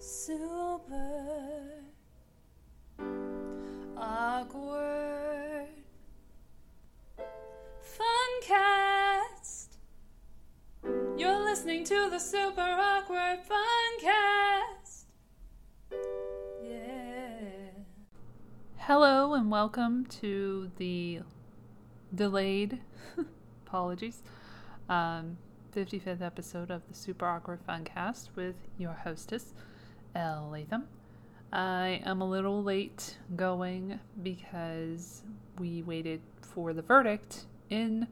[0.00, 1.52] super
[3.98, 5.68] awkward
[7.84, 9.68] funcast.
[11.18, 15.04] You're listening to the super awkward funcast.
[16.64, 17.72] Yeah.
[18.78, 21.20] Hello and welcome to the
[22.14, 22.80] delayed
[23.66, 24.22] apologies
[24.88, 25.36] um,
[25.76, 29.52] 55th episode of the Super Awkward Funcast with your hostess.
[30.14, 30.48] L.
[30.52, 30.84] Latham.
[31.52, 35.22] I am a little late going because
[35.58, 38.06] we waited for the verdict in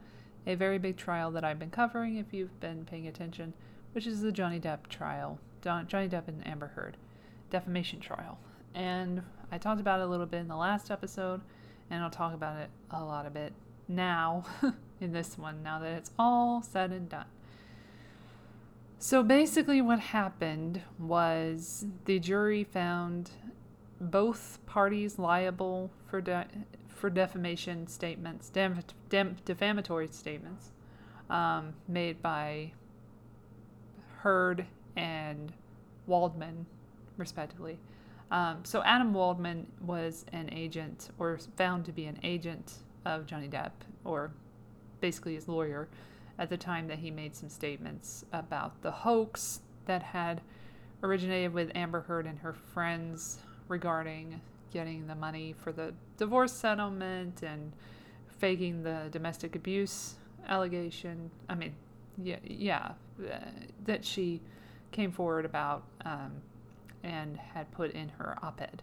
[0.45, 3.53] a very big trial that I've been covering if you've been paying attention,
[3.93, 5.39] which is the Johnny Depp trial.
[5.61, 6.97] Don- Johnny Depp and Amber Heard
[7.49, 8.39] defamation trial.
[8.73, 11.41] And I talked about it a little bit in the last episode,
[11.89, 13.53] and I'll talk about it a lot of it
[13.87, 14.45] now
[15.01, 17.25] in this one, now that it's all said and done.
[19.01, 23.31] So basically, what happened was the jury found
[24.01, 26.47] both parties liable for de-
[26.89, 30.71] for defamation statements, def- def- defamatory statements
[31.29, 32.73] um, made by
[34.17, 34.65] Heard
[34.97, 35.53] and
[36.05, 36.65] Waldman,
[37.15, 37.79] respectively.
[38.31, 42.73] Um, so Adam Waldman was an agent, or found to be an agent
[43.05, 43.71] of Johnny Depp,
[44.03, 44.31] or
[44.99, 45.87] basically his lawyer
[46.39, 50.41] at the time that he made some statements about the hoax that had
[51.03, 54.39] originated with Amber Heard and her friends regarding
[54.71, 57.73] getting the money for the divorce settlement and
[58.39, 60.15] faking the domestic abuse
[60.47, 61.29] allegation.
[61.49, 61.75] I mean,
[62.17, 63.37] yeah, yeah, uh,
[63.85, 64.41] that she
[64.91, 66.31] came forward about um,
[67.03, 68.81] and had put in her op ed,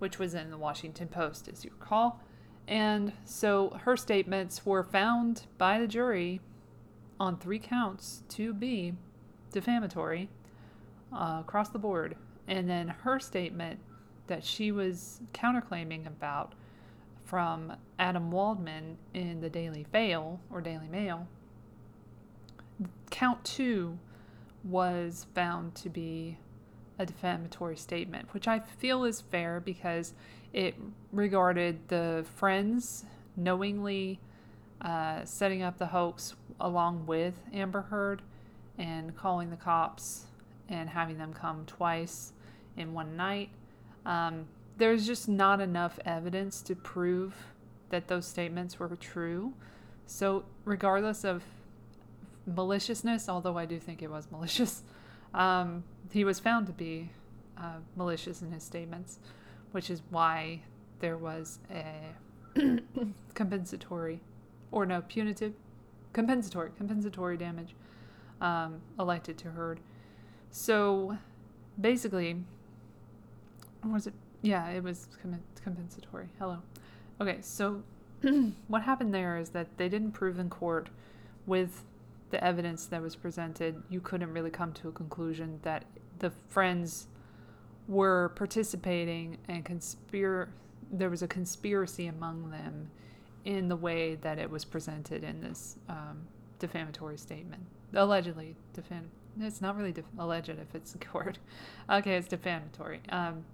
[0.00, 2.20] which was in the Washington Post, as you recall.
[2.66, 6.40] And so her statements were found by the jury
[7.20, 8.94] on three counts to be
[9.52, 10.28] defamatory
[11.12, 12.16] uh, across the board.
[12.46, 13.80] And then her statement
[14.26, 16.54] that she was counterclaiming about
[17.24, 21.28] from Adam Waldman in the Daily Fail or Daily Mail,
[23.10, 23.98] count two
[24.64, 26.38] was found to be
[26.98, 30.14] a defamatory statement, which I feel is fair because
[30.52, 30.74] it
[31.12, 33.04] regarded the friends
[33.36, 34.20] knowingly
[34.80, 38.22] uh, setting up the hoax along with Amber Heard
[38.78, 40.26] and calling the cops
[40.68, 42.32] and having them come twice
[42.76, 43.50] in one night.
[44.06, 44.46] Um,
[44.76, 47.34] there's just not enough evidence to prove
[47.90, 49.52] that those statements were true.
[50.06, 51.42] So, regardless of
[52.46, 54.82] maliciousness, although I do think it was malicious,
[55.34, 57.10] um, he was found to be
[57.58, 59.18] uh, malicious in his statements,
[59.72, 60.62] which is why
[61.00, 62.10] there was a
[63.34, 64.20] compensatory,
[64.70, 65.54] or no, punitive
[66.12, 67.74] compensatory compensatory damage
[68.40, 69.80] um, elected to Heard.
[70.50, 71.16] So
[71.80, 72.36] basically,
[73.84, 74.14] was it?
[74.42, 75.08] Yeah, it was
[75.62, 76.28] compensatory.
[76.38, 76.58] Hello.
[77.20, 77.82] Okay, so
[78.68, 80.88] what happened there is that they didn't prove in court
[81.46, 81.84] with
[82.30, 83.82] the evidence that was presented.
[83.90, 85.84] You couldn't really come to a conclusion that
[86.18, 87.08] the friends
[87.88, 90.50] were participating and conspire.
[90.90, 92.90] There was a conspiracy among them
[93.44, 96.26] in the way that it was presented in this um,
[96.58, 97.62] defamatory statement.
[97.94, 99.04] Allegedly defam.
[99.40, 101.38] It's not really def- alleged if it's a court.
[101.90, 103.00] okay, it's defamatory.
[103.10, 103.44] Um,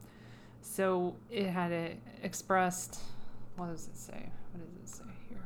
[0.63, 3.01] so it had a expressed.
[3.57, 4.29] What does it say?
[4.53, 5.45] What does it say here?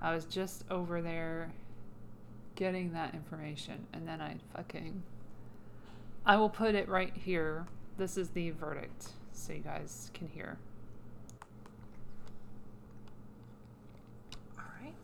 [0.00, 1.52] I was just over there
[2.54, 5.02] getting that information, and then I fucking.
[6.24, 7.66] I will put it right here.
[7.98, 10.58] This is the verdict, so you guys can hear.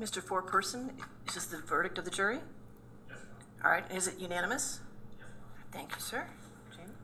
[0.01, 0.23] Mr.
[0.25, 0.91] Foreperson,
[1.29, 2.39] is this the verdict of the jury?
[3.09, 3.19] Yes.
[3.63, 4.81] All right, is it unanimous?
[5.19, 5.29] Yes.
[5.73, 6.27] Thank you, sir.
[6.75, 6.95] Jamie?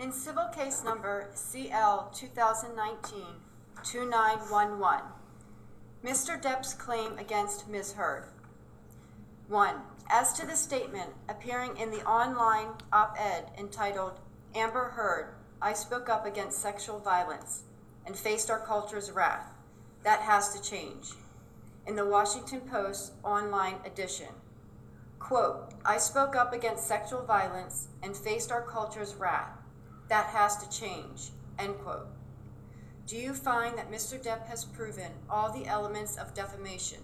[0.00, 2.10] In civil case number CL
[3.84, 5.02] 2019-2911,
[6.02, 6.40] Mr.
[6.40, 7.92] Depp's claim against Ms.
[7.92, 8.24] Heard.
[9.48, 9.74] 1.
[10.10, 14.18] As to the statement appearing in the online op-ed entitled
[14.54, 15.34] Amber Heard,
[15.64, 17.62] I spoke up against sexual violence
[18.04, 19.52] and faced our culture's wrath.
[20.02, 21.12] That has to change.
[21.86, 24.34] In the Washington Post online edition,
[25.20, 29.56] quote, I spoke up against sexual violence and faced our culture's wrath.
[30.08, 31.30] That has to change,
[31.60, 32.08] end quote.
[33.06, 34.20] Do you find that Mr.
[34.20, 36.98] Depp has proven all the elements of defamation?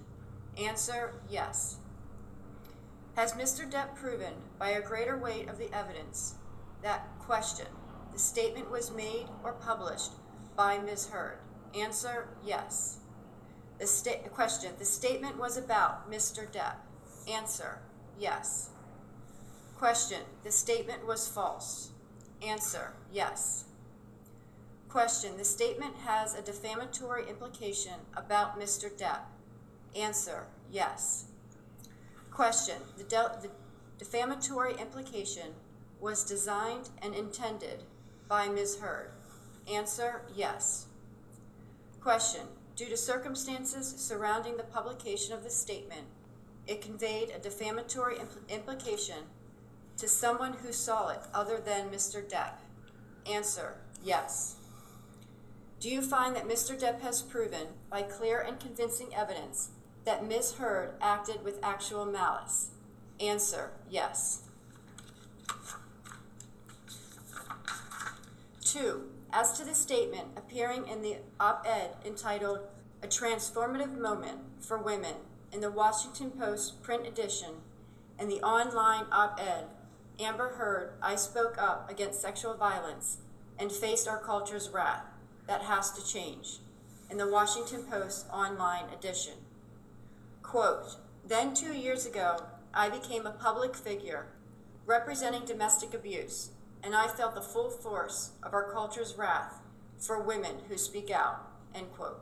[0.60, 1.76] Answer, yes.
[3.14, 3.70] Has Mr.
[3.70, 6.34] Depp proven by a greater weight of the evidence
[6.82, 7.66] that question
[8.18, 10.10] the statement was made or published
[10.56, 11.10] by Ms.
[11.10, 11.38] Heard.
[11.72, 12.98] Answer, yes.
[13.78, 16.50] The sta- question, the statement was about Mr.
[16.50, 16.78] Depp.
[17.32, 17.78] Answer,
[18.18, 18.70] yes.
[19.76, 21.90] Question, the statement was false.
[22.44, 23.66] Answer, yes.
[24.88, 28.90] Question, the statement has a defamatory implication about Mr.
[28.90, 29.20] Depp.
[29.94, 31.26] Answer, yes.
[32.32, 33.50] Question, the, de- the
[33.96, 35.54] defamatory implication
[36.00, 37.84] was designed and intended
[38.28, 38.78] by Ms.
[38.80, 39.10] Heard.
[39.70, 40.86] Answer, yes.
[42.00, 42.42] Question,
[42.76, 46.06] due to circumstances surrounding the publication of the statement,
[46.66, 49.24] it conveyed a defamatory impl- implication
[49.96, 52.22] to someone who saw it other than Mr.
[52.22, 52.58] Depp.
[53.30, 54.56] Answer, yes.
[55.80, 56.78] Do you find that Mr.
[56.78, 59.70] Depp has proven, by clear and convincing evidence,
[60.04, 60.54] that Ms.
[60.54, 62.70] Heard acted with actual malice?
[63.20, 64.42] Answer, yes.
[68.72, 72.60] Two, as to the statement appearing in the op ed entitled
[73.02, 75.14] A Transformative Moment for Women
[75.50, 77.62] in the Washington Post print edition
[78.18, 79.68] and the online op ed,
[80.20, 83.22] Amber Heard, I spoke up against sexual violence
[83.58, 85.06] and faced our culture's wrath.
[85.46, 86.58] That has to change.
[87.10, 89.38] In the Washington Post online edition.
[90.42, 92.44] Quote, then two years ago,
[92.74, 94.26] I became a public figure
[94.84, 96.50] representing domestic abuse,
[96.82, 99.60] and I felt the full force of our culture's wrath
[99.98, 101.46] for women who speak out.
[101.74, 102.20] End quote.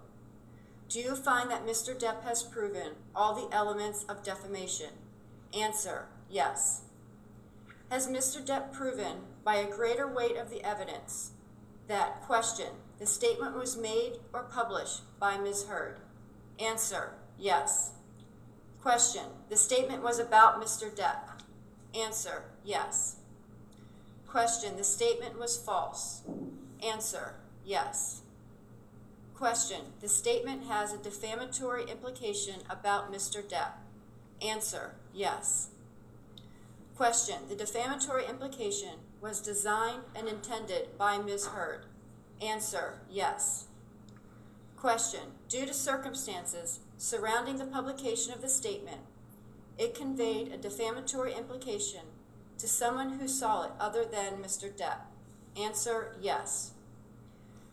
[0.89, 1.99] Do you find that Mr.
[1.99, 4.91] Depp has proven all the elements of defamation?
[5.57, 6.83] Answer yes.
[7.91, 8.45] Has Mr.
[8.45, 11.33] Depp proven by a greater weight of the evidence
[11.89, 12.69] that question
[12.99, 15.65] the statement was made or published by Ms.
[15.65, 16.01] Heard?
[16.59, 17.93] Answer yes.
[18.81, 20.91] Question The statement was about Mr.
[20.91, 21.43] Depp.
[21.95, 23.17] Answer yes.
[24.37, 26.21] Question The statement was false.
[26.87, 28.21] Answer yes.
[29.35, 33.43] Question The statement has a defamatory implication about Mr.
[33.43, 33.79] Depp.
[34.47, 35.71] Answer yes.
[36.99, 41.47] Question The defamatory implication was designed and intended by Ms.
[41.47, 41.87] Heard.
[42.43, 43.69] Answer yes.
[44.77, 49.01] Question Due to circumstances surrounding the publication of the statement,
[49.79, 52.03] it conveyed a defamatory implication
[52.59, 54.71] to someone who saw it other than Mr.
[54.71, 55.01] Depp.
[55.61, 56.73] Answer yes.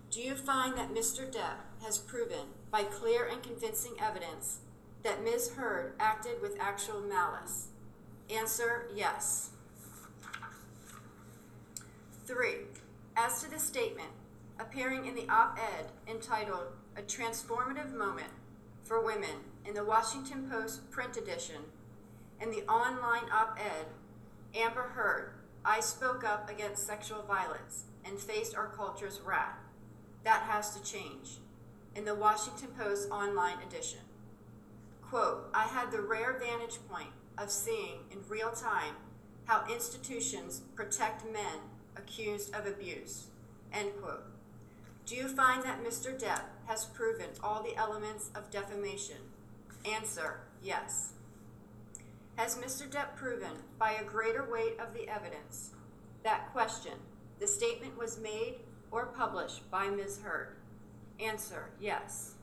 [0.09, 1.29] Do you find that Mr.
[1.31, 4.59] Depp has proven by clear and convincing evidence
[5.03, 5.53] that Ms.
[5.55, 7.67] Heard acted with actual malice?
[8.29, 9.49] Answer yes.
[12.25, 12.67] Three,
[13.17, 14.09] as to the statement
[14.59, 18.31] appearing in the op ed entitled A Transformative Moment
[18.83, 21.61] for Women in the Washington Post print edition
[22.39, 23.87] and the online op ed,
[24.55, 25.31] Amber Heard,
[25.65, 29.57] I spoke up against sexual violence and faced our culture's wrath.
[30.23, 31.39] That has to change.
[31.95, 34.01] In the Washington Post online edition.
[35.01, 38.95] Quote, I had the rare vantage point of seeing in real time
[39.45, 41.61] how institutions protect men
[41.95, 43.27] accused of abuse.
[43.73, 44.25] End quote.
[45.07, 46.17] Do you find that Mr.
[46.17, 49.17] Depp has proven all the elements of defamation?
[49.83, 51.13] Answer yes.
[52.35, 52.89] Has Mr.
[52.89, 55.71] Depp proven by a greater weight of the evidence
[56.23, 56.93] that question
[57.39, 58.55] the statement was made
[58.89, 60.19] or published by Ms.
[60.23, 60.55] Heard?
[61.19, 62.35] Answer yes.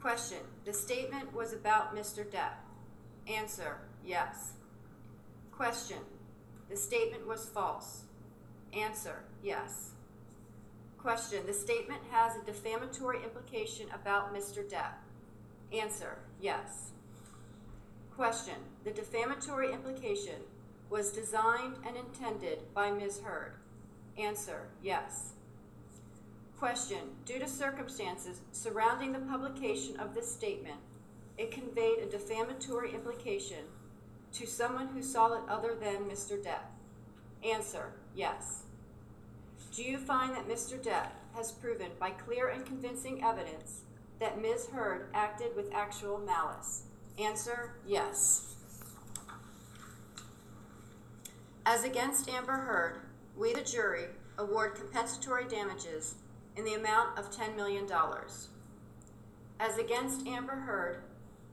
[0.00, 2.24] Question The statement was about Mr.
[2.24, 2.54] Depp.
[3.28, 4.52] Answer yes.
[5.52, 5.98] Question
[6.68, 8.02] The statement was false.
[8.72, 9.90] Answer yes.
[10.96, 14.68] Question The statement has a defamatory implication about Mr.
[14.68, 14.94] Depp.
[15.72, 16.92] Answer yes.
[18.18, 20.40] Question The defamatory implication
[20.90, 23.20] was designed and intended by Ms.
[23.20, 23.52] Heard.
[24.18, 25.34] Answer yes.
[26.58, 30.78] Question Due to circumstances surrounding the publication of this statement,
[31.36, 33.66] it conveyed a defamatory implication
[34.32, 36.42] to someone who saw it other than Mr.
[36.42, 36.66] Depp.
[37.48, 38.64] Answer yes.
[39.72, 40.76] Do you find that Mr.
[40.76, 43.82] Depp has proven by clear and convincing evidence
[44.18, 44.70] that Ms.
[44.72, 46.87] Heard acted with actual malice?
[47.20, 48.54] Answer yes.
[51.66, 53.00] As against Amber Heard,
[53.36, 54.04] we, the jury,
[54.38, 56.14] award compensatory damages
[56.56, 57.86] in the amount of $10 million.
[59.58, 61.02] As against Amber Heard,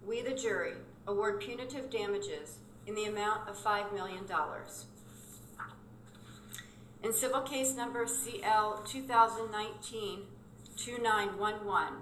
[0.06, 0.74] we, the jury,
[1.08, 4.24] award punitive damages in the amount of $5 million.
[7.04, 10.20] In civil case number CL 2019
[10.78, 11.94] 2911,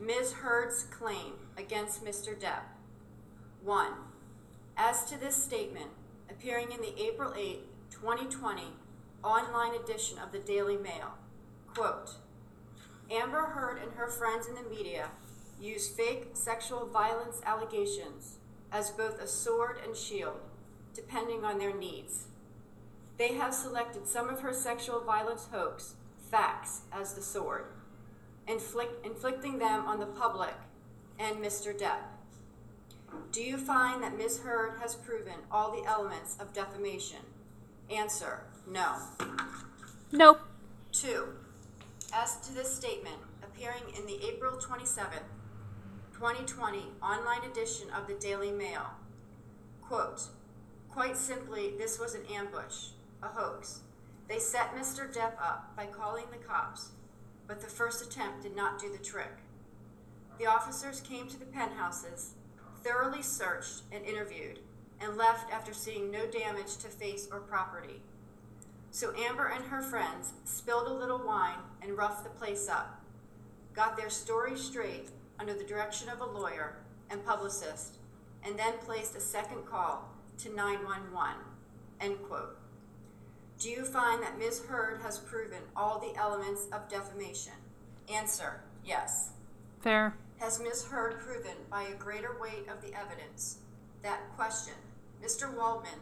[0.00, 0.32] Ms.
[0.32, 2.38] Heard's claim against Mr.
[2.38, 2.75] Depp.
[3.66, 3.92] 1.
[4.76, 5.90] As to this statement,
[6.30, 7.58] appearing in the April 8,
[7.90, 8.62] 2020
[9.24, 11.14] online edition of the Daily Mail,
[11.74, 12.12] quote,
[13.10, 15.08] Amber Heard and her friends in the media
[15.60, 18.36] use fake sexual violence allegations
[18.70, 20.38] as both a sword and shield,
[20.94, 22.28] depending on their needs.
[23.18, 25.94] They have selected some of her sexual violence hoax
[26.30, 27.64] facts as the sword,
[28.46, 30.54] inflict, inflicting them on the public
[31.18, 31.76] and Mr.
[31.76, 32.15] Depp.
[33.32, 34.40] Do you find that Ms.
[34.40, 37.20] Heard has proven all the elements of defamation?
[37.90, 38.96] Answer No.
[40.12, 40.40] Nope.
[40.92, 41.28] Two,
[42.12, 45.28] as to this statement appearing in the April 27th,
[46.14, 48.86] 2020 online edition of the Daily Mail,
[49.82, 50.22] quote,
[50.90, 52.88] quite simply, this was an ambush,
[53.22, 53.80] a hoax.
[54.28, 55.12] They set Mr.
[55.12, 56.90] Depp up by calling the cops,
[57.46, 59.42] but the first attempt did not do the trick.
[60.38, 62.32] The officers came to the penthouses,
[62.82, 64.60] thoroughly searched and interviewed,
[65.00, 68.02] and left after seeing no damage to face or property.
[68.90, 73.02] So Amber and her friends spilled a little wine and roughed the place up,
[73.74, 76.76] got their story straight under the direction of a lawyer
[77.10, 77.98] and publicist,
[78.44, 81.34] and then placed a second call to 911.
[82.00, 82.56] End quote.
[83.58, 84.62] Do you find that Ms.
[84.66, 87.54] Heard has proven all the elements of defamation?
[88.12, 89.30] Answer Yes.
[89.80, 90.16] Fair.
[90.38, 90.84] Has Ms.
[90.84, 93.58] Heard proven by a greater weight of the evidence
[94.02, 94.74] that question,
[95.24, 95.52] Mr.
[95.52, 95.98] Waldman,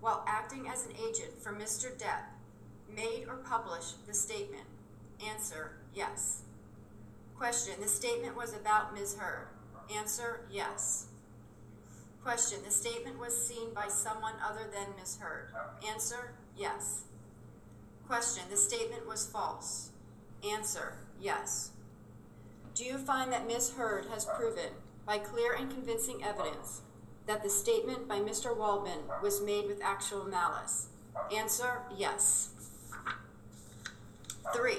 [0.00, 1.96] while acting as an agent for Mr.
[1.96, 2.24] Depp,
[2.94, 4.64] made or published the statement?
[5.30, 6.42] Answer, yes.
[7.36, 9.16] Question, the statement was about Ms.
[9.16, 9.46] Heard?
[9.96, 11.06] Answer, yes.
[12.24, 15.18] Question, the statement was seen by someone other than Ms.
[15.20, 15.50] Heard?
[15.88, 17.04] Answer, yes.
[18.08, 19.90] Question, the statement was false?
[20.52, 21.70] Answer, yes.
[22.78, 23.72] Do you find that Ms.
[23.76, 24.70] Heard has proven,
[25.04, 26.82] by clear and convincing evidence,
[27.26, 28.56] that the statement by Mr.
[28.56, 30.86] Waldman was made with actual malice?
[31.36, 32.50] Answer, yes.
[34.54, 34.78] Three,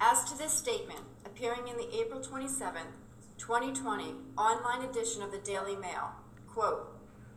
[0.00, 2.96] as to this statement appearing in the April 27th,
[3.36, 6.12] 2020 online edition of the Daily Mail,
[6.48, 6.90] quote,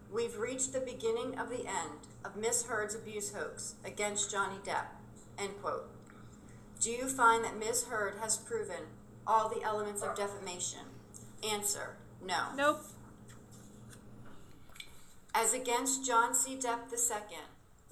[0.10, 4.86] We've reached the beginning of the end of Miss Heard's abuse hoax against Johnny Depp,
[5.38, 5.90] end quote.
[6.80, 7.88] Do you find that Ms.
[7.90, 8.86] Heard has proven
[9.28, 10.80] all the elements of defamation?
[11.52, 12.46] Answer, no.
[12.56, 12.82] Nope.
[15.36, 16.56] As against John C.
[16.56, 17.38] Depp II,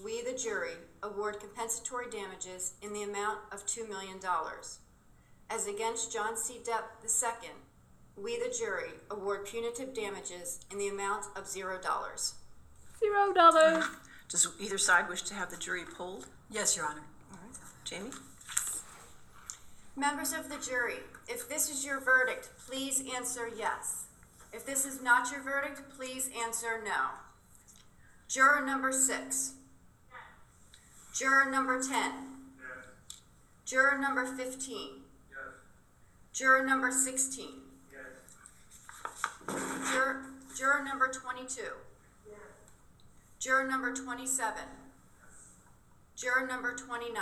[0.04, 0.74] we, the jury,
[1.04, 4.20] award compensatory damages in the amount of $2 million.
[5.50, 6.60] As against John C.
[6.64, 7.50] Depp II,
[8.16, 11.54] we, the jury, award punitive damages in the amount of $0.
[13.00, 13.86] Zero dollars.
[14.30, 16.28] Does either side wish to have the jury polled?
[16.50, 17.02] Yes, Your Honor.
[17.32, 17.58] All right.
[17.84, 18.12] Jamie?
[19.95, 24.05] Members of the jury, if this is your verdict, please answer yes.
[24.53, 27.10] If this is not your verdict, please answer no.
[28.27, 29.53] Juror number six.
[31.13, 32.12] Juror number 10.
[33.65, 34.89] Juror number 15.
[36.33, 37.48] Juror number 16.
[39.91, 40.21] Juror,
[40.57, 41.62] juror number 22.
[43.39, 44.63] Juror number 27.
[46.15, 47.15] Juror number 29.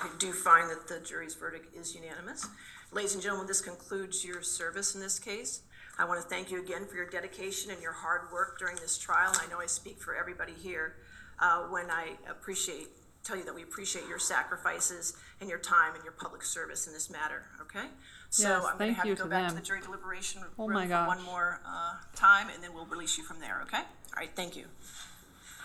[0.00, 2.46] I do find that the jury's verdict is unanimous.
[2.92, 5.62] Ladies and gentlemen, this concludes your service in this case.
[5.98, 8.96] I want to thank you again for your dedication and your hard work during this
[8.96, 9.30] trial.
[9.32, 10.94] And I know I speak for everybody here
[11.40, 12.88] uh, when I appreciate,
[13.24, 16.92] tell you that we appreciate your sacrifices and your time and your public service in
[16.92, 17.86] this matter, okay?
[18.30, 19.60] So Yes, I'm going to have you you go to back to them.
[19.62, 23.18] the jury deliberation Oh room my for one more uh, time, and then we'll release
[23.18, 23.78] you from there, okay?
[23.78, 24.66] All right, thank you.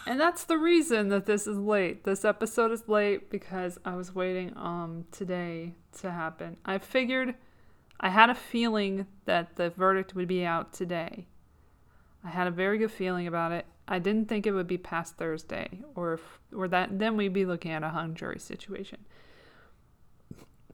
[0.05, 2.03] And that's the reason that this is late.
[2.03, 6.57] This episode is late because I was waiting um today to happen.
[6.65, 7.35] I figured
[7.99, 11.27] I had a feeling that the verdict would be out today.
[12.23, 13.65] I had a very good feeling about it.
[13.87, 17.45] I didn't think it would be past Thursday or if, or that then we'd be
[17.45, 18.99] looking at a hung jury situation.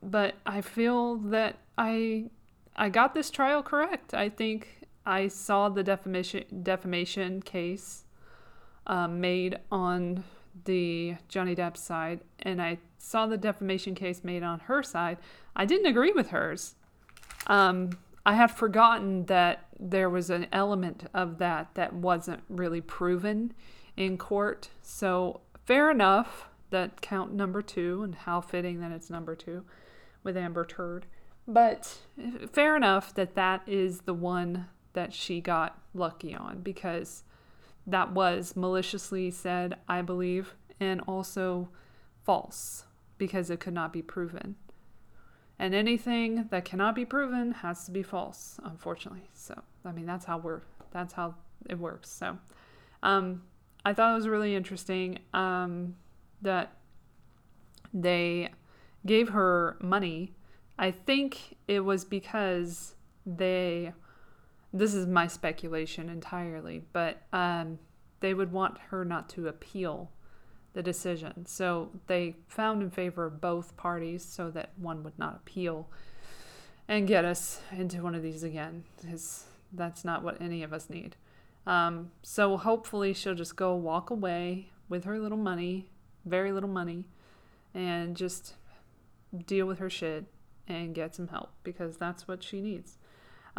[0.02, 2.30] But I feel that I
[2.76, 4.14] I got this trial correct.
[4.14, 8.06] I think I saw the defamation defamation case
[8.90, 10.26] um, made on
[10.66, 15.20] the Johnny Depp side, and I saw the defamation case made on her side.
[15.56, 16.76] I didn't agree with hers.
[17.48, 17.92] Um,
[18.26, 23.54] I had forgotten that there was an element of that that wasn't really proven
[23.96, 24.70] in court.
[24.82, 29.64] So, fair enough that count number two, and how fitting that it's number two
[30.24, 31.06] with Amber Turd.
[31.48, 37.24] But eh, fair enough that that is the one that she got lucky on because
[37.88, 41.70] that was maliciously said, I believe, and also
[42.24, 42.86] false
[43.18, 44.56] because it could not be proven.
[45.58, 49.30] And anything that cannot be proven has to be false, unfortunately.
[49.34, 51.36] So, I mean, that's how we're that's how
[51.70, 52.10] it works.
[52.10, 52.38] So,
[53.04, 53.44] um,
[53.86, 55.96] I thought it was really interesting um,
[56.42, 56.74] that
[57.94, 58.50] they
[59.06, 60.34] gave her money
[60.80, 62.96] I think it was because
[63.26, 63.92] they
[64.74, 67.80] this is my speculation entirely, but um,
[68.20, 70.12] they would want her not to appeal
[70.74, 71.46] the decision.
[71.46, 75.90] So they found in favor of both parties so that one would not appeal
[76.88, 80.90] and get us into one of these again, because that's not what any of us
[80.90, 81.16] need.
[81.66, 85.90] Um, so hopefully she'll just go walk away with her little money,
[86.26, 87.06] very little money,
[87.74, 88.56] and just
[89.46, 90.26] deal with her shit
[90.68, 92.98] and get some help because that's what she needs.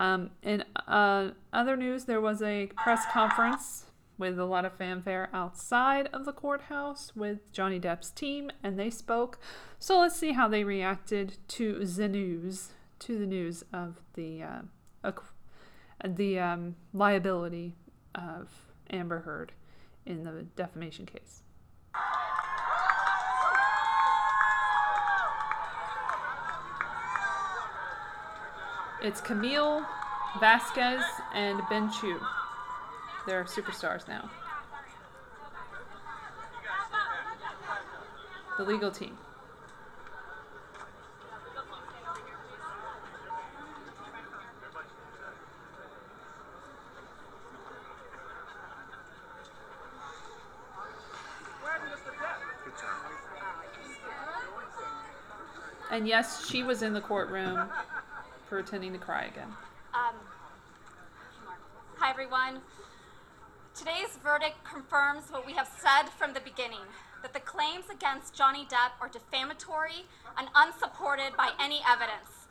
[0.01, 3.85] Um, in uh, other news, there was a press conference
[4.17, 8.89] with a lot of fanfare outside of the courthouse with Johnny Depp's team, and they
[8.89, 9.39] spoke.
[9.79, 15.13] So let's see how they reacted to the news, to the news of the uh,
[16.03, 17.77] the um, liability
[18.15, 18.49] of
[18.91, 19.53] Amber Heard
[20.07, 21.43] in the defamation case.
[29.03, 29.87] It's Camille
[30.41, 31.03] Vasquez
[31.33, 32.21] and Ben Chew.
[33.27, 34.31] They're superstars now.
[38.59, 39.17] The legal team.
[55.91, 57.69] And yes, she was in the courtroom
[58.51, 59.47] pretending to cry again.
[59.95, 60.17] Um,
[61.97, 62.61] hi, everyone.
[63.77, 66.83] Today's verdict confirms what we have said from the beginning
[67.23, 70.03] that the claims against Johnny Depp are defamatory
[70.37, 72.51] and unsupported by any evidence.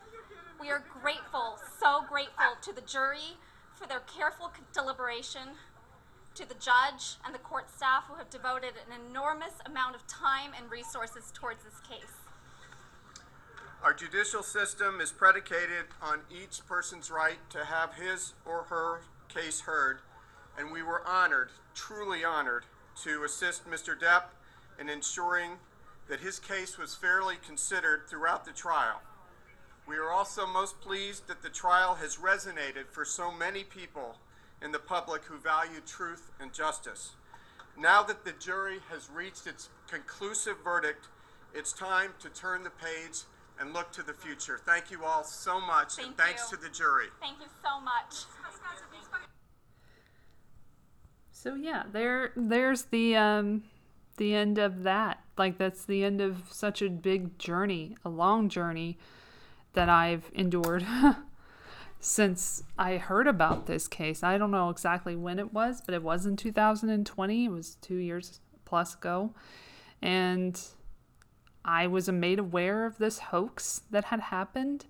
[0.62, 3.36] We are grateful, so grateful to the jury
[3.76, 5.60] for their careful deliberation,
[6.36, 10.52] to the judge and the court staff who have devoted an enormous amount of time
[10.56, 12.29] and resources towards this case.
[13.82, 19.62] Our judicial system is predicated on each person's right to have his or her case
[19.62, 20.00] heard,
[20.58, 22.66] and we were honored, truly honored,
[23.04, 23.98] to assist Mr.
[23.98, 24.24] Depp
[24.78, 25.52] in ensuring
[26.10, 29.02] that his case was fairly considered throughout the trial.
[29.88, 34.18] We are also most pleased that the trial has resonated for so many people
[34.62, 37.12] in the public who value truth and justice.
[37.78, 41.08] Now that the jury has reached its conclusive verdict,
[41.54, 43.22] it's time to turn the page
[43.60, 44.60] and look to the future.
[44.66, 46.58] Thank you all so much, Thank and thanks you.
[46.58, 47.08] to the jury.
[47.20, 48.26] Thank you so much.
[51.32, 53.64] So yeah, there there's the um
[54.18, 55.24] the end of that.
[55.38, 58.98] Like that's the end of such a big journey, a long journey
[59.74, 60.86] that I've endured
[62.02, 64.22] since I heard about this case.
[64.22, 67.46] I don't know exactly when it was, but it was in 2020.
[67.46, 69.34] It was 2 years plus ago.
[70.02, 70.60] And
[71.64, 74.86] I was made aware of this hoax that had happened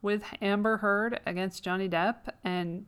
[0.00, 2.28] with Amber Heard against Johnny Depp.
[2.44, 2.86] And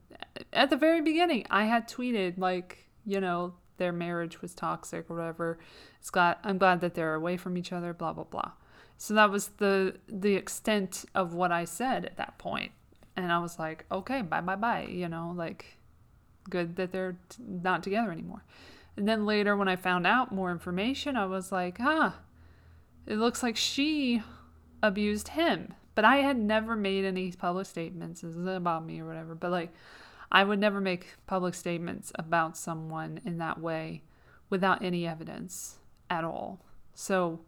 [0.53, 5.17] at the very beginning, I had tweeted, like, you know, their marriage was toxic or
[5.17, 5.59] whatever.
[5.99, 8.53] It's I'm glad that they're away from each other, blah blah blah.
[8.99, 12.73] So that was the the extent of what I said at that point.
[13.17, 15.79] And I was like, okay, bye bye bye, you know, like
[16.49, 18.45] good that they're t- not together anymore.
[18.97, 22.17] And then later when I found out more information, I was like, ah,
[23.07, 24.23] it looks like she
[24.83, 25.75] abused him.
[25.95, 28.25] But I had never made any public statements.
[28.25, 29.35] About me or whatever.
[29.35, 29.73] But like,
[30.33, 34.03] I would never make public statements about someone in that way
[34.51, 35.77] without any evidence
[36.11, 36.65] at all.
[36.95, 37.41] So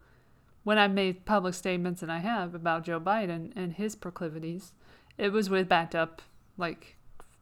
[0.63, 4.73] when I made public statements, and I have about Joe Biden and his proclivities,
[5.17, 6.21] it was with backed up,
[6.57, 6.97] like,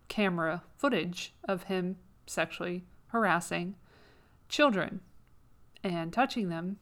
[0.08, 1.97] camera footage of him
[2.28, 3.75] sexually harassing
[4.49, 5.01] children
[5.84, 6.78] and touching them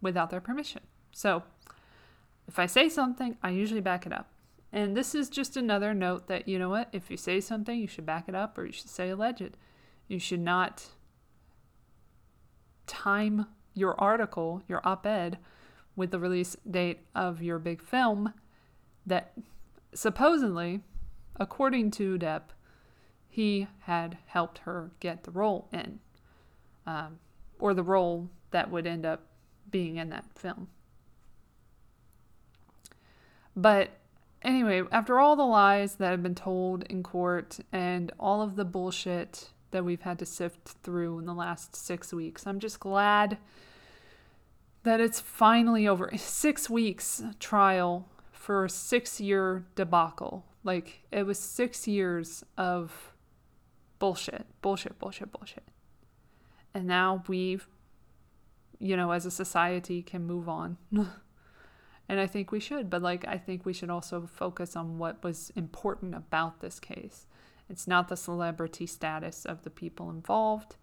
[0.00, 0.82] without their permission.
[1.12, 1.42] So
[2.48, 4.30] if I say something, I usually back it up.
[4.72, 7.88] And this is just another note that, you know what, if you say something, you
[7.88, 9.56] should back it up or you should say alleged.
[10.06, 10.86] You should not
[12.86, 15.38] time your article, your op ed,
[15.96, 18.32] with the release date of your big film
[19.06, 19.32] that
[19.94, 20.80] supposedly,
[21.38, 22.50] according to Depp,
[23.28, 26.00] he had helped her get the role in,
[26.86, 27.18] um,
[27.58, 29.26] or the role that would end up
[29.70, 30.68] being in that film.
[33.56, 33.90] But
[34.42, 38.64] anyway, after all the lies that have been told in court and all of the
[38.64, 43.38] bullshit that we've had to sift through in the last six weeks, I'm just glad
[44.82, 46.10] that it's finally over.
[46.16, 50.46] Six weeks trial for a six year debacle.
[50.64, 53.12] Like, it was six years of
[53.98, 55.64] bullshit, bullshit, bullshit, bullshit.
[56.74, 57.66] And now we've,
[58.80, 60.76] you know, as a society can move on.
[62.10, 65.22] And I think we should, but like I think we should also focus on what
[65.22, 67.28] was important about this case.
[67.68, 70.74] It's not the celebrity status of the people involved.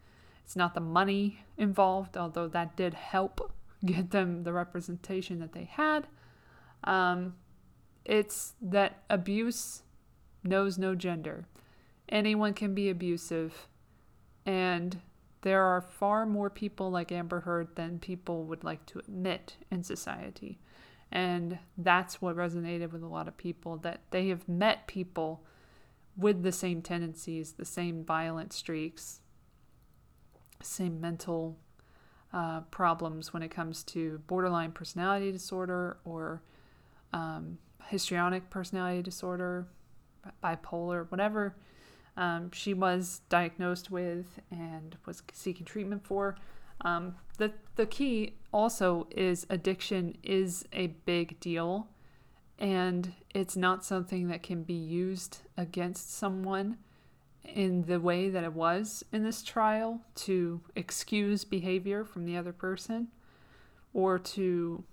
[0.45, 3.51] It's not the money involved, although that did help
[3.86, 6.07] get them the representation that they had.
[6.86, 7.36] Um,
[8.05, 9.81] it's that abuse
[10.45, 11.45] knows no gender.
[12.07, 13.67] Anyone can be abusive,
[14.45, 15.01] and
[15.47, 19.81] there are far more people like Amber Heard than people would like to admit in
[19.81, 20.60] society.
[21.10, 25.45] And that's what resonated with a lot of people that they have met people
[26.17, 29.21] with the same tendencies, the same violent streaks,
[30.62, 31.57] same mental
[32.33, 36.41] uh, problems when it comes to borderline personality disorder or
[37.13, 39.65] um, histrionic personality disorder,
[40.43, 41.55] bipolar, whatever
[42.17, 46.36] um, she was diagnosed with and was seeking treatment for.
[46.82, 51.88] Um, the the key also is addiction is a big deal,
[52.60, 56.77] and it's not something that can be used against someone
[57.43, 62.51] in the way that it was in this trial to excuse behavior from the other
[62.51, 63.08] person
[63.93, 64.84] or to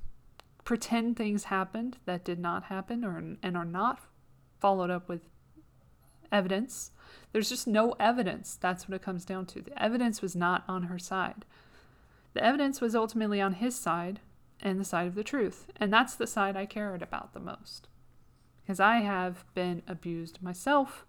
[0.64, 4.00] pretend things happened that did not happen or and are not
[4.60, 5.28] followed up with
[6.30, 6.90] evidence.
[7.32, 8.56] There's just no evidence.
[8.60, 9.62] That's what it comes down to.
[9.62, 11.44] The evidence was not on her side.
[12.34, 14.20] The evidence was ultimately on his side
[14.60, 15.66] and the side of the truth.
[15.76, 17.88] And that's the side I cared about the most.
[18.62, 21.04] Because I have been abused myself.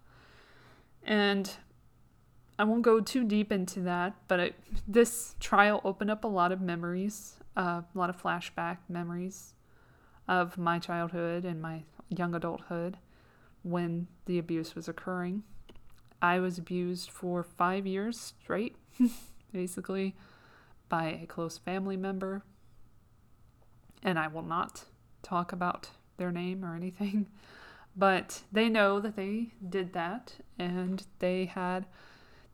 [1.02, 1.50] And
[2.58, 4.54] I won't go too deep into that, but it,
[4.88, 9.54] this trial opened up a lot of memories, uh, a lot of flashback memories
[10.26, 12.96] of my childhood and my young adulthood
[13.62, 15.42] when the abuse was occurring.
[16.20, 18.76] I was abused for five years straight,
[19.52, 20.14] basically
[20.88, 22.42] by a close family member,
[24.02, 24.84] and I will not
[25.22, 27.26] talk about their name or anything,
[27.96, 31.86] but they know that they did that and they had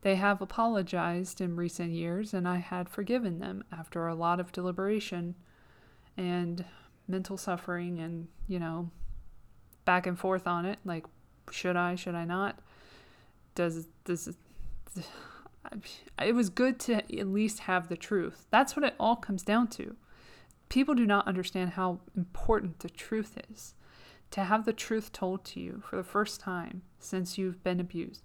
[0.01, 4.51] they have apologized in recent years and I had forgiven them after a lot of
[4.51, 5.35] deliberation
[6.17, 6.65] and
[7.07, 8.89] mental suffering and, you know,
[9.85, 11.05] back and forth on it like
[11.51, 12.59] should I, should I not?
[13.55, 14.35] Does does
[16.21, 18.45] it was good to at least have the truth.
[18.51, 19.95] That's what it all comes down to.
[20.69, 23.73] People do not understand how important the truth is.
[24.31, 28.23] To have the truth told to you for the first time since you've been abused,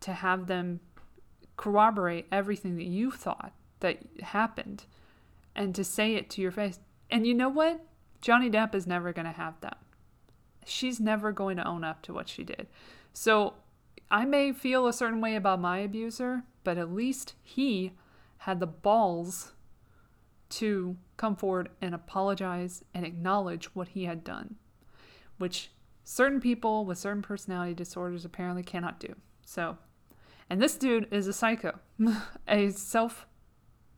[0.00, 0.80] to have them
[1.56, 4.86] corroborate everything that you thought that happened,
[5.54, 6.80] and to say it to your face.
[7.10, 7.84] And you know what?
[8.20, 9.78] Johnny Depp is never going to have that.
[10.66, 12.66] She's never going to own up to what she did.
[13.12, 13.54] So
[14.10, 17.92] I may feel a certain way about my abuser, but at least he
[18.38, 19.52] had the balls
[20.50, 24.56] to come forward and apologize and acknowledge what he had done,
[25.36, 25.70] which
[26.04, 29.14] certain people with certain personality disorders apparently cannot do.
[29.44, 29.76] So,
[30.48, 31.78] and this dude is a psycho,
[32.48, 33.26] a self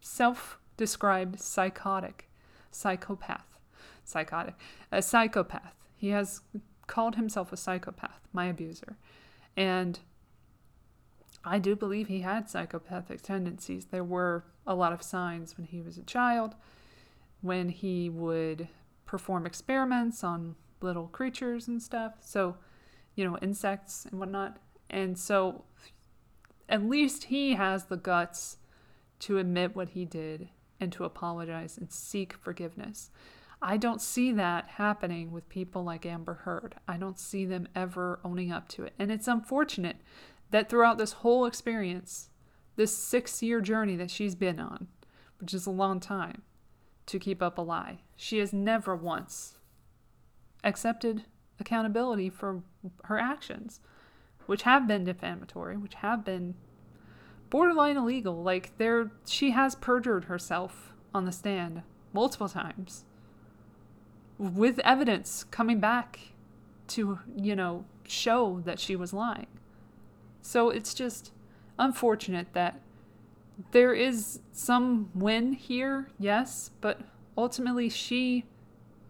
[0.01, 2.29] self described psychotic,
[2.71, 3.59] psychopath,
[4.05, 4.55] psychotic,
[4.91, 5.75] a psychopath.
[5.97, 6.41] He has
[6.87, 8.97] called himself a psychopath, my abuser.
[9.57, 9.99] And
[11.45, 13.87] I do believe he had psychopathic tendencies.
[13.87, 16.55] There were a lot of signs when he was a child,
[17.41, 18.69] when he would
[19.07, 22.15] perform experiments on little creatures and stuff.
[22.21, 22.57] So,
[23.15, 24.59] you know, insects and whatnot.
[24.89, 25.65] And so,
[26.69, 28.59] at least he has the guts
[29.21, 33.11] to admit what he did and to apologize and seek forgiveness.
[33.63, 36.77] I don't see that happening with people like Amber Heard.
[36.89, 38.95] I don't see them ever owning up to it.
[38.99, 39.97] And it's unfortunate
[40.51, 42.31] that throughout this whole experience,
[42.77, 44.89] this six year journey that she's been on,
[45.41, 46.43] which is a long time
[47.07, 49.59] to keep up a lie, she has never once
[50.65, 51.25] accepted
[51.59, 52.63] accountability for
[53.05, 53.81] her actions,
[54.47, 56.55] which have been defamatory, which have been
[57.51, 58.43] borderline illegal.
[58.43, 61.83] Like there she has perjured herself on the stand
[62.15, 63.05] multiple times
[64.41, 66.19] with evidence coming back
[66.89, 69.47] to, you know, show that she was lying.
[70.41, 71.31] So it's just
[71.79, 72.81] unfortunate that
[73.73, 77.03] there is some win here, yes, but
[77.37, 78.47] ultimately she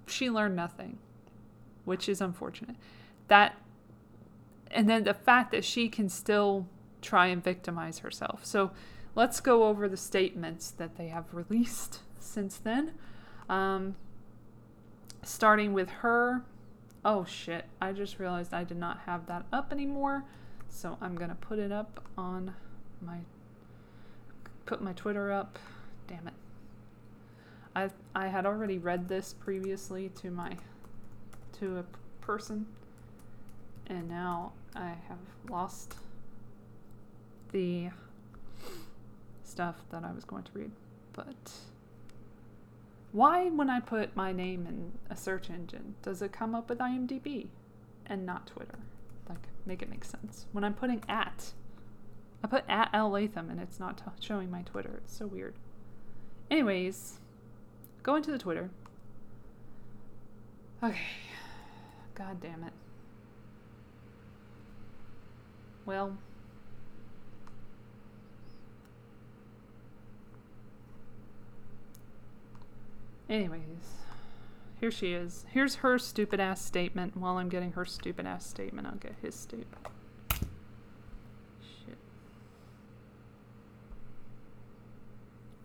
[0.07, 0.99] she learned nothing,
[1.85, 2.75] which is unfortunate.
[3.29, 3.57] That
[4.73, 6.67] and then the fact that she can still
[7.01, 8.45] try and victimize herself.
[8.45, 8.73] So
[9.15, 12.95] let's go over the statements that they have released since then.
[13.49, 13.95] Um,
[15.23, 16.43] starting with her.
[17.05, 20.25] Oh shit, I just realized I did not have that up anymore.
[20.69, 22.55] So I'm going to put it up on
[23.01, 23.19] my
[24.67, 25.59] put my Twitter up.
[26.07, 26.35] Damn it.
[27.75, 30.57] I I had already read this previously to my
[31.59, 31.85] to a
[32.25, 32.67] person,
[33.87, 35.97] and now I have lost
[37.53, 37.91] the
[39.45, 40.71] stuff that I was going to read.
[41.13, 41.53] But
[43.13, 46.79] why, when I put my name in a search engine, does it come up with
[46.79, 47.49] IMDb
[48.07, 48.79] and not Twitter?
[49.29, 50.47] Like, make it make sense.
[50.53, 51.53] When I'm putting at,
[52.43, 55.01] I put at L Latham and it's not t- showing my Twitter.
[55.05, 55.55] It's so weird.
[56.51, 57.19] Anyways,
[58.03, 58.71] go into the Twitter.
[60.83, 60.97] Okay.
[62.15, 62.73] God damn it.
[65.85, 66.17] Well,
[73.31, 73.63] anyways,
[74.81, 75.47] here she is.
[75.51, 77.17] Here's her stupid ass statement.
[77.17, 79.87] While I'm getting her stupid ass statement, I'll get his statement.
[81.63, 81.97] Shit.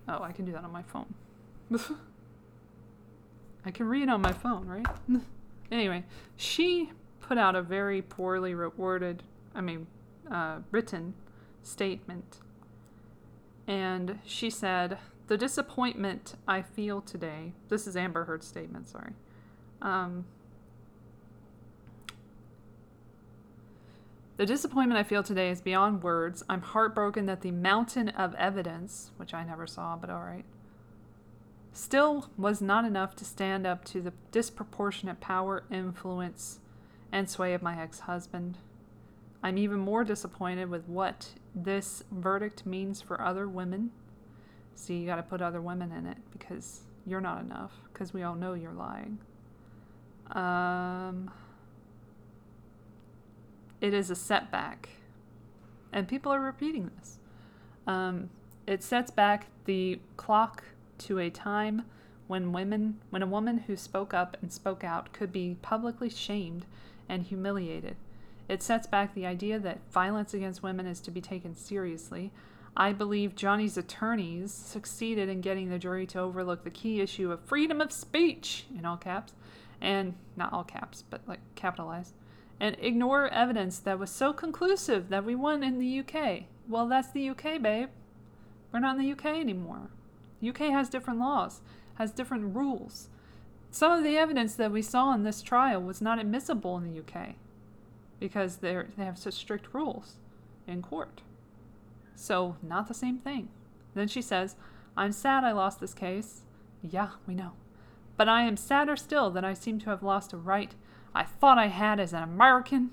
[0.08, 1.13] Oh, I can do that on my phone.
[3.65, 4.86] I can read on my phone, right?
[5.71, 6.04] anyway,
[6.38, 9.23] she put out a very poorly worded,
[9.56, 9.88] I mean,
[10.32, 11.15] uh, written
[11.63, 12.41] statement.
[13.67, 19.13] And she said, The disappointment I feel today, this is Amber Heard's statement, sorry.
[19.81, 20.25] Um,
[24.38, 26.43] the disappointment I feel today is beyond words.
[26.47, 30.45] I'm heartbroken that the mountain of evidence, which I never saw, but alright,
[31.73, 36.59] still was not enough to stand up to the disproportionate power, influence,
[37.11, 38.59] and sway of my ex husband.
[39.41, 43.91] I'm even more disappointed with what this verdict means for other women.
[44.75, 48.23] See, you got to put other women in it because you're not enough, because we
[48.23, 49.19] all know you're lying.
[50.31, 51.31] Um,
[53.81, 54.89] it is a setback,
[55.93, 57.19] and people are repeating this.
[57.88, 58.29] Um,
[58.67, 60.63] it sets back the clock
[60.99, 61.83] to a time
[62.27, 66.65] when women when a woman who spoke up and spoke out could be publicly shamed
[67.07, 67.95] and humiliated.
[68.47, 72.31] It sets back the idea that violence against women is to be taken seriously.
[72.77, 77.39] I believe Johnny's attorneys succeeded in getting the jury to overlook the key issue of
[77.41, 79.33] freedom of speech in all caps
[79.79, 82.13] and not all caps, but like capitalized
[82.59, 86.43] and ignore evidence that was so conclusive that we won in the UK.
[86.67, 87.89] Well, that's the UK, babe.
[88.71, 89.89] We're not in the UK anymore.
[90.45, 91.61] UK has different laws,
[91.95, 93.09] has different rules.
[93.71, 96.99] Some of the evidence that we saw in this trial was not admissible in the
[96.99, 97.35] UK
[98.19, 100.15] because they they have such strict rules
[100.65, 101.21] in court.
[102.15, 103.49] So, not the same thing.
[103.93, 104.56] Then she says,
[104.97, 106.41] I'm sad I lost this case.
[106.82, 107.51] Yeah, we know.
[108.17, 110.73] But I am sadder still that I seem to have lost a right
[111.15, 112.91] I thought I had as an American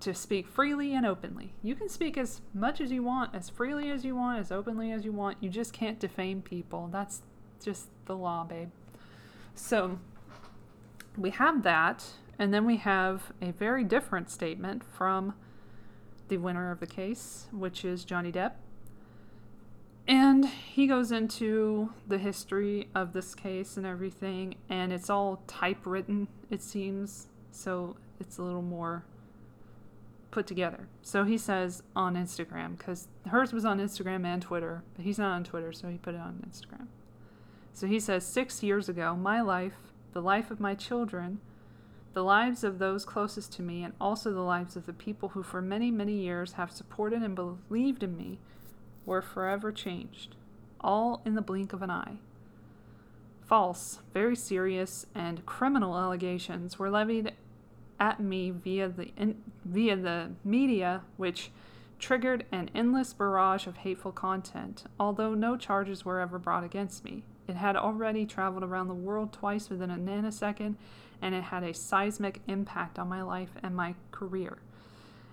[0.00, 1.52] to speak freely and openly.
[1.62, 4.90] You can speak as much as you want, as freely as you want, as openly
[4.90, 5.36] as you want.
[5.40, 6.88] You just can't defame people.
[6.90, 7.20] That's
[7.62, 8.70] just the law, babe.
[9.54, 9.98] So
[11.16, 12.06] we have that,
[12.38, 15.34] and then we have a very different statement from
[16.28, 18.52] the winner of the case, which is Johnny Depp.
[20.06, 26.28] And he goes into the history of this case and everything, and it's all typewritten,
[26.50, 27.26] it seems.
[27.50, 29.04] So it's a little more
[30.30, 30.88] put together.
[31.02, 35.34] So he says on Instagram, because hers was on Instagram and Twitter, but he's not
[35.34, 36.86] on Twitter, so he put it on Instagram.
[37.74, 41.40] So he says, Six years ago, my life, the life of my children,
[42.18, 45.42] the lives of those closest to me, and also the lives of the people who
[45.44, 48.40] for many, many years have supported and believed in me,
[49.06, 50.34] were forever changed,
[50.80, 52.16] all in the blink of an eye.
[53.46, 57.34] False, very serious, and criminal allegations were levied
[58.00, 61.52] at me via the in, via the media, which
[62.00, 64.86] triggered an endless barrage of hateful content.
[64.98, 69.32] Although no charges were ever brought against me, it had already traveled around the world
[69.32, 70.76] twice within a nanosecond,
[71.20, 74.58] and it had a seismic impact on my life and my career.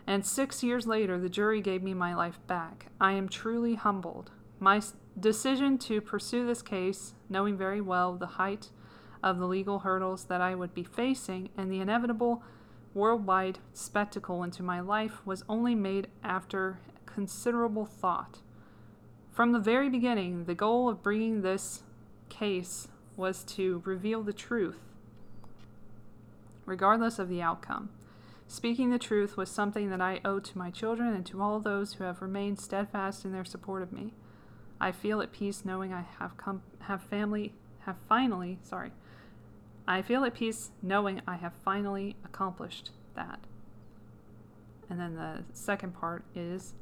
[0.08, 2.88] And six years later, the jury gave me my life back.
[3.02, 4.32] I am truly humbled.
[4.60, 4.82] My
[5.20, 8.70] decision to pursue this case, knowing very well the height
[9.22, 12.44] of the legal hurdles that I would be facing and the inevitable
[12.94, 18.40] worldwide spectacle into my life, was only made after considerable thought.
[19.32, 21.84] From the very beginning, the goal of bringing this
[22.36, 24.80] case was to reveal the truth,
[26.66, 27.90] regardless of the outcome.
[28.48, 31.94] Speaking the truth was something that I owe to my children and to all those
[31.94, 34.14] who have remained steadfast in their support of me.
[34.80, 37.54] I feel at peace knowing I have come have family
[37.86, 38.92] have finally sorry.
[39.88, 43.40] I feel at peace knowing I have finally accomplished that.
[44.90, 46.74] And then the second part is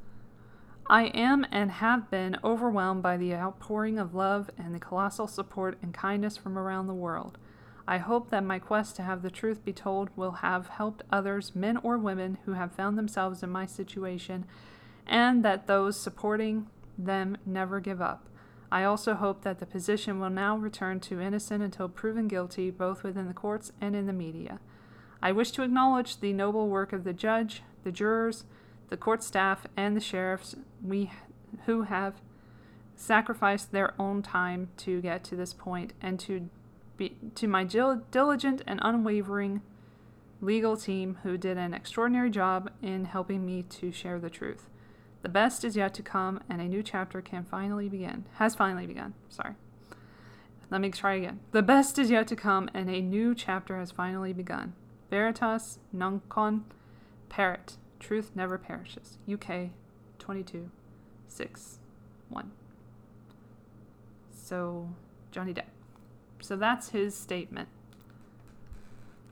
[0.89, 5.77] I am and have been overwhelmed by the outpouring of love and the colossal support
[5.81, 7.37] and kindness from around the world.
[7.87, 11.55] I hope that my quest to have the truth be told will have helped others,
[11.55, 14.45] men or women, who have found themselves in my situation,
[15.07, 16.67] and that those supporting
[16.97, 18.27] them never give up.
[18.71, 23.03] I also hope that the position will now return to innocent until proven guilty, both
[23.03, 24.59] within the courts and in the media.
[25.21, 28.45] I wish to acknowledge the noble work of the judge, the jurors,
[28.89, 31.11] the court staff, and the sheriffs we
[31.65, 32.15] who have
[32.95, 36.49] sacrificed their own time to get to this point, and to
[36.97, 39.61] be, to my dil- diligent and unwavering
[40.41, 44.69] legal team who did an extraordinary job in helping me to share the truth.
[45.21, 48.25] The best is yet to come, and a new chapter can finally begin.
[48.33, 49.13] Has finally begun.
[49.29, 49.53] Sorry.
[50.69, 51.39] Let me try again.
[51.51, 54.73] The best is yet to come, and a new chapter has finally begun.
[55.09, 56.65] Veritas non con
[57.29, 57.77] Parrot.
[57.99, 59.17] Truth never perishes.
[59.31, 59.69] UK
[60.23, 60.71] 22
[61.27, 61.79] 6
[62.29, 62.51] 1.
[64.31, 64.89] So,
[65.31, 65.65] Johnny Depp.
[66.39, 67.67] So that's his statement.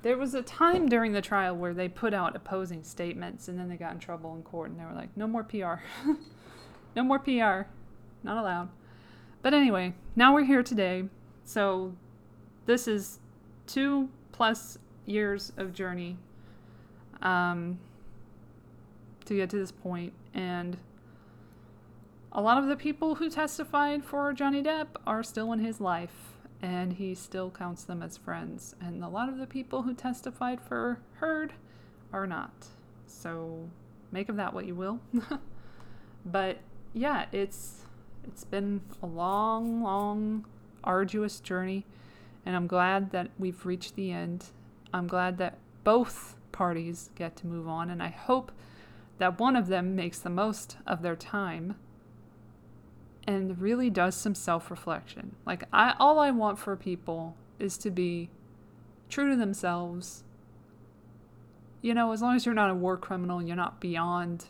[0.02, 3.70] There was a time during the trial where they put out opposing statements and then
[3.70, 5.76] they got in trouble in court and they were like, no more PR.
[6.96, 7.70] no more PR.
[8.24, 8.70] Not allowed.
[9.42, 11.06] But anyway, now we're here today.
[11.46, 11.96] So
[12.66, 13.20] this is
[13.66, 16.18] two plus years of journey
[17.22, 17.80] um,
[19.26, 20.78] to get to this point and
[22.32, 26.38] a lot of the people who testified for Johnny Depp are still in his life
[26.62, 28.76] and he still counts them as friends.
[28.80, 31.54] And a lot of the people who testified for Heard
[32.14, 32.68] are not.
[33.08, 33.70] So
[34.12, 35.00] make of that what you will.
[36.26, 36.60] but
[36.94, 37.86] yeah, it's
[38.24, 40.46] it's been a long, long,
[40.84, 41.86] arduous journey,
[42.46, 44.46] and I'm glad that we've reached the end.
[44.94, 48.52] I'm glad that both parties get to move on, and I hope
[49.22, 51.76] that one of them makes the most of their time
[53.28, 55.36] and really does some self-reflection.
[55.46, 58.32] Like I all I want for people is to be
[59.10, 60.24] true to themselves.
[61.84, 64.46] You know, as long as you're not a war criminal, you're not beyond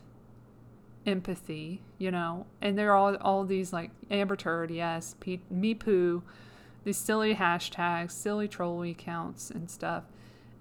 [1.06, 2.46] empathy, you know.
[2.62, 5.16] And there are all, all these like Amber Turd, yes,
[5.50, 6.24] me poo,
[6.86, 10.06] these silly hashtags, silly troll accounts and stuff,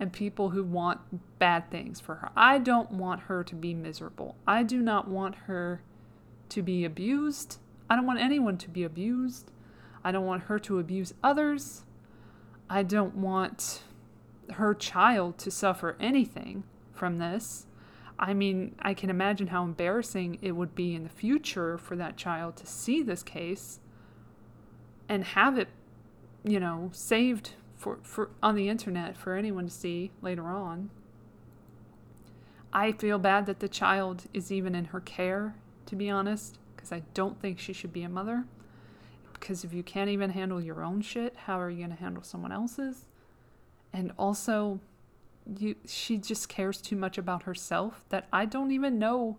[0.01, 2.31] and people who want bad things for her.
[2.35, 4.35] I don't want her to be miserable.
[4.47, 5.83] I do not want her
[6.49, 7.59] to be abused.
[7.89, 9.53] I don't want anyone to be abused.
[10.03, 11.85] I don't want her to abuse others.
[12.71, 13.83] I don't want
[14.55, 17.67] her child to suffer anything from this.
[18.19, 22.17] I mean, I can imagine how embarrassing it would be in the future for that
[22.17, 23.81] child to see this case
[25.09, 25.69] and have it,
[26.43, 30.90] you know, saved for, for on the internet for anyone to see later on.
[32.73, 35.55] I feel bad that the child is even in her care,
[35.87, 38.45] to be honest, because I don't think she should be a mother.
[39.33, 42.23] Because if you can't even handle your own shit, how are you going to handle
[42.23, 43.07] someone else's?
[43.95, 44.79] And also,
[45.59, 49.38] you she just cares too much about herself that I don't even know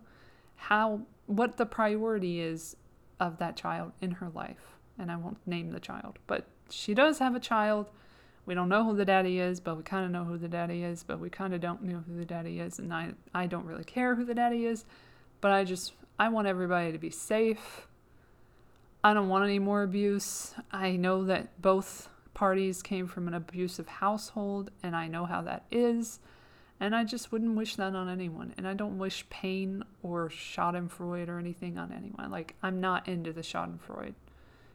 [0.56, 2.76] how what the priority is
[3.20, 4.76] of that child in her life.
[4.98, 7.88] And I won't name the child, but she does have a child.
[8.44, 10.82] We don't know who the daddy is, but we kind of know who the daddy
[10.82, 13.66] is, but we kind of don't know who the daddy is, and I I don't
[13.66, 14.84] really care who the daddy is,
[15.40, 17.86] but I just I want everybody to be safe.
[19.04, 20.54] I don't want any more abuse.
[20.70, 25.64] I know that both parties came from an abusive household, and I know how that
[25.70, 26.20] is.
[26.78, 28.54] And I just wouldn't wish that on anyone.
[28.56, 32.30] And I don't wish pain or Schadenfreude or anything on anyone.
[32.30, 34.14] Like, I'm not into the Schadenfreude.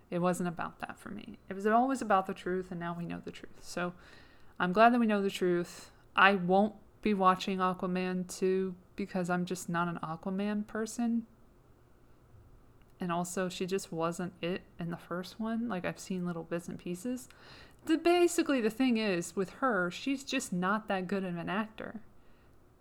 [0.10, 1.38] It wasn't about that for me.
[1.50, 3.60] It was always about the truth, and now we know the truth.
[3.62, 3.94] So
[4.60, 5.92] I'm glad that we know the truth.
[6.16, 11.26] I won't be watching Aquaman 2 because I'm just not an Aquaman person.
[13.00, 15.70] And also, she just wasn't it in the first one.
[15.70, 17.30] Like, I've seen little bits and pieces.
[17.86, 22.02] The, basically, the thing is, with her, she's just not that good of an actor.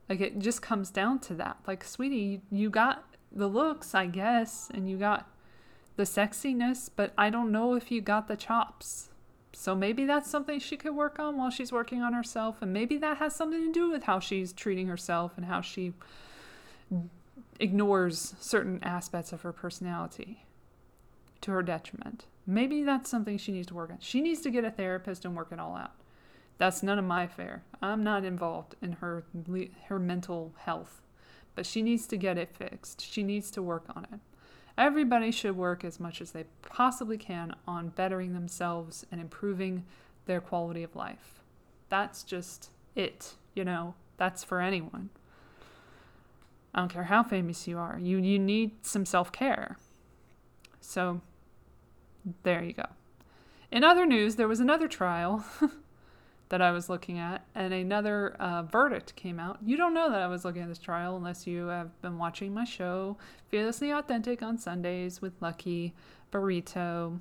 [0.08, 1.58] Like, it just comes down to that.
[1.66, 5.28] Like, sweetie, you, got the looks, I guess, and you got
[5.96, 9.08] the sexiness, but I don't know if you got the chops.
[9.52, 12.98] So maybe that's something she could work on while she's working on herself, and maybe
[12.98, 15.94] that has something to do with how she's treating herself and how she
[17.58, 20.44] ignores certain aspects of her personality
[21.40, 22.26] to her detriment.
[22.46, 23.98] Maybe that's something she needs to work on.
[24.00, 25.92] She needs to get a therapist and work it all out.
[26.58, 27.62] That's none of my affair.
[27.82, 29.24] I'm not involved in her
[29.86, 31.02] her mental health,
[31.54, 33.00] but she needs to get it fixed.
[33.00, 34.20] She needs to work on it.
[34.78, 39.84] Everybody should work as much as they possibly can on bettering themselves and improving
[40.26, 41.42] their quality of life.
[41.88, 43.94] That's just it, you know.
[44.18, 45.10] That's for anyone.
[46.74, 47.98] I don't care how famous you are.
[47.98, 49.78] You you need some self-care.
[50.80, 51.22] So
[52.42, 52.86] there you go.
[53.70, 55.44] In other news, there was another trial
[56.48, 59.58] that I was looking at, and another uh, verdict came out.
[59.64, 62.54] You don't know that I was looking at this trial unless you have been watching
[62.54, 63.16] my show,
[63.48, 65.94] Fearlessly Authentic, on Sundays with Lucky
[66.32, 67.18] Burrito.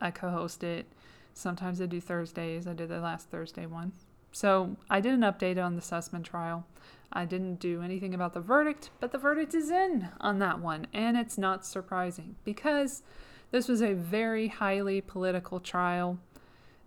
[0.00, 0.86] I co host it.
[1.34, 2.66] Sometimes I do Thursdays.
[2.66, 3.92] I did the last Thursday one.
[4.32, 6.66] So I did an update on the Sussman trial.
[7.12, 10.86] I didn't do anything about the verdict, but the verdict is in on that one,
[10.92, 13.02] and it's not surprising because
[13.50, 16.20] this was a very highly political trial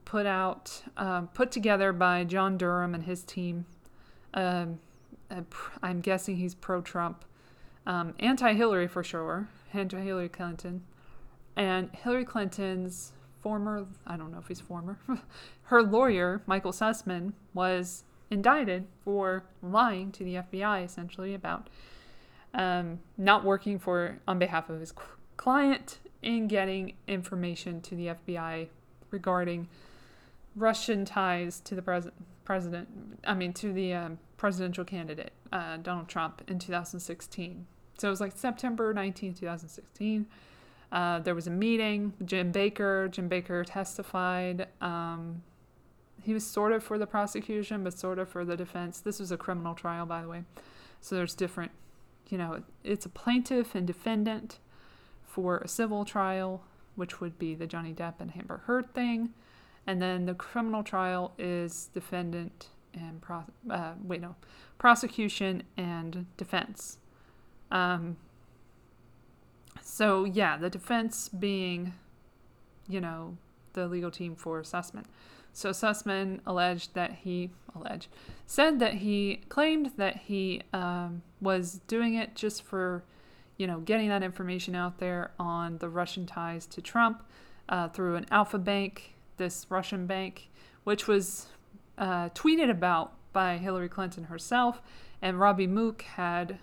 [0.06, 3.66] put out, um, put together by John Durham and his team.
[4.34, 4.80] Um,
[5.82, 7.26] I'm guessing he's pro-Trump,
[7.86, 10.84] um, anti-Hillary for sure, anti-Hillary Clinton,
[11.56, 14.98] and Hillary Clinton's former, I don't know if he's former,
[15.64, 21.70] her lawyer Michael Sussman was indicted for lying to the FBI essentially about
[22.54, 24.94] um, not working for on behalf of his
[25.38, 28.68] client in getting information to the FBI
[29.12, 29.68] regarding
[30.56, 32.10] Russian ties to the pres-
[32.46, 32.88] president.
[33.26, 37.66] I mean, to the um, presidential candidate uh, Donald Trump in 2016.
[37.98, 40.26] So it was like September 19, 2016.
[40.92, 42.14] Uh, there was a meeting.
[42.24, 43.08] Jim Baker.
[43.08, 44.68] Jim Baker testified.
[44.82, 45.44] Um,
[46.22, 49.00] he was sort of for the prosecution, but sort of for the defense.
[49.00, 50.44] This was a criminal trial, by the way.
[51.02, 51.72] So there's different,
[52.30, 54.60] you know, it's a plaintiff and defendant
[55.26, 56.64] for a civil trial,
[56.96, 59.34] which would be the Johnny Depp and Amber Heard thing.
[59.86, 64.36] And then the criminal trial is defendant and, pro- uh, wait, no,
[64.78, 67.00] prosecution and defense.
[67.72, 68.18] Um,
[69.82, 71.94] so, yeah, the defense being,
[72.88, 73.38] you know,
[73.74, 75.06] the legal team for Sussman.
[75.54, 78.08] So Sussman alleged that he alleged
[78.48, 83.04] said that he claimed that he um, was doing it just for,
[83.58, 87.24] you know, getting that information out there on the Russian ties to Trump
[87.70, 90.50] uh, through an Alfa Bank, this Russian bank,
[90.84, 91.48] which was
[91.98, 94.82] uh, tweeted about by Hillary Clinton herself,
[95.22, 96.60] and Robbie Mook had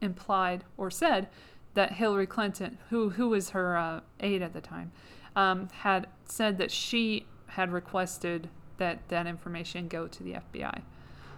[0.00, 1.28] implied or said
[1.74, 4.92] that Hillary Clinton, who who was her uh, aide at the time,
[5.36, 8.48] um, had said that she had requested
[8.78, 10.82] that that information go to the FBI.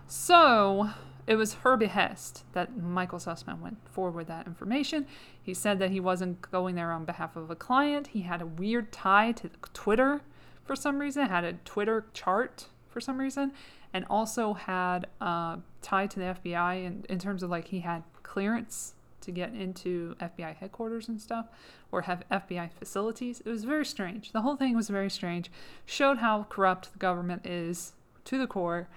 [0.07, 0.91] So
[1.27, 5.07] it was her behest that Michael Sussman went forward with that information.
[5.43, 8.09] He said that he wasn't going there on behalf of a client.
[8.09, 10.23] He had a weird tie to Twitter
[10.67, 13.53] for some reason, had a Twitter chart for some reason,
[13.93, 18.03] and also had uh, tied to the FBI in, in terms of like he had
[18.23, 18.95] clearance
[19.27, 21.47] to get into FBI headquarters and stuff
[21.93, 23.41] or have FBI facilities.
[23.45, 24.33] It was very strange.
[24.33, 25.51] The whole thing was very strange.
[25.85, 27.93] Showed how corrupt the government is
[28.25, 28.89] to the core,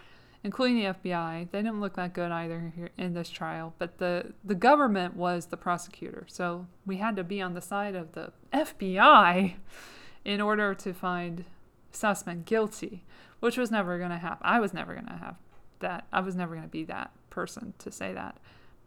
[0.43, 1.51] including the FBI.
[1.51, 5.57] They didn't look that good either in this trial, but the the government was the
[5.57, 6.25] prosecutor.
[6.27, 9.55] So we had to be on the side of the FBI
[10.25, 11.45] in order to find
[11.93, 13.03] Sussman guilty,
[13.39, 14.45] which was never going to happen.
[14.45, 15.35] I was never going to have
[15.79, 16.07] that.
[16.11, 18.37] I was never going to be that person to say that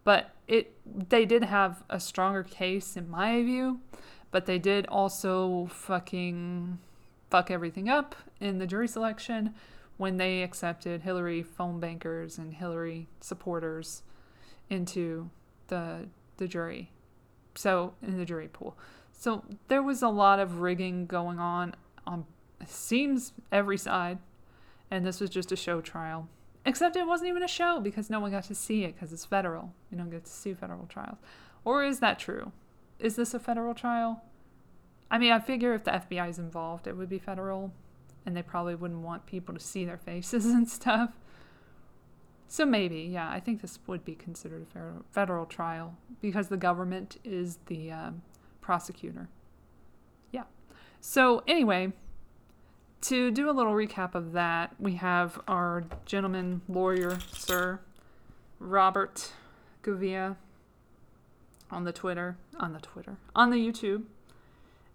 [0.05, 0.75] but it
[1.09, 3.81] they did have a stronger case in my view
[4.33, 6.79] but they did also fucking
[7.31, 9.55] fuck everything up in the jury selection
[9.99, 14.03] when they accepted Hillary phone bankers and Hillary supporters
[14.69, 15.31] into
[15.69, 16.91] the the jury.
[17.55, 18.77] So in the jury pool.
[19.13, 21.75] So there was a lot of rigging going on
[22.07, 22.25] on
[22.69, 24.19] seems every side
[24.93, 26.29] and this was just a show trial.
[26.67, 29.25] Except it wasn't even a show because no one got to see it because it's
[29.25, 29.73] federal.
[29.91, 31.17] You don't get to see federal trials.
[31.65, 32.53] Or is that true?
[32.99, 34.23] Is this a federal trial?
[35.11, 37.73] I mean, I figure if the FBI is involved, it would be federal,
[38.27, 41.13] and they probably wouldn't want people to see their faces and stuff.
[42.47, 47.17] So maybe, yeah, I think this would be considered a federal trial because the government
[47.25, 48.23] is the um,
[48.61, 49.31] prosecutor.
[50.33, 50.45] Yeah.
[51.01, 51.95] So anyway,
[53.03, 57.81] to do a little recap of that, we have our gentleman lawyer, Sir
[58.59, 59.33] Robert
[59.83, 60.37] Gouveia,
[61.71, 64.05] on the Twitter, on the Twitter, on the YouTube,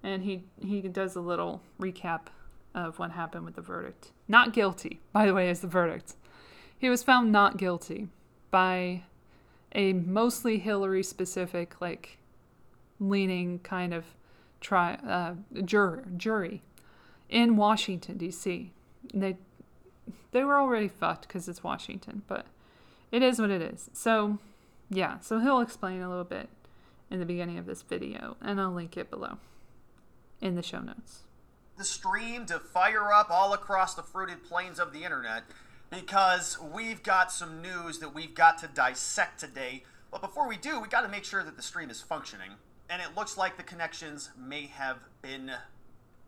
[0.04, 2.28] and he he does a little recap
[2.74, 4.12] of what happened with the verdict.
[4.28, 6.16] Not guilty, by the way, is the verdict.
[6.78, 8.08] He was found not guilty
[8.52, 9.04] by
[9.74, 12.20] a mostly Hillary specific, like
[13.00, 14.06] leaning kind of
[14.62, 15.34] try uh,
[15.66, 16.62] juror jury
[17.30, 18.72] in Washington D.C.
[19.14, 19.38] They
[20.32, 22.46] they were already fucked because it's Washington, but
[23.12, 23.90] it is what it is.
[23.94, 24.40] So
[24.90, 26.50] yeah, so he'll explain a little bit
[27.10, 29.38] in the beginning of this video, and I'll link it below
[30.42, 31.24] in the show notes.
[31.78, 35.44] The stream to fire up all across the fruited plains of the internet
[35.90, 40.80] because we've got some news that we've got to dissect today But before we do,
[40.80, 42.52] we got to make sure that the stream is functioning.
[42.90, 45.52] And it looks like the connections may have been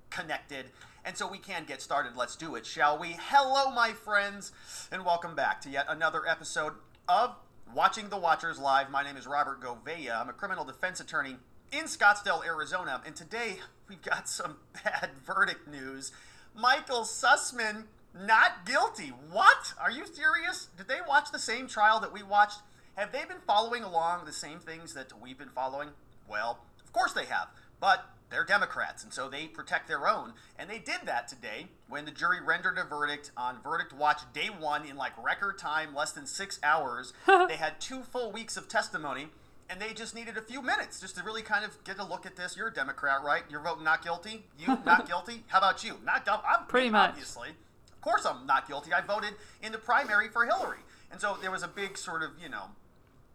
[0.10, 0.66] connected.
[1.06, 2.16] And so we can get started.
[2.16, 3.16] Let's do it, shall we?
[3.20, 4.52] Hello, my friends,
[4.92, 6.74] and welcome back to yet another episode
[7.08, 7.36] of
[7.74, 8.90] Watching the Watchers Live.
[8.90, 10.20] My name is Robert Gouveia.
[10.20, 11.38] I'm a criminal defense attorney
[11.72, 13.02] in Scottsdale, Arizona.
[13.06, 16.12] And today we've got some bad verdict news.
[16.54, 19.14] Michael Sussman not guilty.
[19.32, 19.74] What?
[19.82, 20.68] Are you serious?
[20.78, 22.60] Did they watch the same trial that we watched?
[22.96, 25.90] Have they been following along the same things that we've been following?
[26.28, 27.48] Well, of course they have.
[27.80, 30.34] But they're Democrats, and so they protect their own.
[30.58, 34.48] And they did that today when the jury rendered a verdict on Verdict Watch day
[34.48, 37.14] one in like record time, less than six hours.
[37.28, 39.28] they had two full weeks of testimony,
[39.70, 42.26] and they just needed a few minutes just to really kind of get a look
[42.26, 42.56] at this.
[42.56, 43.44] You're a Democrat, right?
[43.50, 44.46] You're voting not guilty?
[44.58, 45.44] You not guilty?
[45.48, 45.96] How about you?
[46.06, 46.44] Not guilty?
[46.48, 47.10] I'm Pretty much.
[47.12, 47.50] obviously.
[47.50, 48.94] Of course I'm not guilty.
[48.94, 50.80] I voted in the primary for Hillary.
[51.12, 52.66] And so there was a big sort of, you know,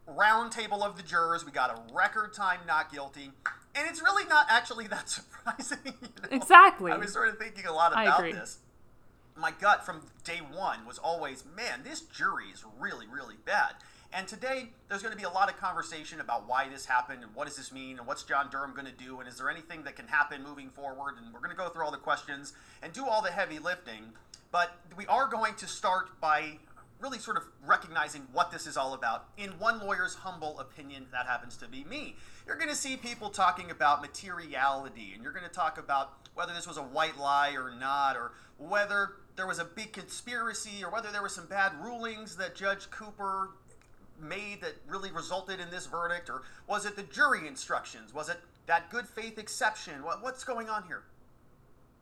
[0.07, 1.45] round table of the jurors.
[1.45, 3.31] We got a record time not guilty.
[3.75, 5.79] And it's really not actually that surprising.
[5.85, 6.29] you know?
[6.31, 6.91] Exactly.
[6.91, 8.59] I was sort of thinking a lot about this.
[9.37, 13.73] My gut from day one was always, man, this jury is really, really bad.
[14.13, 17.35] And today, there's going to be a lot of conversation about why this happened and
[17.35, 19.83] what does this mean and what's John Durham going to do and is there anything
[19.83, 21.15] that can happen moving forward.
[21.21, 24.13] And we're going to go through all the questions and do all the heavy lifting.
[24.53, 26.59] But we are going to start by
[26.99, 29.25] really sort of recognizing what this is all about.
[29.37, 32.15] In one lawyer's humble opinion, that happens to be me.
[32.47, 36.53] You're going to see people talking about materiality, and you're going to talk about whether
[36.53, 40.89] this was a white lie or not, or whether there was a big conspiracy, or
[40.89, 43.51] whether there were some bad rulings that Judge Cooper
[44.21, 48.13] made that really resulted in this verdict, or was it the jury instructions?
[48.13, 48.37] Was it
[48.67, 50.03] that good faith exception?
[50.03, 51.03] What, what's going on here?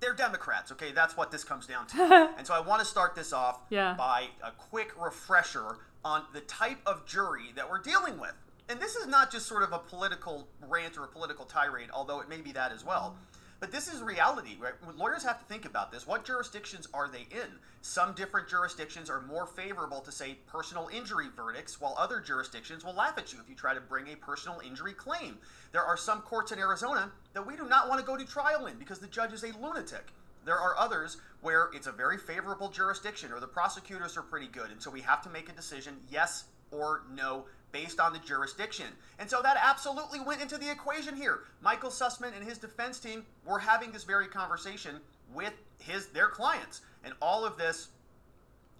[0.04, 0.92] They're Democrats, okay?
[0.92, 2.34] That's what this comes down to.
[2.38, 3.94] and so I want to start this off Yeah.
[3.98, 8.34] by a quick refresher on the type of jury that we're dealing with.
[8.70, 12.20] And this is not just sort of a political rant or a political tirade, although
[12.20, 13.16] it may be that as well.
[13.64, 14.74] But this is reality, right?
[14.98, 16.06] Lawyers have to think about this.
[16.06, 17.48] What jurisdictions are they in?
[17.82, 22.94] Some different jurisdictions are more favorable to, say, personal injury verdicts, while other jurisdictions will
[22.94, 25.38] laugh at you if you try to bring a personal injury claim.
[25.72, 28.66] There are some courts in Arizona that we do not want to go to trial
[28.66, 30.12] in because the judge is a lunatic.
[30.44, 34.72] There are others where it's a very favorable jurisdiction or the prosecutors are pretty good,
[34.72, 38.86] and so we have to make a decision yes or no based on the jurisdiction.
[39.20, 41.42] And so that absolutely went into the equation here.
[41.62, 45.02] Michael Sussman and his defense team were having this very conversation
[45.34, 46.80] with his their clients.
[47.04, 47.90] And all of this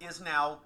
[0.00, 0.60] is now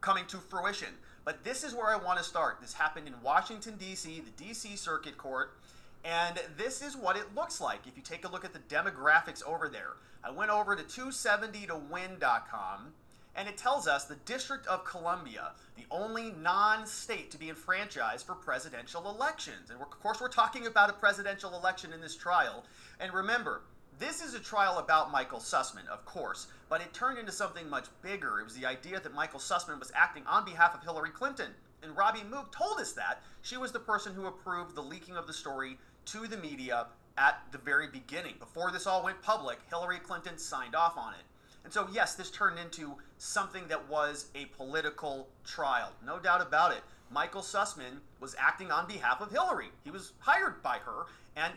[0.00, 0.88] coming to fruition.
[1.24, 2.58] But this is where I want to start.
[2.60, 4.76] This happened in Washington, D.C., the D.C.
[4.76, 5.56] Circuit Court.
[6.04, 9.42] And this is what it looks like if you take a look at the demographics
[9.46, 9.94] over there.
[10.22, 12.92] I went over to 270towin.com
[13.36, 18.26] and it tells us the District of Columbia, the only non state to be enfranchised
[18.26, 19.70] for presidential elections.
[19.70, 22.64] And of course, we're talking about a presidential election in this trial.
[23.00, 23.62] And remember,
[23.98, 27.86] this is a trial about Michael Sussman, of course, but it turned into something much
[28.02, 28.40] bigger.
[28.40, 31.50] It was the idea that Michael Sussman was acting on behalf of Hillary Clinton.
[31.82, 33.22] And Robbie Mook told us that.
[33.42, 37.42] She was the person who approved the leaking of the story to the media at
[37.52, 38.34] the very beginning.
[38.38, 41.20] Before this all went public, Hillary Clinton signed off on it.
[41.64, 45.92] And so, yes, this turned into something that was a political trial.
[46.04, 46.82] No doubt about it.
[47.10, 49.68] Michael Sussman was acting on behalf of Hillary.
[49.82, 51.06] He was hired by her,
[51.36, 51.52] and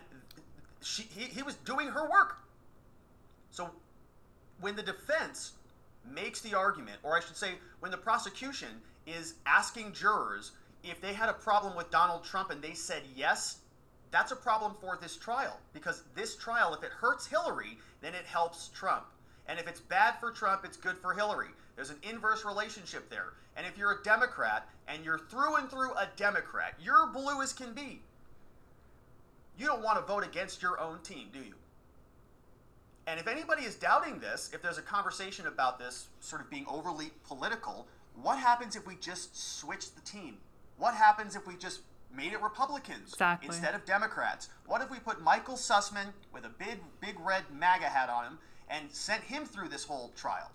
[0.82, 2.38] she, he, he was doing her work.
[3.52, 3.70] So,
[4.62, 5.54] when the defense
[6.10, 8.70] makes the argument, or I should say, when the prosecution
[9.06, 10.52] is asking jurors
[10.84, 13.58] if they had a problem with Donald Trump and they said yes,
[14.12, 15.60] that's a problem for this trial.
[15.74, 19.06] Because this trial, if it hurts Hillary, then it helps Trump.
[19.48, 21.50] And if it's bad for Trump, it's good for Hillary.
[21.76, 23.34] There's an inverse relationship there.
[23.56, 27.54] And if you're a Democrat and you're through and through a Democrat, you're blue as
[27.54, 28.02] can be.
[29.58, 31.56] You don't want to vote against your own team, do you?
[33.08, 36.66] And if anybody is doubting this, if there's a conversation about this sort of being
[36.68, 37.88] overly political,
[38.22, 40.38] what happens if we just switch the team?
[40.78, 41.82] What happens if we just
[42.14, 43.48] made it Republicans Exactly.
[43.48, 44.50] instead of Democrats?
[44.66, 48.40] What if we put Michael Sussman with a big, big red MAGA hat on him
[48.70, 50.52] and sent him through this whole trial?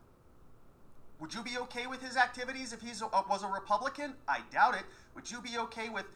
[1.21, 4.15] Would you be okay with his activities if he uh, was a Republican?
[4.27, 4.83] I doubt it.
[5.15, 6.07] Would you be okay with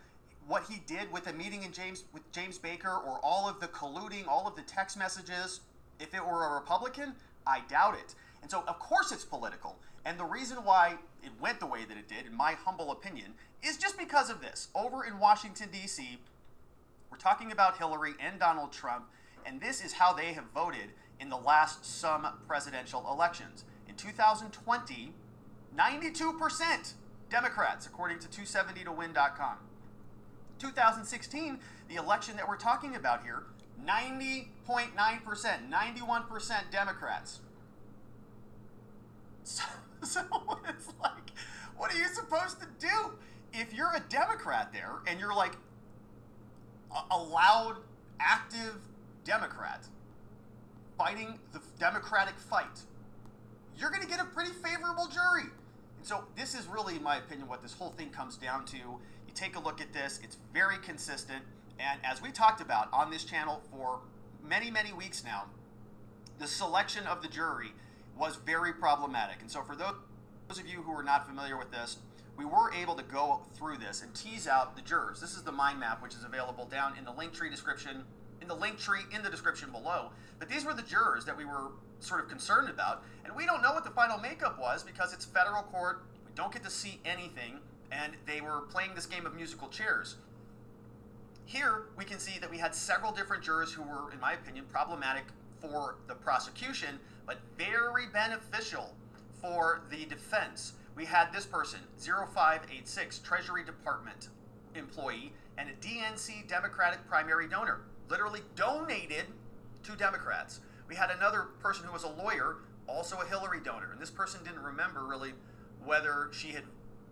[0.49, 3.68] what he did with the meeting in James with James Baker or all of the
[3.68, 5.61] colluding, all of the text messages
[6.01, 7.14] if it were a Republican?
[7.47, 8.14] I doubt it.
[8.42, 9.76] And so of course it's political.
[10.05, 13.34] And the reason why it went the way that it did, in my humble opinion,
[13.62, 14.68] is just because of this.
[14.74, 16.18] Over in Washington, D.C.,
[17.11, 19.07] we're talking about Hillary and Donald Trump,
[19.44, 20.90] and this is how they have voted
[21.20, 23.64] in the last some presidential elections.
[23.88, 25.12] In 2020,
[25.76, 26.94] 92%
[27.30, 29.56] Democrats, according to 270towin.com.
[30.58, 31.58] 2016,
[31.88, 33.44] the election that we're talking about here,
[33.84, 34.92] 90.9%,
[35.70, 37.40] 91% Democrats.
[39.48, 39.62] So,
[40.02, 40.22] so
[40.68, 41.30] it's like,
[41.76, 43.12] what are you supposed to do?
[43.52, 45.52] If you're a Democrat there and you're like
[46.90, 47.76] a, a loud,
[48.18, 48.74] active
[49.22, 49.86] Democrat
[50.99, 52.80] fighting the Democratic fight,
[53.76, 55.51] you're going to get a pretty favorable jury.
[55.99, 58.76] And so, this is really, in my opinion, what this whole thing comes down to.
[58.76, 61.42] You take a look at this, it's very consistent.
[61.78, 64.01] And as we talked about on this channel for
[64.42, 65.44] many, many weeks now,
[66.38, 67.72] the selection of the jury
[68.18, 69.36] was very problematic.
[69.40, 69.94] And so, for those
[70.59, 71.99] of you who are not familiar with this,
[72.36, 75.20] we were able to go through this and tease out the jurors.
[75.20, 78.05] This is the mind map, which is available down in the link tree description,
[78.47, 80.11] in the link tree in the description below.
[80.38, 83.61] But these were the jurors that we were sort of concerned about, and we don't
[83.61, 86.05] know what the final makeup was because it's federal court.
[86.24, 87.59] We don't get to see anything,
[87.90, 90.16] and they were playing this game of musical chairs.
[91.44, 94.66] Here, we can see that we had several different jurors who were, in my opinion,
[94.70, 95.24] problematic
[95.61, 98.94] for the prosecution, but very beneficial
[99.40, 100.74] for the defense.
[100.94, 104.28] We had this person, 0586, Treasury Department
[104.74, 109.24] employee, and a DNC Democratic primary donor, literally donated
[109.84, 110.61] to Democrats.
[110.88, 114.40] We had another person who was a lawyer, also a Hillary donor, and this person
[114.44, 115.32] didn't remember really
[115.84, 116.64] whether she had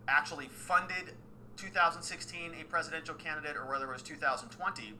[0.07, 1.13] actually funded
[1.57, 4.93] 2016 a presidential candidate or whether it was 2020.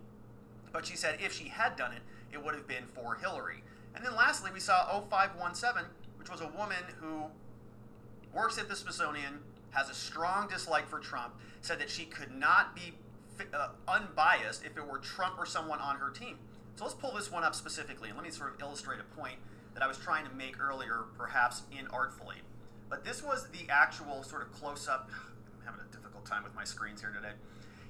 [0.71, 3.63] But she said if she had done it, it would have been for Hillary.
[3.95, 5.85] And then lastly, we saw 0517,
[6.17, 7.23] which was a woman who
[8.33, 9.39] works at the Smithsonian,
[9.71, 12.93] has a strong dislike for Trump, said that she could not be
[13.53, 16.37] uh, unbiased if it were Trump or someone on her team.
[16.75, 19.37] So let's pull this one up specifically, and let me sort of illustrate a point
[19.73, 22.37] that I was trying to make earlier, perhaps inartfully.
[22.89, 25.09] But this was the actual sort of close up.
[25.59, 27.33] I'm having a difficult time with my screens here today.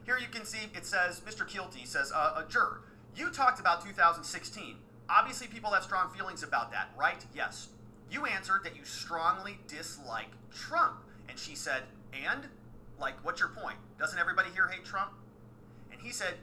[0.05, 1.47] Here you can see it says, Mr.
[1.47, 2.81] Keilty says, uh, a juror,
[3.15, 4.75] you talked about 2016.
[5.09, 7.25] Obviously, people have strong feelings about that, right?
[7.35, 7.69] Yes.
[8.11, 10.97] You answered that you strongly dislike Trump.
[11.27, 11.83] And she said,
[12.13, 12.47] and?
[12.99, 13.77] Like, what's your point?
[13.99, 15.11] Doesn't everybody here hate Trump?
[16.05, 16.35] He said,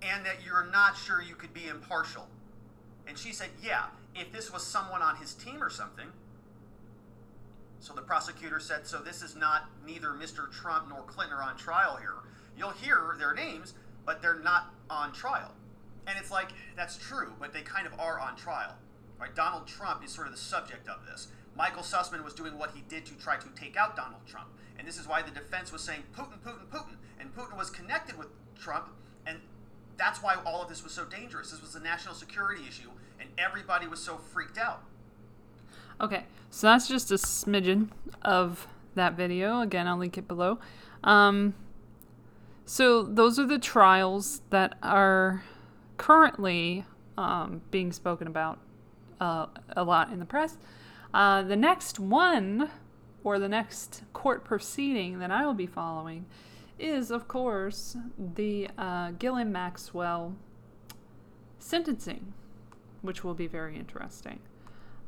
[0.00, 2.28] and that you're not sure you could be impartial.
[3.06, 3.84] And she said, yeah,
[4.14, 6.06] if this was someone on his team or something.
[7.78, 10.50] So the prosecutor said, so this is not neither Mr.
[10.50, 12.14] Trump nor Clinton are on trial here.
[12.56, 13.74] You'll hear their names,
[14.06, 15.52] but they're not on trial.
[16.06, 18.76] And it's like, that's true, but they kind of are on trial.
[19.20, 19.34] Right?
[19.34, 21.28] Donald Trump is sort of the subject of this.
[21.54, 24.48] Michael Sussman was doing what he did to try to take out Donald Trump.
[24.78, 26.96] And this is why the defense was saying Putin, Putin, Putin.
[27.20, 28.28] And Putin was connected with
[28.58, 28.88] Trump.
[29.26, 29.38] And
[29.96, 31.50] that's why all of this was so dangerous.
[31.50, 32.90] This was a national security issue.
[33.20, 34.82] And everybody was so freaked out.
[36.00, 37.88] Okay, so that's just a smidgen
[38.22, 39.60] of that video.
[39.60, 40.58] Again, I'll link it below.
[41.02, 41.54] Um,
[42.64, 45.44] so those are the trials that are
[45.96, 46.84] currently
[47.16, 48.58] um, being spoken about
[49.20, 50.58] uh, a lot in the press.
[51.14, 52.70] Uh, the next one,
[53.24, 56.26] or the next court proceeding that I will be following,
[56.78, 60.36] is, of course, the uh, Ghislaine Maxwell
[61.58, 62.32] sentencing,
[63.02, 64.40] which will be very interesting.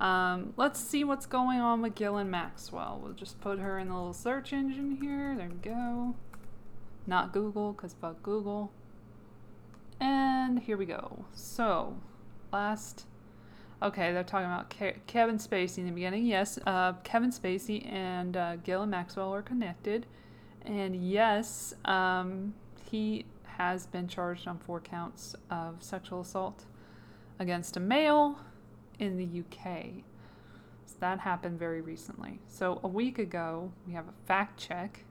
[0.00, 3.00] Um, let's see what's going on with Ghislaine Maxwell.
[3.02, 5.34] We'll just put her in the little search engine here.
[5.36, 6.14] There we go.
[7.06, 8.70] Not Google, because fuck Google.
[10.00, 11.24] And here we go.
[11.32, 11.96] So,
[12.52, 13.06] last.
[13.82, 16.26] Okay, they're talking about Ke- Kevin Spacey in the beginning.
[16.26, 20.06] Yes, uh, Kevin Spacey and uh, Ghislaine Maxwell are connected.
[20.68, 22.52] And yes, um,
[22.90, 23.24] he
[23.56, 26.66] has been charged on four counts of sexual assault
[27.38, 28.38] against a male
[28.98, 30.04] in the UK.
[30.84, 32.38] So that happened very recently.
[32.46, 35.04] So a week ago, we have a fact check.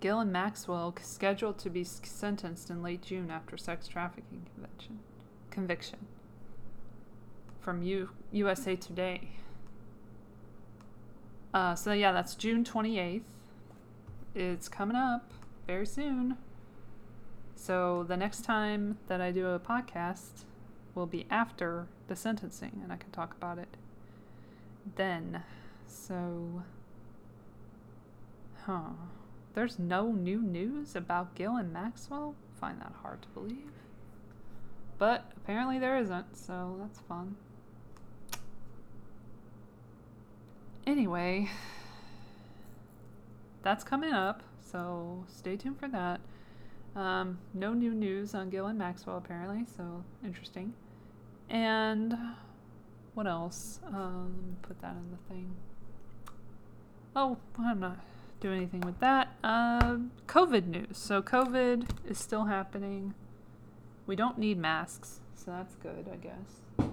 [0.00, 5.00] Ghislaine Maxwell scheduled to be sentenced in late June after sex trafficking conviction.
[5.50, 5.98] Conviction.
[7.60, 9.30] From U- USA Today.
[11.56, 13.22] Uh, so yeah, that's June 28th.
[14.34, 15.32] It's coming up
[15.66, 16.36] very soon.
[17.54, 20.44] So the next time that I do a podcast
[20.94, 23.78] will be after the sentencing, and I can talk about it
[24.96, 25.44] then.
[25.86, 26.62] So,
[28.66, 28.90] huh.
[29.54, 32.34] There's no new news about Ghislaine Maxwell?
[32.60, 33.72] Find that hard to believe.
[34.98, 37.36] But apparently there isn't, so that's fun.
[40.86, 41.50] Anyway,
[43.62, 46.20] that's coming up, so stay tuned for that.
[46.94, 50.72] Um, no new news on Ghislaine Maxwell apparently, so interesting.
[51.50, 52.16] And
[53.14, 53.80] what else?
[53.88, 55.56] Um, let me put that in the thing.
[57.16, 57.98] Oh, I'm not
[58.38, 59.34] doing anything with that.
[59.42, 59.96] Uh,
[60.28, 60.98] COVID news.
[60.98, 63.14] So COVID is still happening.
[64.06, 66.90] We don't need masks, so that's good, I guess.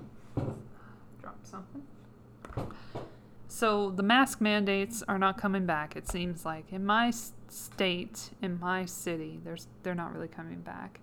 [1.22, 1.84] Drop something.
[3.54, 5.96] So the mask mandates are not coming back.
[5.96, 7.14] It seems like in my
[7.50, 11.02] state, in my city, there's they're not really coming back.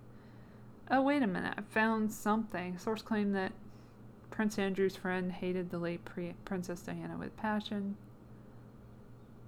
[0.91, 1.53] Oh wait a minute!
[1.57, 2.77] I found something.
[2.77, 3.53] Source claimed that
[4.31, 7.95] Prince Andrew's friend hated the late pre- Princess Diana with passion.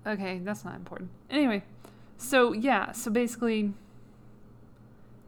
[0.07, 1.09] Okay, that's not important.
[1.29, 1.63] Anyway,
[2.17, 3.73] so yeah, so basically,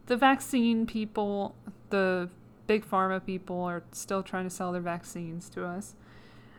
[0.06, 1.56] the vaccine people,
[1.90, 2.30] the
[2.68, 5.94] big pharma people, are still trying to sell their vaccines to us.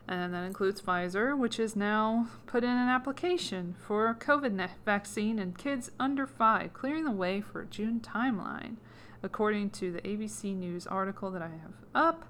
[0.07, 5.51] And that includes Pfizer, which has now put in an application for COVID vaccine in
[5.53, 8.77] kids under five, clearing the way for a June timeline,
[9.21, 12.25] according to the ABC News article that I have up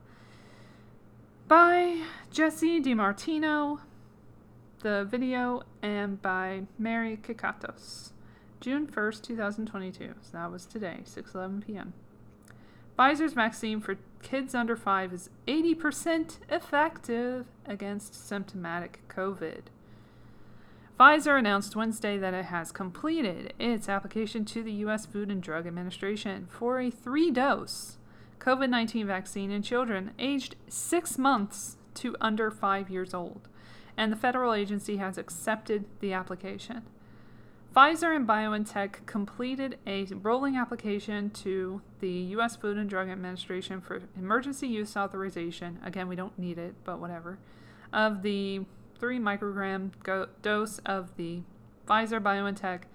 [1.48, 2.02] by
[2.32, 3.80] Jesse DiMartino,
[4.82, 8.12] the video, and by Mary Kekatos.
[8.60, 10.14] June 1st, 2022.
[10.22, 11.94] So that was today, 6:11 p.m.
[12.98, 19.64] Pfizer's vaccine for kids under 5 is 80% effective against symptomatic COVID.
[21.00, 25.06] Pfizer announced Wednesday that it has completed its application to the U.S.
[25.06, 27.98] Food and Drug Administration for a three dose
[28.40, 33.48] COVID 19 vaccine in children aged six months to under five years old,
[33.96, 36.84] and the federal agency has accepted the application.
[37.78, 42.56] Pfizer and BioNTech completed a rolling application to the U.S.
[42.56, 45.78] Food and Drug Administration for emergency use authorization.
[45.86, 47.38] Again, we don't need it, but whatever.
[47.94, 48.62] Of the
[48.98, 51.42] 3 microgram go- dose of the
[51.88, 52.86] Pfizer BioNTech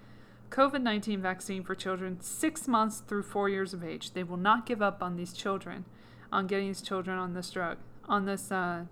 [0.49, 4.11] COVID 19 vaccine for children 6 months through 4 years of age.
[4.11, 5.85] They will not give up on these children,
[6.29, 7.77] on getting these children on this drug,
[8.09, 8.83] on this uh,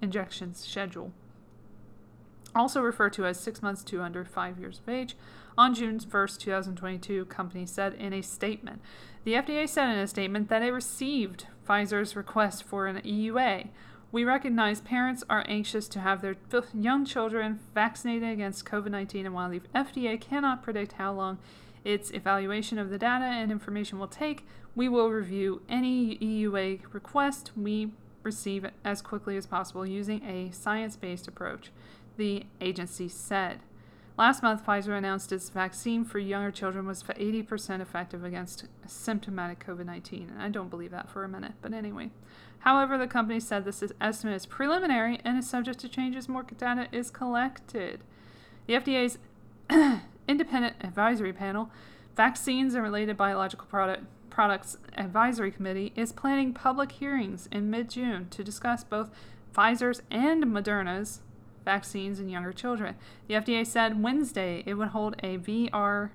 [0.00, 1.12] injection schedule
[2.56, 5.16] also referred to as six months to under five years of age.
[5.58, 8.80] On June 1st, 2022, company said in a statement.
[9.24, 13.68] The FDA said in a statement that it received Pfizer's request for an EUA.
[14.12, 16.36] We recognize parents are anxious to have their
[16.72, 21.38] young children vaccinated against COVID 19, and while the FDA cannot predict how long
[21.84, 27.52] its evaluation of the data and information will take, we will review any EUA request
[27.56, 27.92] we
[28.22, 31.70] receive as quickly as possible using a science based approach
[32.16, 33.60] the agency said.
[34.18, 39.84] Last month, Pfizer announced its vaccine for younger children was 80% effective against symptomatic COVID
[39.84, 40.30] 19.
[40.32, 42.10] And I don't believe that for a minute, but anyway.
[42.60, 46.28] However, the company said this is estimate is preliminary and is subject to change as
[46.28, 48.00] more data is collected.
[48.66, 49.18] The FDA's
[50.28, 51.70] independent advisory panel,
[52.16, 58.28] Vaccines and Related Biological Product, Products Advisory Committee, is planning public hearings in mid June
[58.30, 59.10] to discuss both
[59.54, 61.20] Pfizer's and Moderna's
[61.66, 62.94] vaccines in younger children.
[63.28, 66.10] The FDA said Wednesday it would hold a VRBPAC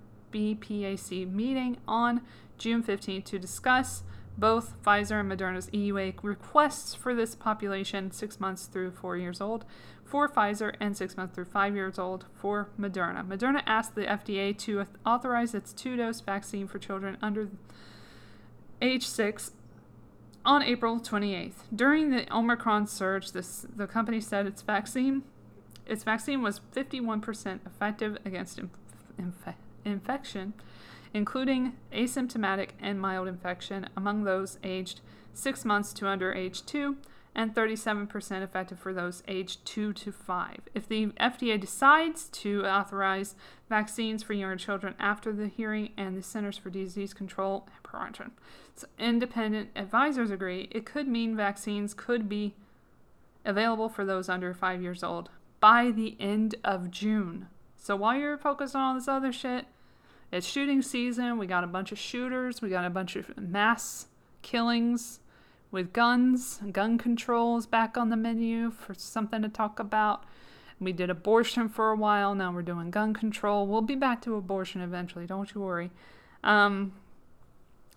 [1.31, 2.21] meeting on
[2.57, 4.01] June 15th to discuss
[4.37, 9.65] both Pfizer and Moderna's EUA requests for this population, six months through four years old,
[10.05, 13.27] for Pfizer and six months through five years old for Moderna.
[13.27, 17.49] Moderna asked the FDA to authorize its two dose vaccine for children under
[18.81, 19.51] age six
[20.43, 21.53] on April 28th.
[21.73, 25.23] During the Omicron surge, this, the company said its vaccine
[25.91, 28.69] its vaccine was 51% effective against inf-
[29.17, 30.53] inf- infection,
[31.13, 35.01] including asymptomatic and mild infection among those aged
[35.33, 36.95] 6 months to under age 2,
[37.35, 40.59] and 37% effective for those aged 2 to 5.
[40.73, 43.35] If the FDA decides to authorize
[43.69, 48.31] vaccines for younger children after the hearing and the Centers for Disease Control and Prevention,
[48.75, 52.55] so independent advisors agree, it could mean vaccines could be
[53.43, 55.29] available for those under 5 years old
[55.61, 57.47] by the end of June.
[57.77, 59.65] So while you're focused on all this other shit,
[60.31, 61.37] it's shooting season.
[61.37, 62.61] We got a bunch of shooters.
[62.61, 64.07] We got a bunch of mass
[64.41, 65.19] killings
[65.71, 66.59] with guns.
[66.71, 70.25] Gun controls back on the menu for something to talk about.
[70.79, 72.33] We did abortion for a while.
[72.33, 73.67] Now we're doing gun control.
[73.67, 75.27] We'll be back to abortion eventually.
[75.27, 75.91] Don't you worry.
[76.43, 76.93] Um,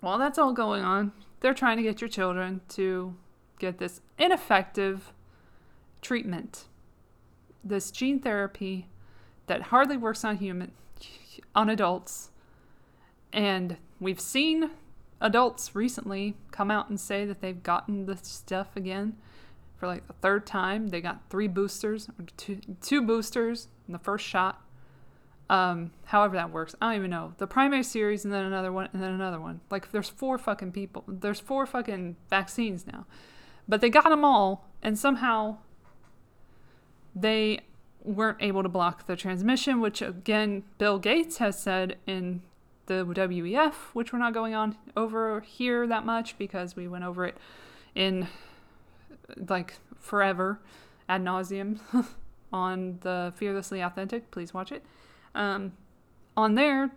[0.00, 3.14] while that's all going on, they're trying to get your children to
[3.58, 5.12] get this ineffective
[6.02, 6.66] treatment
[7.64, 8.88] this gene therapy
[9.46, 10.72] that hardly works on human
[11.54, 12.30] on adults.
[13.32, 14.70] And we've seen
[15.20, 19.16] adults recently come out and say that they've gotten the stuff again
[19.76, 20.88] for like the third time.
[20.88, 24.60] They got three boosters two, two boosters in the first shot.
[25.50, 27.34] Um, however that works i don't even know.
[27.36, 29.60] The primary series and then another one and then another one.
[29.70, 33.06] Like there's four fucking people there's four fucking vaccines now.
[33.68, 35.58] But they got them all and somehow
[37.14, 37.60] they
[38.02, 42.42] weren't able to block the transmission, which again, Bill Gates has said in
[42.86, 47.24] the WEF, which we're not going on over here that much because we went over
[47.24, 47.36] it
[47.94, 48.28] in
[49.48, 50.60] like forever
[51.08, 51.78] ad nauseum
[52.52, 54.30] on the Fearlessly Authentic.
[54.30, 54.84] Please watch it.
[55.34, 55.72] Um,
[56.36, 56.90] on there,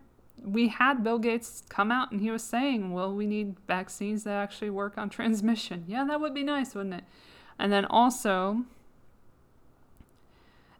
[0.43, 4.33] we had Bill Gates come out and he was saying, well, we need vaccines that
[4.33, 5.85] actually work on transmission.
[5.87, 7.03] Yeah, that would be nice, wouldn't it?
[7.57, 8.65] And then also,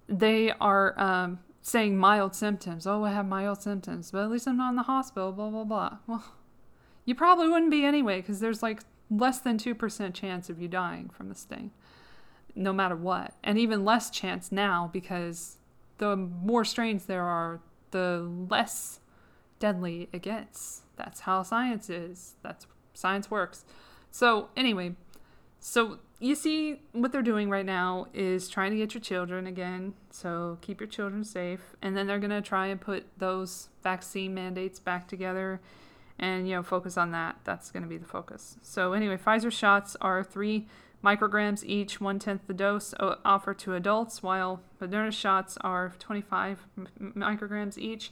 [0.08, 2.88] they are um, saying mild symptoms.
[2.88, 5.64] Oh, I have mild symptoms, but at least I'm not in the hospital, blah, blah,
[5.64, 5.98] blah.
[6.08, 6.24] Well,
[7.06, 11.10] you probably wouldn't be anyway, because there's like less than 2% chance of you dying
[11.10, 11.72] from the sting,
[12.56, 13.34] no matter what.
[13.44, 15.58] And even less chance now, because
[15.98, 17.60] the more strains there are,
[17.92, 19.00] the less
[19.60, 20.82] deadly it gets.
[20.96, 22.36] That's how science is.
[22.44, 23.66] That's science works.
[24.12, 24.96] So, anyway,
[25.60, 29.94] so you see what they're doing right now is trying to get your children again.
[30.10, 31.76] So keep your children safe.
[31.82, 35.62] And then they're going to try and put those vaccine mandates back together
[36.18, 37.38] and, you know, focus on that.
[37.44, 38.58] That's going to be the focus.
[38.64, 40.66] So, anyway, Pfizer shots are three
[41.04, 46.66] micrograms each, one tenth the dose offered to adults, while Moderna shots are 25
[47.00, 48.12] micrograms each,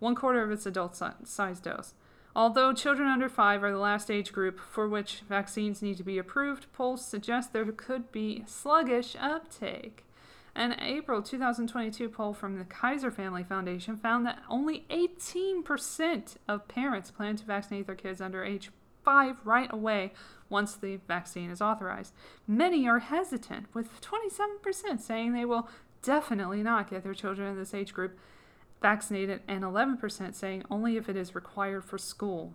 [0.00, 1.94] one quarter of its adult size dose.
[2.36, 6.18] Although children under 5 are the last age group for which vaccines need to be
[6.18, 10.04] approved, polls suggest there could be sluggish uptake.
[10.56, 17.10] An April 2022 poll from the Kaiser Family Foundation found that only 18% of parents
[17.10, 18.70] plan to vaccinate their kids under age
[19.04, 20.12] 5 right away
[20.48, 22.14] once the vaccine is authorized.
[22.46, 25.68] Many are hesitant, with 27% saying they will
[26.02, 28.18] definitely not get their children in this age group
[28.84, 32.52] vaccinated, and 11% saying only if it is required for school.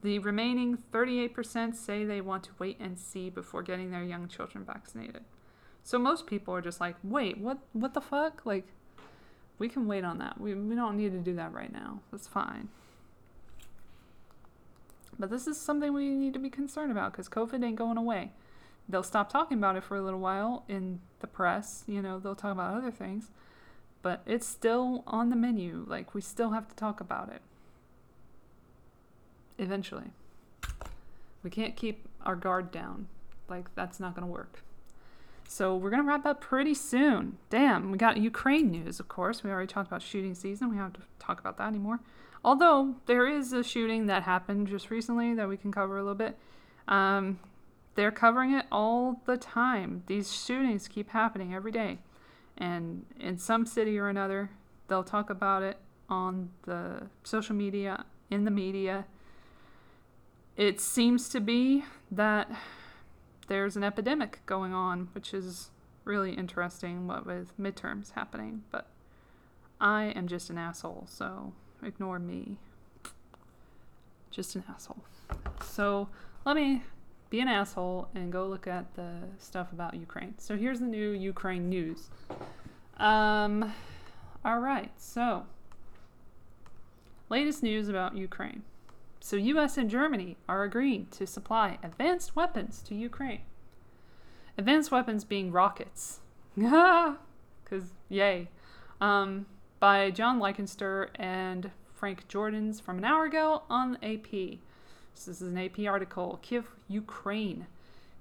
[0.00, 4.64] The remaining 38% say they want to wait and see before getting their young children
[4.64, 5.22] vaccinated.
[5.82, 8.46] So most people are just like, wait, what what the fuck?
[8.46, 8.68] Like
[9.58, 10.40] we can wait on that.
[10.40, 12.00] We we don't need to do that right now.
[12.10, 12.70] That's fine.
[15.18, 18.32] But this is something we need to be concerned about because COVID ain't going away.
[18.88, 21.84] They'll stop talking about it for a little while in the press.
[21.86, 23.28] You know, they'll talk about other things
[24.02, 25.84] but it's still on the menu.
[25.86, 27.42] Like, we still have to talk about it.
[29.58, 30.12] Eventually.
[31.42, 33.08] We can't keep our guard down.
[33.48, 34.62] Like, that's not going to work.
[35.48, 37.38] So, we're going to wrap up pretty soon.
[37.50, 39.42] Damn, we got Ukraine news, of course.
[39.42, 40.70] We already talked about shooting season.
[40.70, 42.00] We don't have to talk about that anymore.
[42.44, 46.14] Although, there is a shooting that happened just recently that we can cover a little
[46.14, 46.38] bit.
[46.88, 47.38] Um,
[47.96, 50.04] they're covering it all the time.
[50.06, 51.98] These shootings keep happening every day
[52.60, 54.50] and in some city or another,
[54.86, 59.06] they'll talk about it on the social media, in the media.
[60.56, 62.50] It seems to be that
[63.48, 65.70] there's an epidemic going on, which is
[66.04, 68.88] really interesting what with midterms happening, but
[69.80, 71.52] I am just an asshole, so
[71.82, 72.58] ignore me.
[74.30, 75.02] Just an asshole.
[75.64, 76.08] So
[76.44, 76.82] let me
[77.30, 80.34] be an asshole and go look at the stuff about Ukraine.
[80.38, 82.10] So here's the new Ukraine news.
[83.00, 83.72] Um,
[84.44, 85.46] all right, so
[87.30, 88.62] latest news about Ukraine.
[89.20, 93.40] So, US and Germany are agreeing to supply advanced weapons to Ukraine.
[94.58, 96.20] Advanced weapons being rockets.
[97.64, 98.48] Because, yay.
[99.00, 99.46] Um,
[99.78, 104.58] by John Leikenster and Frank Jordans from an hour ago on AP.
[105.14, 106.40] So This is an AP article.
[106.42, 107.68] Kiev, Ukraine.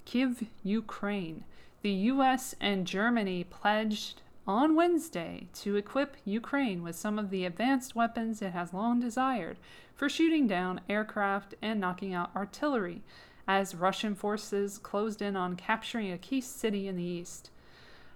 [0.06, 1.46] Kiev, Ukraine.
[1.82, 7.96] The US and Germany pledged on Wednesday to equip Ukraine with some of the advanced
[7.96, 9.60] weapons it has long desired
[9.94, 13.04] for shooting down aircraft and knocking out artillery
[13.48, 17.52] as Russian forces closed in on capturing a key city in the east.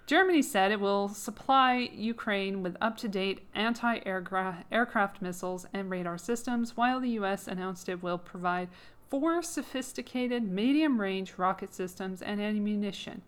[0.08, 6.18] Germany said it will supply Ukraine with up to date anti aircraft missiles and radar
[6.18, 7.48] systems, while the U.S.
[7.48, 8.70] announced it will provide
[9.12, 13.22] four sophisticated medium range rocket systems and ammunition.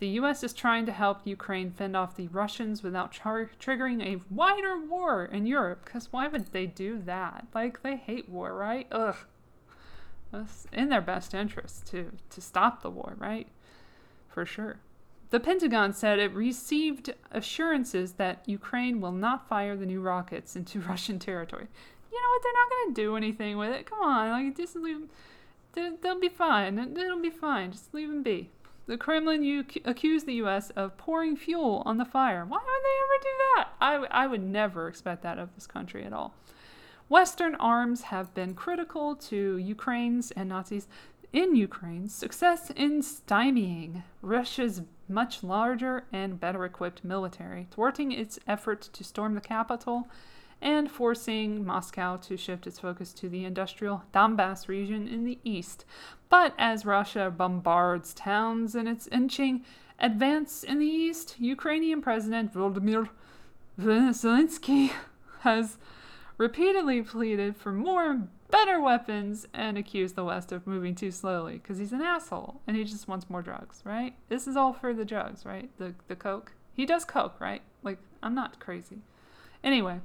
[0.00, 0.42] The U.S.
[0.42, 5.26] is trying to help Ukraine fend off the Russians without char- triggering a wider war
[5.26, 7.46] in Europe, because why would they do that?
[7.54, 8.86] Like, they hate war, right?
[8.90, 9.16] Ugh.
[10.32, 13.46] It's in their best interest to, to stop the war, right?
[14.28, 14.78] For sure.
[15.28, 20.80] The Pentagon said it received assurances that Ukraine will not fire the new rockets into
[20.88, 21.66] Russian territory.
[22.10, 22.42] You know what?
[22.42, 23.84] They're not going to do anything with it.
[23.84, 25.08] Come on, like just leave.
[25.74, 26.78] They'll be fine.
[26.78, 27.72] It'll be fine.
[27.72, 28.48] Just leave them be.
[28.90, 30.70] The Kremlin u- accused the U.S.
[30.70, 32.44] of pouring fuel on the fire.
[32.44, 33.68] Why would they ever do that?
[33.80, 36.34] I, I would never expect that of this country at all.
[37.08, 40.88] Western arms have been critical to Ukraine's and Nazis
[41.32, 48.88] in Ukraine's success in stymieing Russia's much larger and better equipped military, thwarting its efforts
[48.88, 50.08] to storm the capital
[50.62, 55.84] and forcing Moscow to shift its focus to the industrial Donbass region in the east.
[56.28, 59.64] But as Russia bombards towns in its inching
[59.98, 63.08] advance in the east, Ukrainian President Volodymyr
[63.78, 64.92] Zelensky
[65.40, 65.78] has
[66.38, 71.78] repeatedly pleaded for more better weapons and accused the West of moving too slowly because
[71.78, 74.14] he's an asshole and he just wants more drugs, right?
[74.28, 75.70] This is all for the drugs, right?
[75.78, 76.52] The the coke.
[76.74, 77.62] He does coke, right?
[77.82, 78.98] Like I'm not crazy.
[79.62, 80.00] Anyway,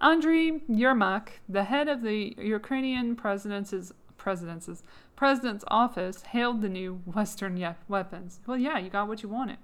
[0.00, 4.82] Andriy Yermak, the head of the Ukrainian president's president's
[5.14, 8.40] president's office, hailed the new Western weapons.
[8.46, 9.56] Well, yeah, you got what you wanted.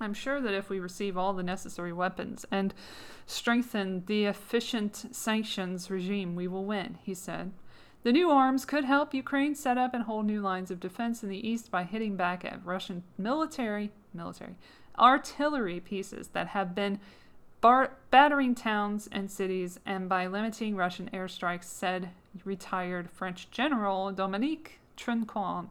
[0.00, 2.74] I'm sure that if we receive all the necessary weapons and
[3.26, 7.52] strengthen the efficient sanctions regime, we will win, he said.
[8.02, 11.28] The new arms could help Ukraine set up and hold new lines of defense in
[11.28, 14.56] the east by hitting back at Russian military military
[14.98, 17.00] artillery pieces that have been
[17.62, 22.10] bar- battering towns and cities and by limiting Russian airstrikes, said
[22.44, 25.68] retired French General Dominique Trinquand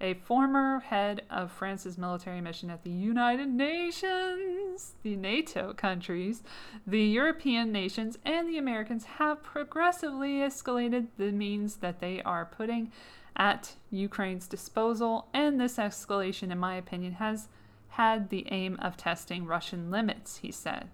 [0.00, 4.94] a former head of France's military mission at the United Nations.
[5.02, 6.42] The NATO countries,
[6.86, 12.90] the European nations, and the Americans have progressively escalated the means that they are putting
[13.36, 17.48] at Ukraine's disposal, and this escalation, in my opinion, has
[17.90, 20.88] had the aim of testing Russian limits, he said.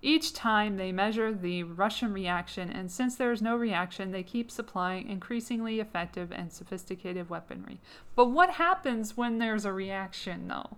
[0.00, 4.50] Each time they measure the Russian reaction, and since there is no reaction, they keep
[4.50, 7.80] supplying increasingly effective and sophisticated weaponry.
[8.14, 10.76] But what happens when there's a reaction, though?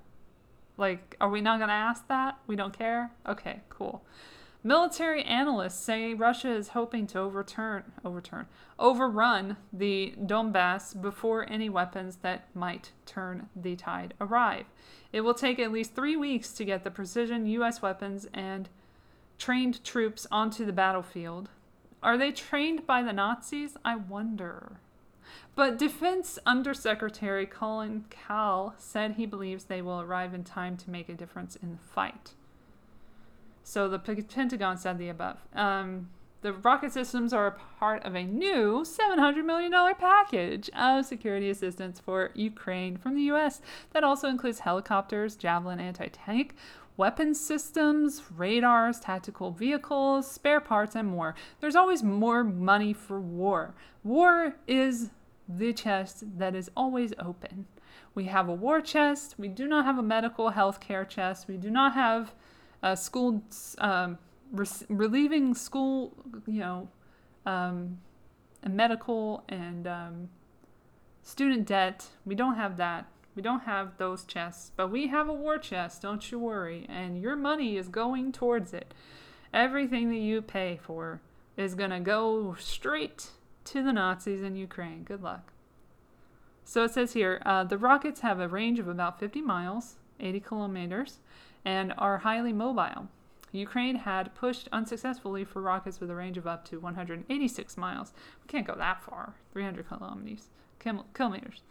[0.79, 2.39] Like, are we not going to ask that?
[2.47, 3.11] We don't care?
[3.29, 4.03] Okay, cool.
[4.63, 8.47] Military analysts say Russia is hoping to overturn, overturn,
[8.79, 14.67] overrun the Donbass before any weapons that might turn the tide arrive.
[15.13, 17.81] It will take at least three weeks to get the precision U.S.
[17.81, 18.69] weapons and
[19.41, 21.49] trained troops onto the battlefield.
[22.03, 23.77] Are they trained by the Nazis?
[23.85, 24.81] I wonder.
[25.57, 31.09] But Defense Undersecretary Colin Kahl said he believes they will arrive in time to make
[31.09, 32.35] a difference in the fight.
[33.63, 35.39] So the Pentagon said the above.
[35.55, 36.09] Um,
[36.43, 42.01] the rocket systems are a part of a new $700 million package of security assistance
[42.01, 43.61] for Ukraine from the U.S.
[43.93, 46.55] that also includes helicopters, Javelin anti tank
[46.97, 51.35] weapons systems, radars, tactical vehicles, spare parts, and more.
[51.61, 53.75] There's always more money for war.
[54.05, 55.11] War is
[55.49, 57.67] the chest that is always open.
[58.15, 59.35] We have a war chest.
[59.39, 61.49] We do not have a medical health care chest.
[61.49, 62.35] We do not have
[62.83, 63.43] a school
[63.79, 64.19] um,
[64.53, 66.13] re- relieving school,
[66.47, 66.89] you know,
[67.47, 67.99] um,
[68.69, 70.29] medical and um,
[71.23, 72.07] student debt.
[72.25, 73.07] We don't have that.
[73.35, 77.21] We don't have those chests, but we have a war chest, don't you worry, and
[77.21, 78.93] your money is going towards it.
[79.55, 81.21] Everything that you pay for
[81.57, 83.31] is going to go straight
[83.65, 85.05] to the Nazis in Ukraine.
[85.05, 85.53] Good luck.
[86.65, 90.41] So it says here uh, the rockets have a range of about 50 miles, 80
[90.41, 91.19] kilometers,
[91.65, 93.09] and are highly mobile.
[93.53, 98.13] Ukraine had pushed unsuccessfully for rockets with a range of up to 186 miles.
[98.43, 100.49] We can't go that far, 300 kilometers.
[101.13, 101.63] kilometers.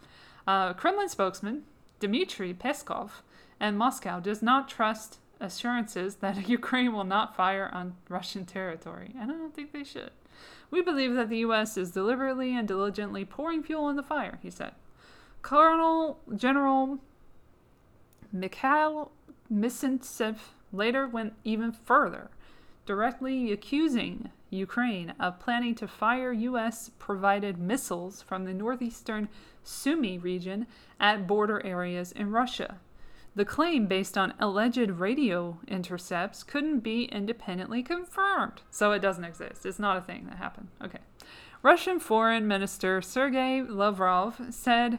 [0.46, 1.64] Uh, Kremlin spokesman
[1.98, 3.10] Dmitry Peskov
[3.58, 9.30] and Moscow does not trust assurances that Ukraine will not fire on Russian territory, and
[9.30, 10.10] I don't think they should.
[10.70, 11.76] We believe that the U.S.
[11.76, 14.72] is deliberately and diligently pouring fuel on the fire, he said.
[15.42, 16.98] Colonel General
[18.32, 19.10] Mikhail
[19.52, 20.36] Mizintsev
[20.72, 22.30] later went even further,
[22.86, 26.90] directly accusing Ukraine of planning to fire U.S.
[26.98, 29.28] provided missiles from the northeastern
[29.64, 30.66] Sumy region
[30.98, 32.78] at border areas in Russia.
[33.34, 38.62] The claim, based on alleged radio intercepts, couldn't be independently confirmed.
[38.70, 39.64] So it doesn't exist.
[39.64, 40.68] It's not a thing that happened.
[40.82, 40.98] Okay.
[41.62, 44.98] Russian Foreign Minister Sergei Lavrov said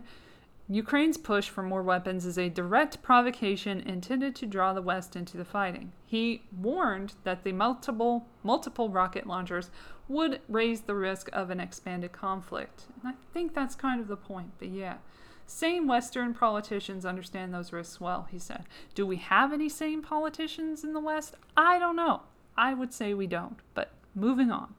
[0.71, 5.35] Ukraine's push for more weapons is a direct provocation intended to draw the West into
[5.35, 5.91] the fighting.
[6.05, 9.69] He warned that the multiple multiple rocket launchers
[10.07, 12.85] would raise the risk of an expanded conflict.
[13.03, 14.99] And I think that's kind of the point, but yeah.
[15.45, 18.63] Sane Western politicians understand those risks well, he said.
[18.95, 21.35] Do we have any sane politicians in the West?
[21.57, 22.21] I don't know.
[22.55, 24.73] I would say we don't, but moving on.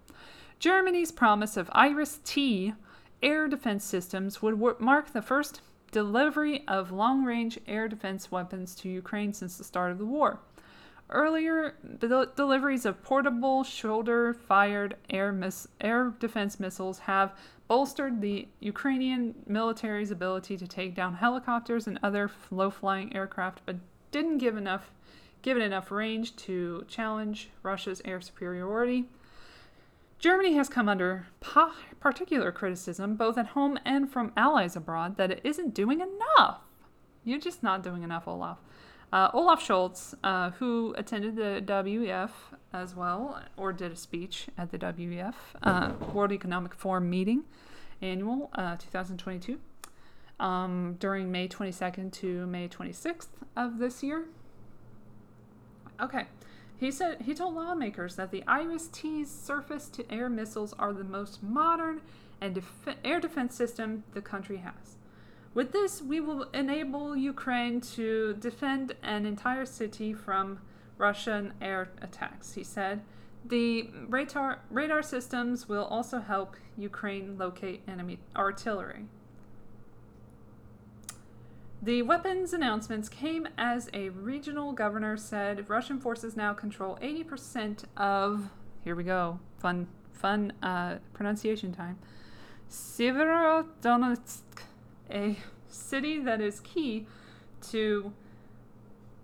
[0.59, 2.73] Germany's promise of Iris T
[3.23, 5.61] air defense systems would mark the first
[5.93, 10.41] delivery of long range air defense weapons to Ukraine since the start of the war.
[11.11, 17.35] earlier the deliveries of portable shoulder-fired air miss- air defense missiles have
[17.69, 23.77] bolstered the Ukrainian military's ability to take down helicopters and other low-flying aircraft, but
[24.11, 24.91] didn't give enough
[25.43, 29.09] give it enough range to challenge Russia's air superiority.
[30.23, 31.27] Germany has come under
[31.99, 36.61] particular criticism, both at home and from allies abroad, that it isn't doing enough.
[37.25, 38.59] You're just not doing enough, Olaf.
[39.13, 42.31] Uh, Olaf Scholz, uh, who attended the WEF
[42.73, 47.43] as well, or did a speech at the WEF, uh, World Economic Forum meeting,
[48.01, 49.59] annual uh, 2022,
[50.39, 54.27] um, during May 22nd to May 26th of this year.
[56.01, 56.27] Okay.
[56.83, 62.01] He said he told lawmakers that the IRIS-T's surface-to-air missiles are the most modern
[62.41, 64.97] and def- air defense system the country has.
[65.55, 70.59] With this, we will enable Ukraine to defend an entire city from
[70.99, 73.03] Russian air attacks, he said.
[73.45, 79.05] The radar, radar systems will also help Ukraine locate enemy artillery.
[81.85, 88.51] The weapons announcements came as a regional governor said Russian forces now control 80% of,
[88.85, 91.99] here we go, fun, fun uh, pronunciation time,
[92.71, 94.43] Severodonetsk,
[95.11, 97.09] a city that is key
[97.73, 98.13] to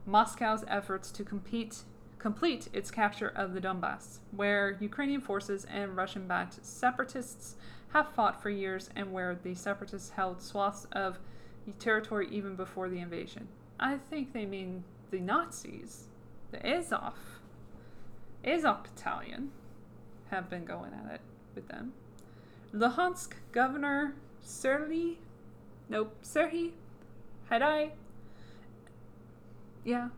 [0.04, 1.84] Moscow's efforts to compete,
[2.18, 7.54] complete its capture of the Donbass, where Ukrainian forces and Russian backed separatists
[7.92, 11.20] have fought for years and where the separatists held swaths of
[11.72, 13.48] territory even before the invasion.
[13.80, 16.04] I think they mean the Nazis,
[16.50, 17.14] the Azov,
[18.44, 19.50] Azov battalion,
[20.30, 21.20] have been going at it
[21.54, 21.92] with them.
[22.74, 24.14] Luhansk governor
[24.44, 25.16] Serhiy,
[25.88, 26.72] nope, Serhiy
[27.50, 27.92] Haidai,
[29.84, 30.08] yeah,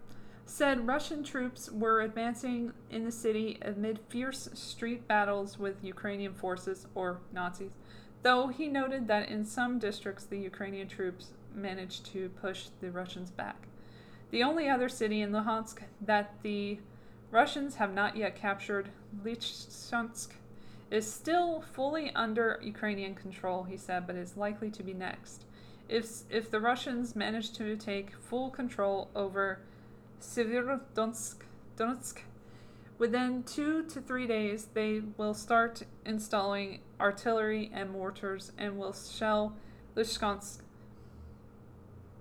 [0.44, 6.86] said Russian troops were advancing in the city amid fierce street battles with Ukrainian forces
[6.94, 7.70] or Nazis,
[8.22, 13.30] though he noted that in some districts the Ukrainian troops managed to push the Russians
[13.30, 13.66] back.
[14.30, 16.78] The only other city in Luhansk that the
[17.30, 18.90] Russians have not yet captured,
[19.24, 20.30] Lysychansk,
[20.90, 25.44] is still fully under Ukrainian control, he said, but is likely to be next.
[25.88, 29.60] If, if the Russians manage to take full control over
[30.20, 31.36] Severodonetsk,
[31.76, 32.18] Donetsk,
[32.98, 39.56] within two to three days, they will start installing artillery and mortars and will shell
[39.96, 40.58] Lysychansk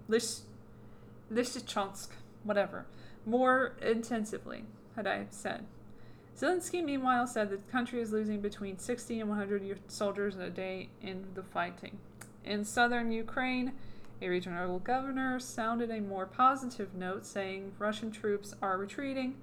[0.10, 2.10] Lysychansk,
[2.44, 2.86] whatever,
[3.26, 4.66] more intensively,
[4.98, 5.66] Haidai said.
[6.38, 11.28] Zelensky, meanwhile, said the country is losing between 60 and 100 soldiers a day in
[11.36, 12.00] the fighting.
[12.46, 13.74] In southern Ukraine,
[14.22, 19.36] a regional governor sounded a more positive note, saying Russian troops are retreating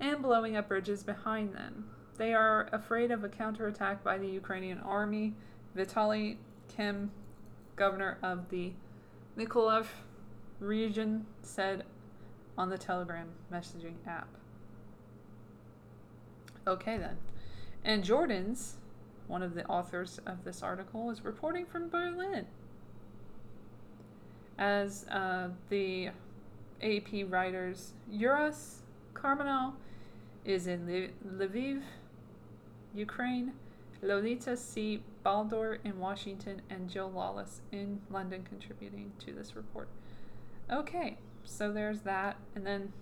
[0.00, 1.88] and blowing up bridges behind them.
[2.18, 5.34] They are afraid of a counterattack by the Ukrainian army.
[5.76, 6.36] Vitaly
[6.68, 7.10] Kim,
[7.76, 8.72] governor of the
[9.36, 9.86] Mykolaiv
[10.60, 11.84] region, said
[12.56, 14.28] on the Telegram messaging app.
[16.66, 17.16] Okay, then.
[17.84, 18.74] And Jordans,
[19.26, 22.46] one of the authors of this article, is reporting from Berlin.
[24.58, 26.10] As uh, the
[26.82, 28.82] AP writers, Yuras
[29.14, 29.72] Karmanau
[30.44, 31.82] is in Lviv,
[32.94, 33.52] Ukraine,
[34.02, 35.02] Lolita C.
[35.24, 39.88] Baldor in Washington, and Jill Lawless in London contributing to this report.
[40.70, 42.36] Okay, so there's that.
[42.56, 42.92] And then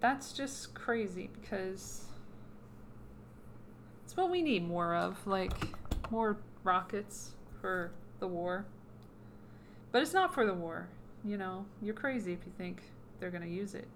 [0.00, 2.04] that's just crazy because
[4.04, 5.52] it's what we need more of like
[6.10, 8.64] more rockets for the war.
[9.92, 10.88] But it's not for the war.
[11.22, 12.82] You know, you're crazy if you think
[13.20, 13.88] they're going to use it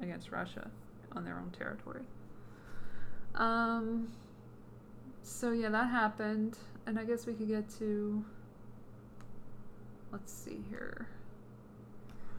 [0.00, 0.70] against Russia
[1.12, 2.02] on their own territory.
[3.34, 4.08] Um,
[5.22, 8.24] so yeah, that happened, and I guess we could get to.
[10.10, 11.08] Let's see here.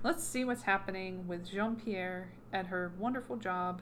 [0.04, 3.82] Let's see what's happening with Jean Pierre at her wonderful job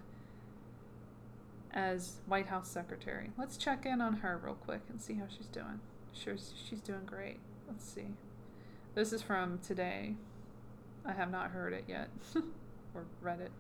[1.72, 3.30] as White House Secretary.
[3.38, 5.80] Let's check in on her real quick and see how she's doing.
[6.14, 6.36] Sure,
[6.68, 7.38] she's doing great.
[7.68, 8.08] Let's see.
[8.96, 10.16] This is from today.
[11.06, 12.10] I have not heard it yet
[12.96, 13.52] or read it.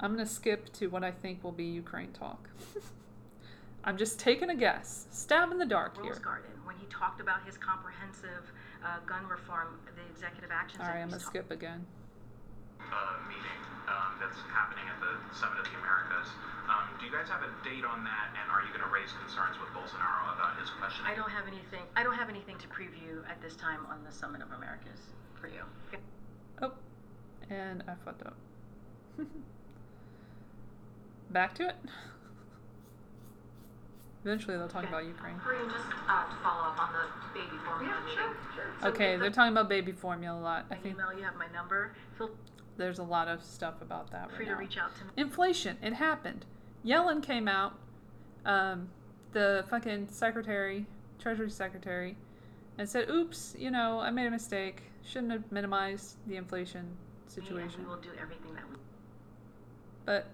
[0.00, 2.48] I'm going to skip to what I think will be Ukraine talk.
[3.84, 5.06] I'm just taking a guess.
[5.10, 6.14] Stab in the dark Rose here.
[6.22, 8.46] Garden, when he talked about his comprehensive
[8.84, 10.80] uh, gun reform, the executive actions.
[10.80, 11.86] All that right, I'm going to ta- skip again.
[12.78, 16.30] uh, meeting um, that's happening at the Summit of the Americas.
[16.68, 19.10] Um, do you guys have a date on that, and are you going to raise
[19.24, 21.02] concerns with Bolsonaro about his question?
[21.08, 21.82] I don't have anything.
[21.96, 25.00] I don't have anything to preview at this time on the Summit of Americas
[25.40, 25.64] for you.
[26.60, 26.72] Oh,
[27.48, 28.36] and I fucked up.
[31.30, 31.76] Back to it.
[34.24, 35.36] Eventually, they'll talk about Ukraine.
[35.38, 38.18] Karine, just uh, to follow up on the baby formula meeting.
[38.82, 40.66] So Okay, the- they're talking about baby formula a lot.
[40.70, 41.92] I think email, you have my number.
[42.16, 42.30] Feel
[42.76, 44.58] there's a lot of stuff about that free right to now.
[44.58, 45.10] reach out to me.
[45.16, 45.78] Inflation.
[45.82, 46.44] It happened.
[46.84, 47.74] Yellen came out,
[48.44, 48.88] um,
[49.32, 50.86] the fucking secretary,
[51.18, 52.16] Treasury Secretary,
[52.76, 54.82] and said, "Oops, you know, I made a mistake.
[55.04, 56.80] Shouldn't have minimized the inflation
[57.22, 58.76] And situation." we will do everything that we.
[60.06, 60.26] But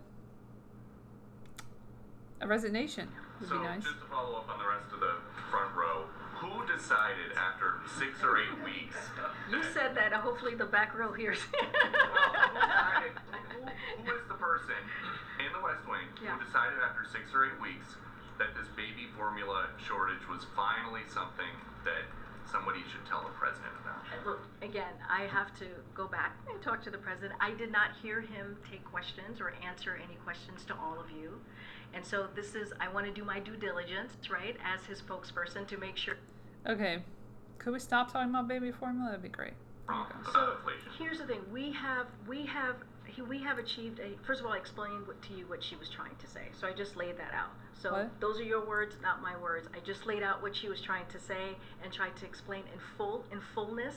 [2.44, 3.08] a resignation
[3.40, 3.82] would So be nice.
[3.82, 5.16] just to follow up on the rest of the
[5.50, 6.04] front row,
[6.36, 8.96] who decided after six or eight weeks?
[9.50, 10.12] You that- said that.
[10.12, 11.38] Hopefully, the back row hears.
[11.50, 13.12] Well, who decided?
[13.48, 13.64] Who,
[14.04, 14.76] who is the person
[15.40, 16.36] in the West Wing Yeah.
[16.36, 17.96] who decided after six or eight weeks
[18.38, 21.50] that this baby formula shortage was finally something
[21.88, 22.04] that
[22.50, 24.04] somebody should tell the president about?
[24.26, 27.34] Look, again, I have to go back and talk to the president.
[27.40, 31.40] I did not hear him take questions or answer any questions to all of you.
[31.94, 35.66] And so this is, I want to do my due diligence, right, as his spokesperson
[35.68, 36.16] to make sure.
[36.66, 37.02] Okay,
[37.58, 39.10] could we stop talking about baby formula?
[39.10, 39.52] That'd be great.
[39.88, 40.30] Wrong Okay.
[40.30, 40.58] about.
[40.98, 42.76] Here's the thing: we have, we have,
[43.06, 44.16] he, we have achieved a.
[44.26, 46.66] First of all, I explained what, to you what she was trying to say, so
[46.66, 47.50] I just laid that out.
[47.80, 48.20] So What?
[48.20, 49.68] those are your words, not my words.
[49.76, 52.80] I just laid out what she was trying to say and tried to explain in
[52.96, 53.94] full, in fullness,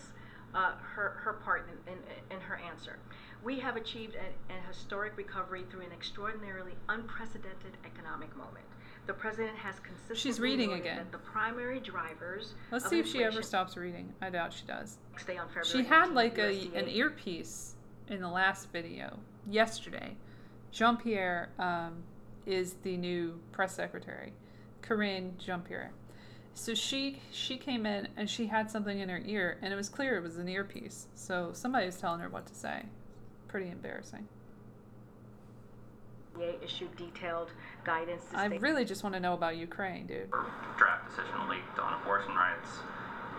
[0.53, 1.99] uh, her her part in, in,
[2.35, 2.97] in her answer.
[3.43, 8.65] We have achieved an, historic recovery through an extraordinarily unprecedented economic moment.
[9.05, 10.97] The president has consistently She's reading again.
[10.97, 12.53] that the primary drivers.
[12.71, 14.13] Let's see if she ever stops reading.
[14.21, 14.97] I doubt she does.
[15.25, 17.75] Day on February She had like a an earpiece
[18.09, 19.17] in the last video
[19.49, 20.15] yesterday.
[20.71, 22.03] Jean Pierre um,
[22.45, 24.33] is the new press secretary,
[24.81, 25.91] Karine Jean Pierre.
[26.53, 29.89] So she she came in and she had something in her ear, and it was
[29.89, 31.07] clear it was an earpiece.
[31.15, 32.83] So somebody was telling her what to say.
[33.47, 34.27] Pretty embarrassing.
[36.37, 37.49] USDA issued detailed
[37.83, 40.29] guidance to I state really just want to know about Ukraine, dude.
[40.77, 42.69] draft decision leaked on abortion rights.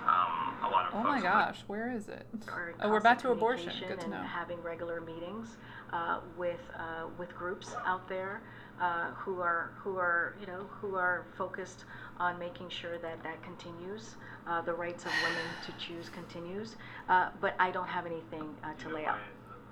[0.06, 2.26] Um, a lot of Oh folks my would- gosh, where is it?
[2.80, 3.72] Oh, we're back to abortion.
[3.86, 4.16] Good to know.
[4.22, 5.56] having regular meetings
[5.92, 8.40] uh, with uh, with groups out there
[8.80, 11.84] uh, who are who are you know who are focused
[12.18, 14.16] on making sure that that continues.
[14.46, 16.76] Uh, the rights of women to choose continues,
[17.08, 19.18] uh, but I don't have anything uh, to lay out.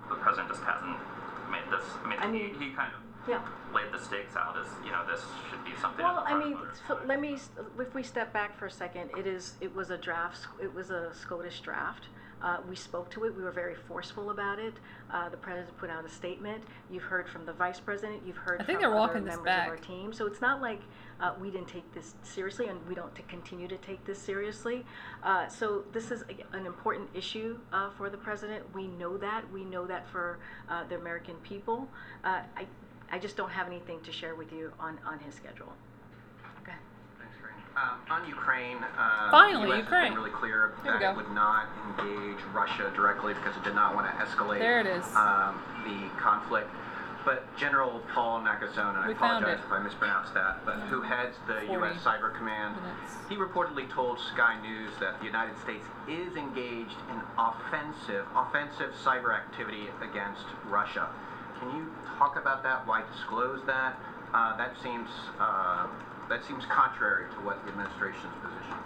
[0.08, 0.96] The president just hasn't
[1.50, 1.84] made this.
[2.04, 3.40] I mean, I mean- he, he kind of Yeah.
[3.74, 6.04] laid the stakes out as you know this should be something.
[6.04, 6.56] Well, I mean,
[6.86, 7.38] so let me,
[7.78, 10.90] if we step back for a second, it is, it was a draft, it was
[10.90, 12.04] a Scottish draft.
[12.42, 14.74] Uh, we spoke to it, we were very forceful about it.
[15.12, 16.62] Uh, the president put out a statement.
[16.90, 19.54] You've heard from the vice president, you've heard I think from they're walking this members
[19.54, 20.12] of our team.
[20.12, 20.80] So it's not like
[21.20, 24.84] uh, we didn't take this seriously and we don't t- continue to take this seriously.
[25.22, 28.64] Uh, so this is a, an important issue uh, for the president.
[28.74, 29.50] We know that.
[29.50, 30.38] We know that for
[30.68, 31.88] uh, the American people.
[32.24, 32.66] Uh, I,
[33.10, 35.72] I just don't have anything to share with you on, on his schedule.
[37.76, 37.84] Okay.
[38.08, 38.16] Thanks, Karine.
[38.16, 40.14] Um, on Ukraine, uh, Finally, the US Ukraine.
[40.14, 44.06] really clear Here that it would not engage Russia directly because it did not want
[44.06, 45.04] to escalate There it is.
[45.14, 46.70] Um, the conflict.
[47.24, 48.54] But General Paul and I
[49.08, 51.96] We found apologize if I mispronounced that, but who heads the U.S.
[52.04, 53.14] Cyber Command, minutes.
[53.28, 59.34] he reportedly told Sky News that the United States is engaged in offensive, offensive cyber
[59.34, 61.08] activity against Russia.
[61.58, 62.86] Can you talk about that?
[62.86, 63.98] Why disclose that?
[64.32, 65.88] Uh, that seems uh,
[66.28, 68.76] that seems contrary to what the administration's position.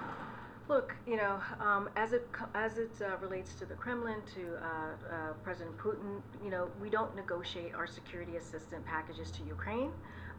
[0.68, 4.68] Look, you know, um, as it as it uh, relates to the Kremlin, to uh,
[4.68, 9.90] uh, President Putin, you know, we don't negotiate our security assistance packages to Ukraine.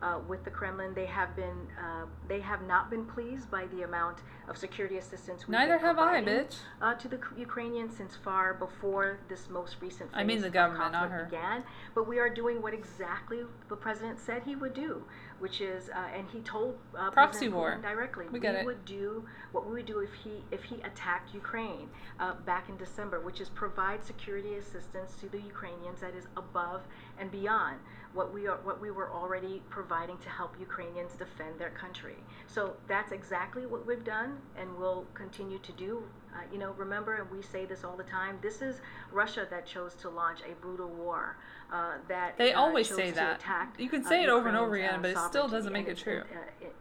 [0.02, 3.84] Uh, with the Kremlin, they have been uh, they have not been pleased by the
[3.84, 5.48] amount of security assistance.
[5.48, 6.56] we've Neither been have I, bitch.
[6.82, 10.10] Uh, to the Ukrainians since far before this most recent.
[10.12, 11.26] I mean the of government, not conflict her.
[11.26, 11.64] began.
[11.94, 15.04] But we are doing what exactly the president said he would do,
[15.42, 17.72] which is, uh, and he told uh, Proxy President war.
[17.72, 18.66] Putin directly, We it.
[18.66, 21.90] would do what we would do if he if he attacked Ukraine
[22.20, 26.82] uh, back in December, which is provide security assistance to the Ukrainians that is above
[27.20, 27.78] and beyond
[28.14, 32.18] what we are what we were already providing to help Ukrainians defend their country.
[32.46, 36.04] So that's exactly what we've done and we'll continue to do.
[36.34, 38.38] Uh, you know, remember, and we say this all the time.
[38.42, 38.80] This is
[39.12, 41.36] Russia that chose to launch a brutal war.
[41.72, 43.38] Uh, that They uh, always chose say that.
[43.42, 45.74] attack, You can uh, say it over and over again, uh, but it still doesn't
[45.74, 46.24] make it true.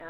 [0.01, 0.09] uh, uh,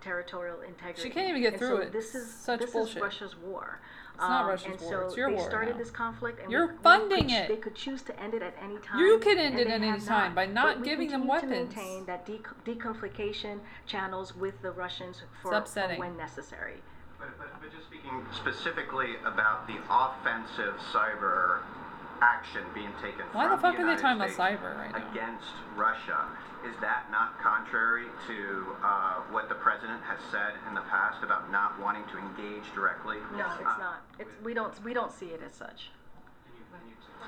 [0.00, 1.02] territorial integrity.
[1.02, 1.92] She can't even get And through so it.
[1.92, 2.96] This is Such this bullshit.
[2.96, 3.80] is Russia's war.
[4.14, 5.78] It's not Um, Russia's and war, So it's your they war started now.
[5.78, 7.48] this conflict, and You're we, we funding could, it.
[7.48, 8.98] They could choose to end it at any time.
[8.98, 11.50] You can end it at any have time by not But we giving them continue
[11.56, 11.74] weapons.
[11.74, 16.82] To maintain that de- deconfliction channels with the Russians for, It's for when necessary.
[17.18, 21.58] But, but, but just speaking specifically about the offensive cyber
[22.20, 24.92] action being taken Why from the fuck are they United talking about States cyber right
[24.92, 25.10] now?
[25.10, 26.24] against Russia.
[26.64, 31.52] Is that not contrary to uh, what the president has said in the past about
[31.52, 33.18] not wanting to engage directly?
[33.36, 34.02] No, Uh, it's not.
[34.18, 35.90] It's, we don't, we don't see it as such.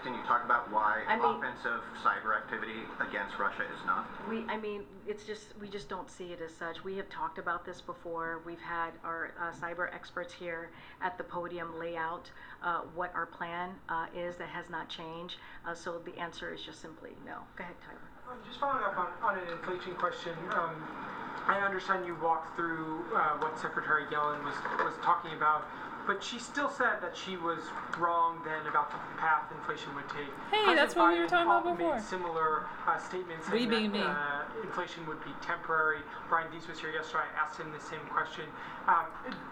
[0.04, 4.06] Can you talk about why I mean- offensive cyber activity against Russia is not?
[4.28, 6.84] We, I mean, it's just, we just don't see it as such.
[6.84, 8.40] We have talked about this before.
[8.46, 10.70] We've had our uh, cyber experts here
[11.02, 12.30] at the podium lay out
[12.62, 15.36] uh, what our plan uh, is that has not changed.
[15.66, 17.38] Uh, so the answer is just simply no.
[17.56, 17.98] Go ahead, Tyler.
[18.30, 20.76] Um, Just following up on, on an inflation question, um,
[21.46, 25.64] I understand you walked through uh, what Secretary Yellen was, was talking about,
[26.08, 27.60] but she still said that she was
[27.98, 30.24] wrong then about the path inflation would take.
[30.48, 31.94] Hey, President that's what we were talking about al- before.
[31.96, 34.00] Made similar uh, statements We saying being that me.
[34.08, 36.00] uh, inflation would be temporary.
[36.32, 37.28] Brian Deese was here yesterday.
[37.28, 38.48] I asked him the same question.
[38.88, 39.04] Um,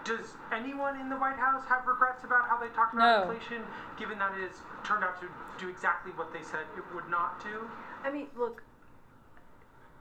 [0.03, 3.31] does anyone in the White House have regrets about how they talked about No.
[3.31, 3.61] inflation,
[4.01, 5.29] given that it has turned out to
[5.61, 7.69] do exactly what they said it would not do?
[8.03, 8.63] I mean, look,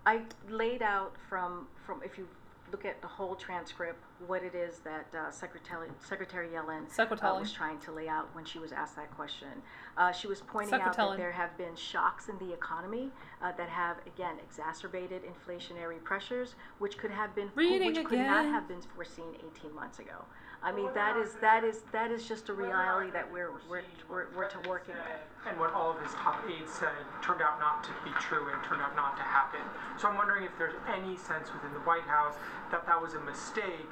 [0.06, 2.26] I laid out from, from, if you
[2.72, 7.38] look at the whole transcript, what it is that uh, Secretary, Secretary Yellen uh, Secretary.
[7.38, 9.48] was trying to lay out when she was asked that question.
[9.96, 11.10] Uh, she was pointing out Secretary.
[11.10, 13.10] that there have been shocks in the economy
[13.42, 18.40] uh, that have, again, exacerbated inflationary pressures, which could have been, Reading which could not
[18.40, 18.52] again.
[18.52, 20.24] have been foreseen 18 months ago.
[20.66, 23.86] I mean, that is, that is, that is just a reality that we're, we're,
[24.34, 25.22] we're, to working with.
[25.46, 28.58] and what all of his top aides said turned out not to be true and
[28.66, 29.62] turned out not to happen.
[29.94, 32.34] So I'm wondering if there's any sense within the White House
[32.72, 33.86] that that was a mistake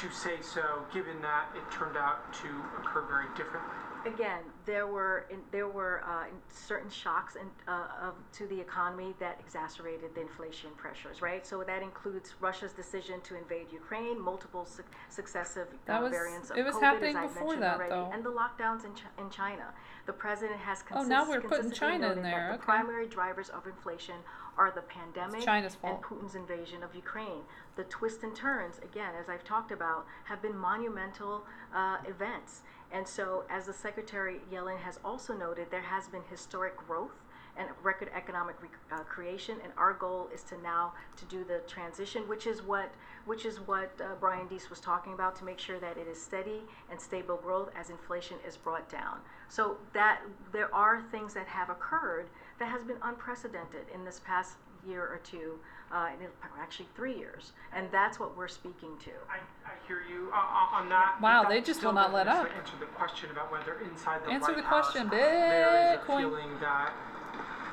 [0.00, 2.48] to say so, given that it turned out to
[2.80, 3.81] occur very differently.
[4.06, 8.60] Again, there were in, there were uh, in certain shocks in, uh, of, to the
[8.60, 11.46] economy that exacerbated the inflation pressures, right?
[11.46, 16.56] So that includes Russia's decision to invade Ukraine, multiple su- successive uh, was- variants of
[16.58, 18.10] it was COVID, happening as I before mentioned that, already, though.
[18.12, 19.72] and the lockdowns in, Ch- in China.
[20.06, 23.66] The president has Oh, now we're putting China in there, that the primary drivers of
[23.66, 24.16] inflation
[24.58, 26.02] are the pandemic and.
[26.02, 27.42] Putin's invasion of Ukraine.
[27.76, 32.62] The twists and turns, again, as I've talked about, have been monumental uh, events.
[32.92, 37.22] And so, as the Secretary Yellen has also noted, there has been historic growth
[37.56, 41.60] and record economic re- uh, creation, and our goal is to now to do the
[41.66, 42.90] transition, which is what
[43.24, 46.20] which is what uh, Brian Deese was talking about, to make sure that it is
[46.20, 49.18] steady and stable growth as inflation is brought down.
[49.48, 50.20] So that
[50.52, 52.28] there are things that have occurred
[52.58, 54.54] that has been unprecedented in this past
[54.86, 55.58] year or two,
[55.92, 59.10] uh, and it- actually three years, and that's what we're speaking to.
[59.28, 59.36] I,
[59.66, 61.20] I hear you uh, on that.
[61.20, 62.48] Wow, but they just will not let up.
[62.56, 66.06] Answer the question about whether inside the Answer White the House question, there is a
[66.06, 66.92] feeling that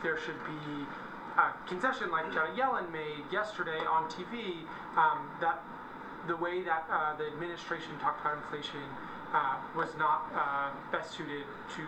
[0.04, 0.86] there should be
[1.38, 4.66] a concession like Janet Yellen made yesterday on TV
[4.98, 5.64] um, that
[6.28, 8.84] the way that uh, the administration talked about inflation
[9.34, 11.84] uh, was not uh, best suited to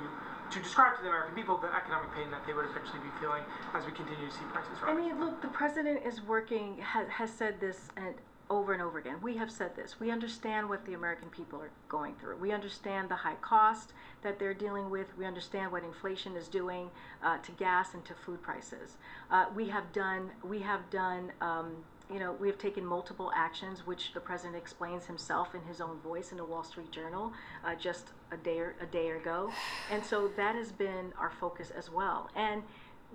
[0.52, 3.44] to describe to the American people the economic pain that they would eventually be feeling
[3.73, 4.91] as we continue to see prices rise.
[4.91, 8.15] I mean, look, the president is working, has, has said this and
[8.49, 9.15] over and over again.
[9.22, 9.99] We have said this.
[9.99, 12.36] We understand what the American people are going through.
[12.36, 15.07] We understand the high cost that they're dealing with.
[15.18, 16.90] We understand what inflation is doing
[17.23, 18.98] uh, to gas and to food prices.
[19.32, 21.78] Uh, we have done, we have done, um,
[22.11, 25.99] you know, we have taken multiple actions, which the president explains himself in his own
[25.99, 27.31] voice in the Wall Street Journal
[27.65, 29.49] uh, just a day or, a day ago,
[29.89, 32.29] and so that has been our focus as well.
[32.35, 32.63] And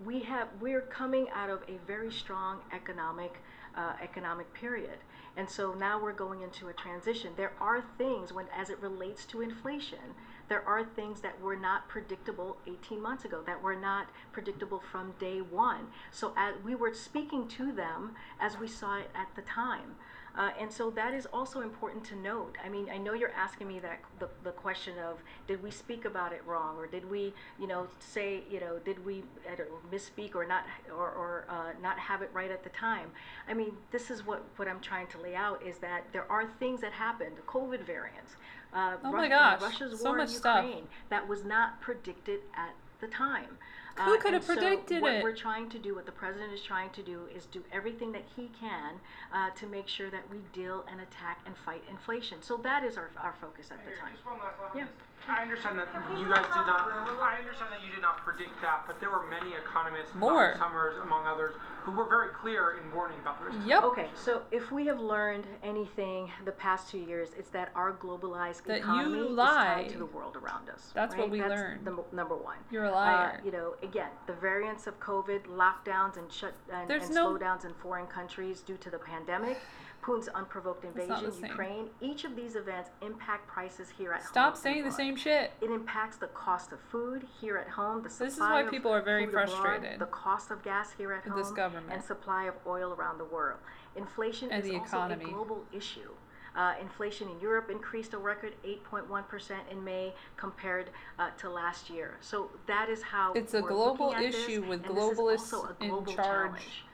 [0.05, 3.43] we have we're coming out of a very strong economic
[3.77, 4.99] uh, economic period,
[5.37, 7.33] and so now we're going into a transition.
[7.37, 10.15] There are things when, as it relates to inflation,
[10.49, 15.15] there are things that were not predictable 18 months ago, that were not predictable from
[15.19, 15.89] day one.
[16.11, 19.97] So as we were speaking to them as we saw it at the time.
[20.37, 22.59] Uh, and so that is also important to note.
[22.63, 26.05] I mean, I know you're asking me that the, the question of did we speak
[26.05, 30.35] about it wrong, or did we, you know, say, you know, did we know, misspeak
[30.35, 30.65] or not,
[30.95, 33.11] or, or uh, not have it right at the time?
[33.49, 36.47] I mean, this is what what I'm trying to lay out is that there are
[36.59, 38.37] things that happened, the COVID variants,
[38.77, 40.65] uh, Oh my Rus- gosh, Russia's so war much in stuff.
[40.65, 43.59] Ukraine that was not predicted at the time.
[43.99, 45.23] Uh, Who could and have predicted so what it?
[45.23, 48.25] we're trying to do, what the president is trying to do, is do everything that
[48.37, 49.01] he can
[49.33, 52.43] uh, to make sure that we deal and attack and fight inflation.
[52.43, 54.13] So that is our, our focus at the time.
[54.13, 54.77] Just one last.
[54.77, 54.85] Yeah.
[55.29, 56.87] I understand that you guys did not.
[57.21, 60.53] I understand that you did not predict that, but there were many economists, More.
[60.53, 60.59] Dr.
[60.59, 63.61] Summers among others, who were very clear in warning about the risks.
[63.67, 63.83] Yep.
[63.85, 68.63] Okay, so if we have learned anything the past two years, it's that our globalized
[68.65, 69.77] That you economy is lied.
[69.87, 70.93] tied to the world around us.
[70.95, 71.31] That's what right?
[71.31, 71.85] we That's learned.
[71.85, 72.59] The, number one.
[72.71, 73.41] You're a Uh, liar.
[73.45, 77.65] you know, again, the variants of COVID, lockdowns and shut and, There's and no- slowdowns
[77.65, 79.59] in foreign countries due to the pandemic
[80.07, 81.33] Putin's unprovoked invasion.
[81.43, 81.89] Ukraine.
[82.01, 84.29] Each of these events impact prices here at home.
[84.29, 85.53] Stop saying the same shit.
[85.61, 88.71] It impacts the cost of food here at home, the supply This is why of
[88.71, 91.93] people are very food abroad, the cost of gas here at with home, this government.
[91.93, 93.59] and supply of oil around the world.
[93.97, 95.25] Inflation And is also economy.
[95.25, 96.11] a global issue.
[96.55, 100.89] Uh, inflation in Europe increased a record 8.1% in May compared
[101.19, 102.17] uh, to last year.
[102.21, 105.83] So that is how It's a global looking at this, issue with this is globalists
[105.83, 106.85] in charge challenge.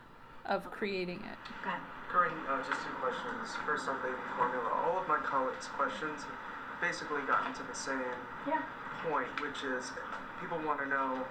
[0.46, 1.38] of creating it.
[2.14, 3.56] Uh, just two questions.
[3.64, 4.68] First on baby formula.
[4.84, 8.02] All of my colleagues' questions have basically gotten to the same
[8.46, 8.60] Yeah.
[9.08, 9.92] point, which is
[10.38, 11.24] people want to know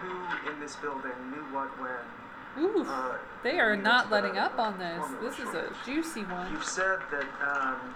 [0.00, 2.64] who in this building knew what when.
[2.64, 5.04] Ooh, Uh, they are not letting up on this.
[5.20, 6.50] This is a juicy one.
[6.52, 7.94] You've said that um,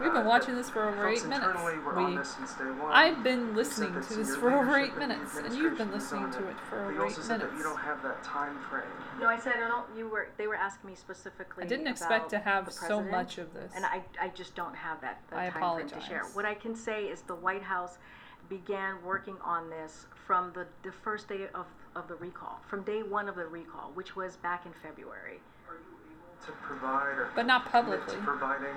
[0.00, 1.44] We've been watching this for over eight minutes.
[1.46, 2.92] internally were on We, this since day one.
[2.92, 6.56] I've been listening to this for over eight minutes, and you've been listening to it
[6.70, 7.28] for over eight minutes.
[7.56, 8.84] you don't have that time frame.
[9.20, 9.86] No, I said I don't.
[9.96, 10.28] You were.
[10.36, 11.64] They were asking me specifically.
[11.64, 13.72] I didn't expect to have so much of this.
[13.74, 16.22] and I, I just don't have that, that I time frame to share.
[16.34, 17.98] What I can say is the White House
[18.48, 21.66] began working on this from the, the first day of,
[21.96, 25.40] of the recall, from day one of the recall, which was back in February.
[26.46, 28.14] to provide or But not publicly.
[28.14, 28.74] to providing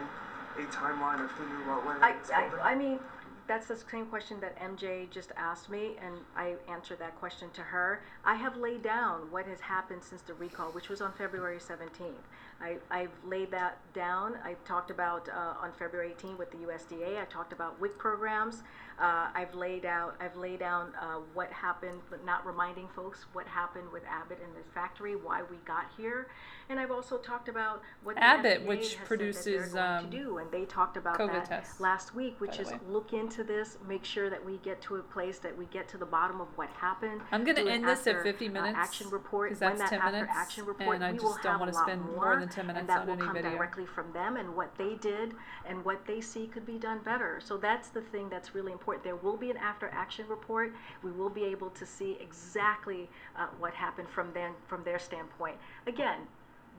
[0.57, 1.97] a timeline of who knew what when.
[2.03, 2.71] I, I.
[2.71, 2.99] I mean,
[3.47, 7.61] that's the same question that MJ just asked me, and I answered that question to
[7.61, 8.01] her.
[8.23, 12.13] I have laid down what has happened since the recall, which was on February 17th.
[12.61, 14.35] I, I've laid that down.
[14.43, 17.19] I talked about uh, on February 18th with the USDA.
[17.19, 18.63] I talked about WIC programs.
[18.99, 20.15] Uh, I've laid out.
[20.19, 24.53] I've laid down uh, what happened, but not reminding folks what happened with Abbott and
[24.55, 26.27] the factory, why we got here,
[26.69, 30.17] and I've also talked about what Abbott, which has said that produces, going um, to
[30.17, 32.79] do, and they talked about COVID that tests, last week, which is way.
[32.87, 35.97] look into this, make sure that we get to a place that we get to
[35.97, 37.21] the bottom of what happened.
[37.31, 39.57] I'm gonna end this at after, 50 uh, minutes, action report.
[39.59, 42.39] that's that 10 after minutes, action report, and I just don't wanna spend more more,
[42.39, 43.51] than 10 minutes and that on will any come video.
[43.51, 45.33] directly from them and what they did
[45.67, 47.39] and what they see could be done better.
[47.43, 48.80] So that's the thing that's really important.
[49.03, 50.73] There will be an after action report.
[51.03, 55.57] We will be able to see exactly uh, what happened from then from their standpoint.
[55.87, 56.19] Again,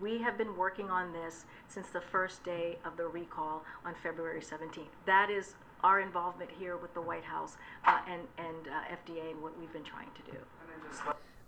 [0.01, 4.41] we have been working on this since the first day of the recall on February
[4.41, 4.87] 17th.
[5.07, 5.55] That is
[5.85, 9.73] our involvement here with the White House uh, and, and uh, FDA and what we've
[9.73, 10.39] been trying to do.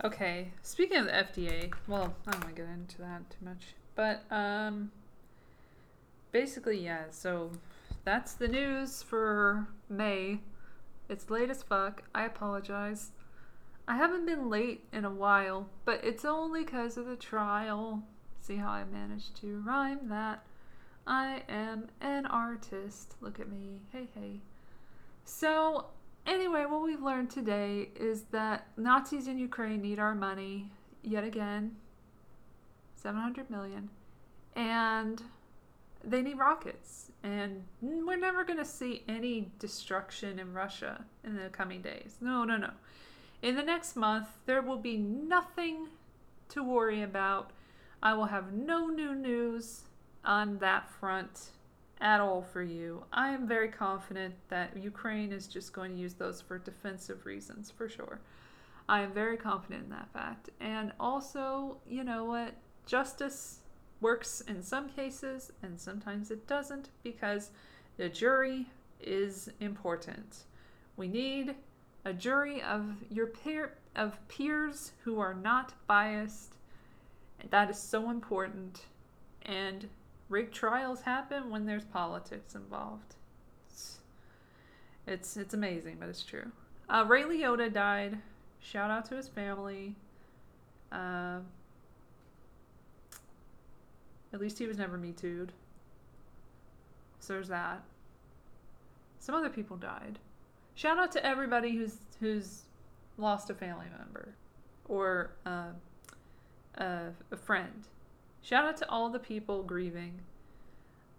[0.02, 3.74] Okay, speaking of the FDA, well, I don't want to get into that too much,
[3.94, 4.90] but um,
[6.32, 7.04] basically, yeah.
[7.10, 7.52] So
[8.04, 10.40] that's the news for May.
[11.08, 12.02] It's late as fuck.
[12.14, 13.10] I apologize.
[13.86, 18.02] I haven't been late in a while, but it's only because of the trial.
[18.40, 20.44] See how I managed to rhyme that?
[21.06, 23.14] I am an artist.
[23.20, 23.80] Look at me.
[23.92, 24.40] Hey, hey.
[25.24, 25.86] So,
[26.26, 30.70] anyway, what we've learned today is that Nazis in Ukraine need our money
[31.02, 31.76] yet again
[32.96, 33.90] 700 million.
[34.56, 35.22] And
[36.06, 37.10] they need rockets.
[37.22, 42.16] And we're never going to see any destruction in Russia in the coming days.
[42.20, 42.70] No, no, no.
[43.42, 45.88] In the next month, there will be nothing
[46.50, 47.50] to worry about.
[48.02, 49.82] I will have no new news
[50.24, 51.50] on that front
[52.00, 53.04] at all for you.
[53.12, 57.70] I am very confident that Ukraine is just going to use those for defensive reasons,
[57.70, 58.20] for sure.
[58.88, 60.50] I am very confident in that fact.
[60.60, 62.54] And also, you know what?
[62.86, 63.60] Justice
[64.04, 67.50] works in some cases and sometimes it doesn't because
[67.96, 68.66] the jury
[69.00, 70.44] is important.
[70.98, 71.54] We need
[72.04, 76.52] a jury of your peer of peers who are not biased.
[77.48, 78.82] That is so important.
[79.46, 79.88] And
[80.28, 83.14] rigged trials happen when there's politics involved.
[83.70, 84.00] It's
[85.06, 86.52] it's, it's amazing, but it's true.
[86.90, 88.18] Uh, Ray Liotta died.
[88.60, 89.96] Shout out to his family.
[90.92, 91.38] Uh,
[94.34, 95.52] at least he was never me too'd.
[97.20, 97.82] So there's that.
[99.20, 100.18] Some other people died.
[100.74, 102.62] Shout out to everybody who's who's
[103.16, 104.34] lost a family member
[104.88, 105.68] or uh,
[106.76, 107.86] a, a friend.
[108.42, 110.18] Shout out to all the people grieving.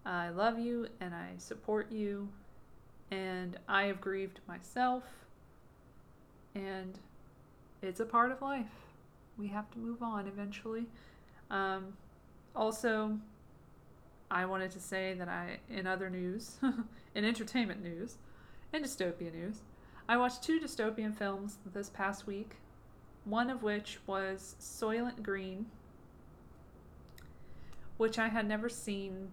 [0.06, 2.28] I love you and I support you,
[3.10, 5.04] and I have grieved myself,
[6.54, 7.00] and
[7.82, 8.68] it's a part of life.
[9.38, 10.86] We have to move on eventually.
[11.50, 11.94] Um,
[12.56, 13.18] also,
[14.32, 16.58] I wanted to say that I, in other news,
[17.16, 18.18] in entertainment news,
[18.74, 19.62] and dystopia news,
[20.08, 22.56] I watched two dystopian films this past week.
[23.24, 25.66] One of which was Soylent Green,
[27.98, 29.30] which I had never seen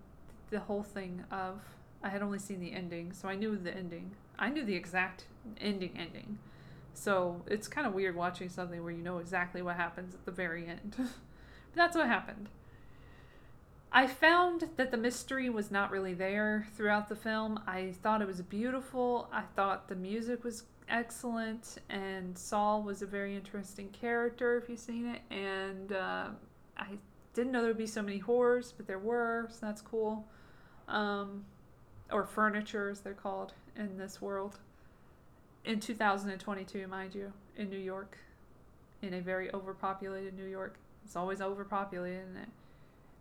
[0.51, 1.61] the whole thing of.
[2.03, 4.12] I had only seen the ending, so I knew the ending.
[4.39, 5.27] I knew the exact
[5.61, 6.39] ending ending.
[6.94, 10.32] So it's kind of weird watching something where you know exactly what happens at the
[10.32, 10.94] very end.
[10.97, 11.09] but
[11.74, 12.49] that's what happened.
[13.94, 17.60] I found that the mystery was not really there throughout the film.
[17.66, 19.28] I thought it was beautiful.
[19.31, 24.78] I thought the music was excellent, and Saul was a very interesting character if you've
[24.78, 25.20] seen it.
[25.31, 26.28] And uh,
[26.78, 26.89] I
[27.35, 30.27] didn't know there would be so many horrors, but there were, so that's cool.
[30.89, 31.44] Um,
[32.10, 34.59] or furniture, as they're called in this world.
[35.66, 38.16] In 2022, mind you, in New York,
[39.02, 40.77] in a very overpopulated New York.
[41.05, 42.48] It's always overpopulated, isn't it?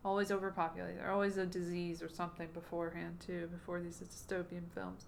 [0.03, 0.99] Always overpopulated.
[0.99, 5.05] There's always a disease or something beforehand, too, before these dystopian films.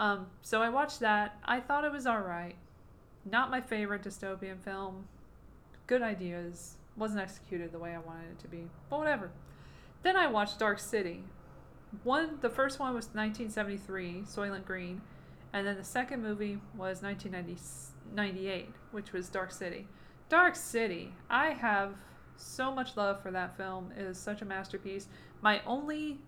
[0.00, 1.38] Um, so I watched that.
[1.44, 2.56] I thought it was alright.
[3.24, 5.06] Not my favorite dystopian film.
[5.86, 6.76] Good ideas.
[6.96, 8.68] Wasn't executed the way I wanted it to be.
[8.90, 9.30] But whatever.
[10.02, 11.24] Then I watched Dark City.
[12.02, 15.00] One, the first one was 1973, Soylent Green,
[15.52, 19.86] and then the second movie was 1998, which was Dark City.
[20.28, 21.14] Dark City.
[21.30, 21.94] I have
[22.36, 23.92] so much love for that film.
[23.96, 25.08] It is such a masterpiece.
[25.42, 26.18] My only,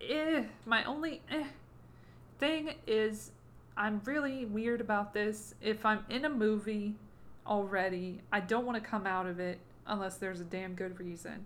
[0.00, 1.44] eh, my only eh,
[2.38, 3.32] thing is,
[3.76, 5.54] I'm really weird about this.
[5.60, 6.94] If I'm in a movie
[7.46, 11.44] already, I don't want to come out of it unless there's a damn good reason.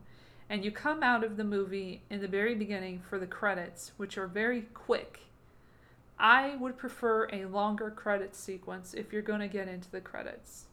[0.50, 4.16] And you come out of the movie in the very beginning for the credits, which
[4.16, 5.20] are very quick.
[6.18, 10.64] I would prefer a longer credit sequence if you're going to get into the credits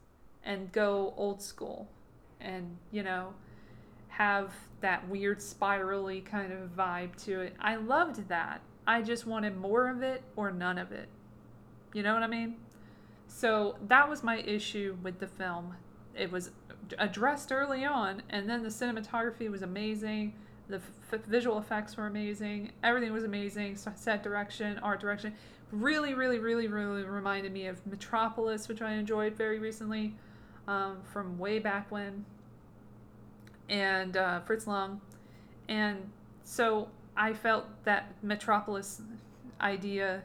[0.44, 1.88] and go old school
[2.46, 3.34] and, you know,
[4.08, 7.56] have that weird spirally kind of vibe to it.
[7.60, 8.62] I loved that.
[8.88, 11.10] I just wanted more of it or none of it.
[11.94, 12.56] You know what I mean?
[13.28, 15.76] So that was my issue with the film.
[16.16, 16.52] It was
[17.00, 20.34] addressed early on, and then the cinematography was amazing.
[20.70, 20.82] The
[21.12, 22.72] f- visual effects were amazing.
[22.84, 23.76] Everything was amazing.
[23.76, 25.34] Set direction, art direction.
[25.72, 30.16] Really, really, really, really reminded me of Metropolis, which I enjoyed very recently
[30.68, 32.26] um, from way back when,
[33.70, 35.02] and uh, Fritz Lang.
[35.68, 36.10] And
[36.44, 39.02] so I felt that Metropolis
[39.62, 40.22] idea,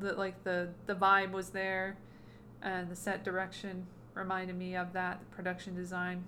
[0.00, 1.96] that like the, the vibe was there,
[2.62, 6.24] and the set direction reminded me of that, production design.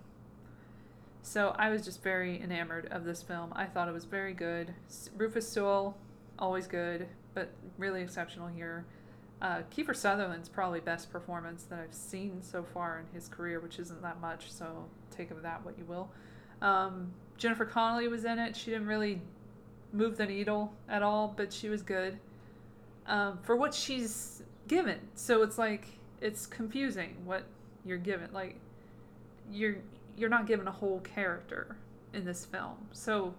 [1.23, 3.53] So I was just very enamored of this film.
[3.55, 4.73] I thought it was very good.
[5.17, 5.97] Rufus Sewell,
[6.39, 8.85] always good, but really exceptional here.
[9.41, 13.79] Uh, Kiefer Sutherland's probably best performance that I've seen so far in his career, which
[13.79, 16.11] isn't that much, so take of that what you will.
[16.61, 18.57] Um, Jennifer Connelly was in it.
[18.57, 19.21] She didn't really
[19.93, 22.19] move the needle at all, but she was good
[23.07, 24.99] um, for what she's given.
[25.15, 25.89] So it's like
[26.21, 27.45] it's confusing what
[27.85, 28.31] you're given.
[28.33, 28.57] Like
[29.51, 29.77] you're
[30.17, 31.77] you're not given a whole character
[32.13, 33.35] in this film, so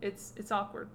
[0.00, 0.88] it's it's awkward.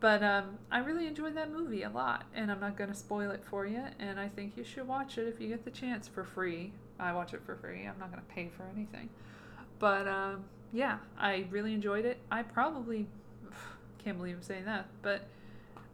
[0.00, 3.30] But um, I really enjoyed that movie a lot, and I'm not going to spoil
[3.30, 3.82] it for you.
[3.98, 6.72] And I think you should watch it if you get the chance for free.
[6.98, 7.86] I watch it for free.
[7.86, 9.08] I'm not going to pay for anything.
[9.78, 10.44] But um,
[10.74, 12.18] yeah, I really enjoyed it.
[12.30, 13.06] I probably
[14.04, 15.26] can't believe I'm saying that, but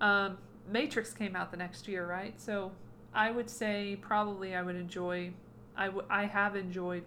[0.01, 2.41] um, Matrix came out the next year, right?
[2.41, 2.73] So
[3.15, 5.33] I would say probably I would enjoy.
[5.77, 7.05] I, w- I have enjoyed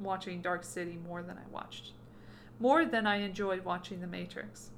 [0.00, 1.92] watching Dark City more than I watched,
[2.58, 4.70] more than I enjoyed watching The Matrix.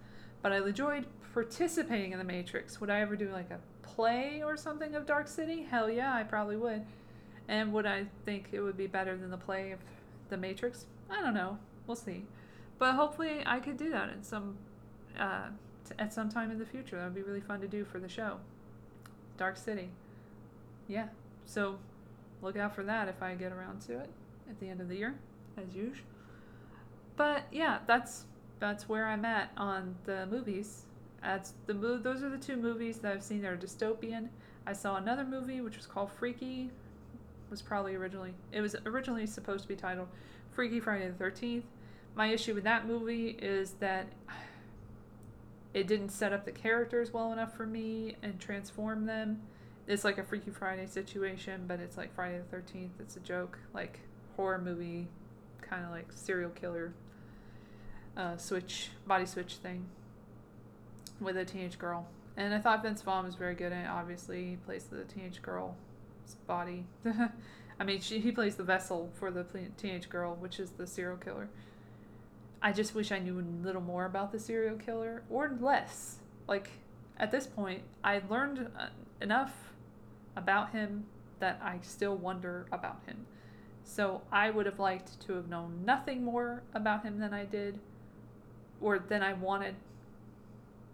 [0.42, 2.78] But I enjoyed participating in The Matrix.
[2.80, 5.62] Would I ever do like a play or something of Dark City?
[5.62, 6.82] Hell yeah, I probably would.
[7.48, 9.78] And would I think it would be better than the play of
[10.28, 10.84] The Matrix?
[11.10, 11.58] I don't know.
[11.86, 12.24] We'll see.
[12.78, 14.56] But hopefully I could do that in some
[15.18, 15.48] uh,
[15.88, 16.96] t- at some time in the future.
[16.96, 18.38] That would be really fun to do for the show.
[19.36, 19.88] Dark City.
[20.88, 21.08] Yeah.
[21.44, 21.78] So
[22.40, 24.10] look out for that if I get around to it
[24.48, 25.14] at the end of the year,
[25.56, 26.04] as usual.
[27.16, 28.24] But yeah, that's
[28.58, 30.82] that's where I'm at on the movies.
[31.22, 34.28] That's the mo- those are the two movies that I've seen that are dystopian.
[34.66, 36.70] I saw another movie which was called Freaky.
[37.50, 40.08] Was probably originally it was originally supposed to be titled
[40.52, 41.64] Freaky Friday the Thirteenth.
[42.14, 44.06] My issue with that movie is that
[45.72, 49.42] it didn't set up the characters well enough for me and transform them.
[49.86, 53.00] It's like a Freaky Friday situation, but it's like Friday the 13th.
[53.00, 54.00] It's a joke, like
[54.36, 55.08] horror movie,
[55.62, 56.92] kind of like serial killer
[58.16, 59.86] uh, switch, body switch thing
[61.20, 62.06] with a teenage girl.
[62.36, 63.88] And I thought Vince Vaughn was very good in it.
[63.88, 65.74] Obviously, he plays the teenage girl's
[66.46, 66.84] body.
[67.80, 69.44] I mean, she, he plays the vessel for the
[69.76, 71.48] teenage girl, which is the serial killer.
[72.60, 76.18] I just wish I knew a little more about the serial killer or less.
[76.46, 76.70] Like
[77.18, 78.86] at this point, I learned uh,
[79.20, 79.52] enough
[80.36, 81.06] about him
[81.40, 83.26] that I still wonder about him.
[83.84, 87.80] So I would have liked to have known nothing more about him than I did
[88.80, 89.74] or than I wanted.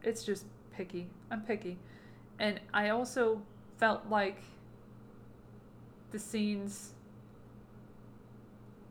[0.02, 1.08] It's just picky.
[1.30, 1.78] I'm picky.
[2.38, 3.42] And I also
[3.76, 4.42] felt like
[6.10, 6.92] the scenes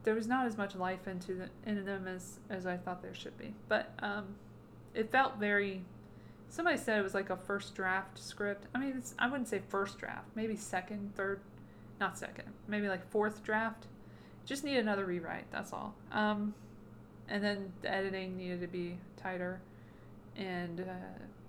[0.07, 3.14] there was not as much life into the, in them as as I thought there
[3.14, 3.53] should be.
[3.68, 4.23] But um,
[4.94, 5.84] it felt very.
[6.48, 8.68] Somebody said it was like a first draft script.
[8.73, 11.41] I mean, I wouldn't say first draft, maybe second, third,
[11.99, 13.88] not second, maybe like fourth draft.
[14.45, 15.52] Just need another rewrite.
[15.52, 15.94] That's all.
[16.14, 16.53] Um,
[17.27, 19.60] and then the editing needed to be tighter,
[20.38, 20.94] and uh,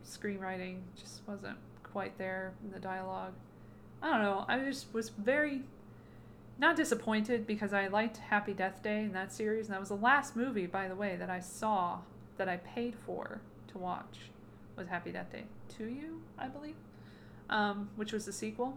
[0.04, 3.34] screenwriting just wasn't quite there in the dialogue.
[4.02, 4.44] I don't know.
[4.48, 5.62] I just was very
[6.58, 9.96] not disappointed because I liked Happy Death Day in that series, and that was the
[9.96, 11.98] last movie, by the way, that I saw
[12.36, 14.30] that I paid for to watch
[14.76, 15.44] was Happy Death Day
[15.76, 16.76] to You, I believe,
[17.50, 18.76] um, which was the sequel.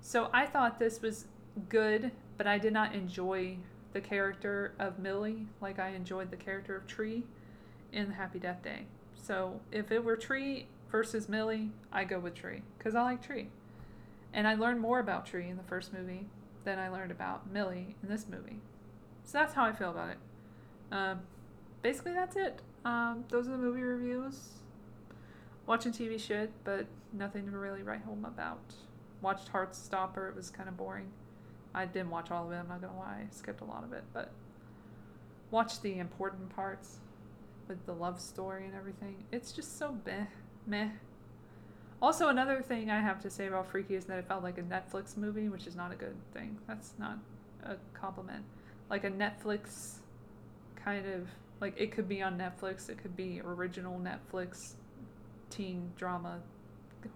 [0.00, 1.26] So I thought this was
[1.68, 3.56] good, but I did not enjoy
[3.92, 7.24] the character of Millie like I enjoyed the character of Tree
[7.92, 8.86] in Happy Death Day.
[9.14, 13.48] So if it were Tree versus Millie, I go with Tree because I like Tree.
[14.32, 16.26] And I learned more about Tree in the first movie
[16.64, 18.60] than I learned about Millie in this movie.
[19.24, 20.18] So that's how I feel about it.
[20.92, 21.20] Um,
[21.82, 22.60] basically, that's it.
[22.84, 24.50] Um, those are the movie reviews.
[25.66, 28.74] Watching TV shit, but nothing to really write home about.
[29.20, 31.10] Watched Heartstopper, it was kind of boring.
[31.74, 33.26] I didn't watch all of it, I'm not gonna lie.
[33.26, 34.32] I skipped a lot of it, but
[35.50, 36.98] watched the important parts
[37.68, 39.24] with the love story and everything.
[39.30, 40.26] It's just so meh.
[40.66, 40.88] Meh.
[42.02, 44.62] Also, another thing I have to say about Freaky is that it felt like a
[44.62, 46.58] Netflix movie, which is not a good thing.
[46.66, 47.18] That's not
[47.62, 48.44] a compliment.
[48.88, 49.96] Like a Netflix
[50.82, 51.28] kind of
[51.60, 54.72] like it could be on Netflix, it could be original Netflix
[55.50, 56.38] teen drama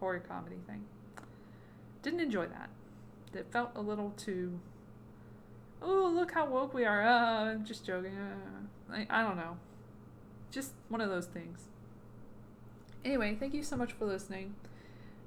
[0.01, 0.85] horror comedy thing.
[2.03, 2.69] Didn't enjoy that.
[3.33, 4.61] It felt a little too
[5.85, 7.03] oh look how woke we are.
[7.07, 8.17] Uh, I'm just joking.
[8.17, 9.57] Uh, I don't know.
[10.51, 11.69] Just one of those things.
[13.05, 14.55] Anyway, thank you so much for listening.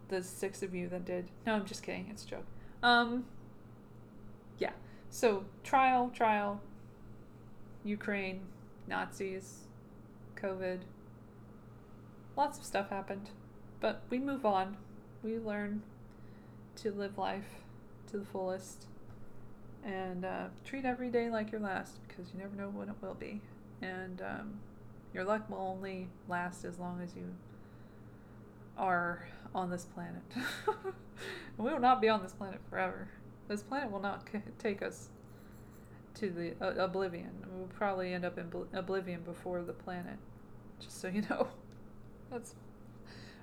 [0.09, 1.29] The six of you that did.
[1.45, 2.07] No, I'm just kidding.
[2.09, 2.45] It's a joke.
[2.81, 3.25] Um,
[4.57, 4.71] yeah.
[5.09, 6.61] So trial, trial.
[7.84, 8.41] Ukraine,
[8.88, 9.61] Nazis,
[10.35, 10.79] COVID.
[12.35, 13.29] Lots of stuff happened,
[13.79, 14.77] but we move on.
[15.23, 15.84] We learn
[16.77, 17.63] to live life
[18.11, 18.85] to the fullest
[19.84, 23.15] and uh, treat every day like your last because you never know when it will
[23.15, 23.41] be.
[23.81, 24.59] And um,
[25.13, 27.34] your luck will only last as long as you
[28.77, 30.23] are on this planet.
[31.57, 33.07] we will not be on this planet forever.
[33.47, 35.09] This planet will not c- take us
[36.15, 37.31] to the uh, oblivion.
[37.51, 40.17] We'll probably end up in bl- oblivion before the planet.
[40.79, 41.47] Just so you know.
[42.31, 42.55] That's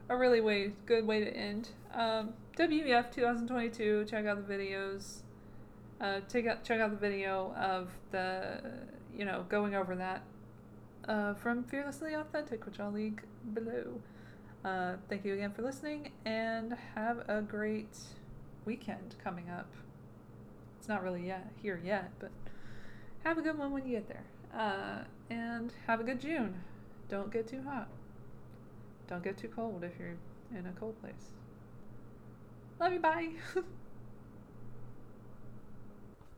[0.09, 1.70] a really way good way to end.
[1.93, 4.06] Um, WEF 2022.
[4.09, 5.20] Check out the videos.
[6.01, 8.60] Uh, check out check out the video of the
[9.16, 10.22] you know going over that
[11.09, 13.22] uh, from Fearlessly Authentic, which I'll link
[13.52, 14.01] below.
[14.65, 17.99] Uh, thank you again for listening, and have a great
[18.65, 19.70] weekend coming up.
[20.78, 22.31] It's not really yet here yet, but
[23.24, 24.24] have a good one when you get there.
[24.59, 26.55] Uh, and have a good June.
[27.11, 27.89] Don't get too hot.
[29.07, 30.16] Don't get too cold if you're
[30.59, 31.32] in a cold place.
[32.81, 33.31] Love you, bye.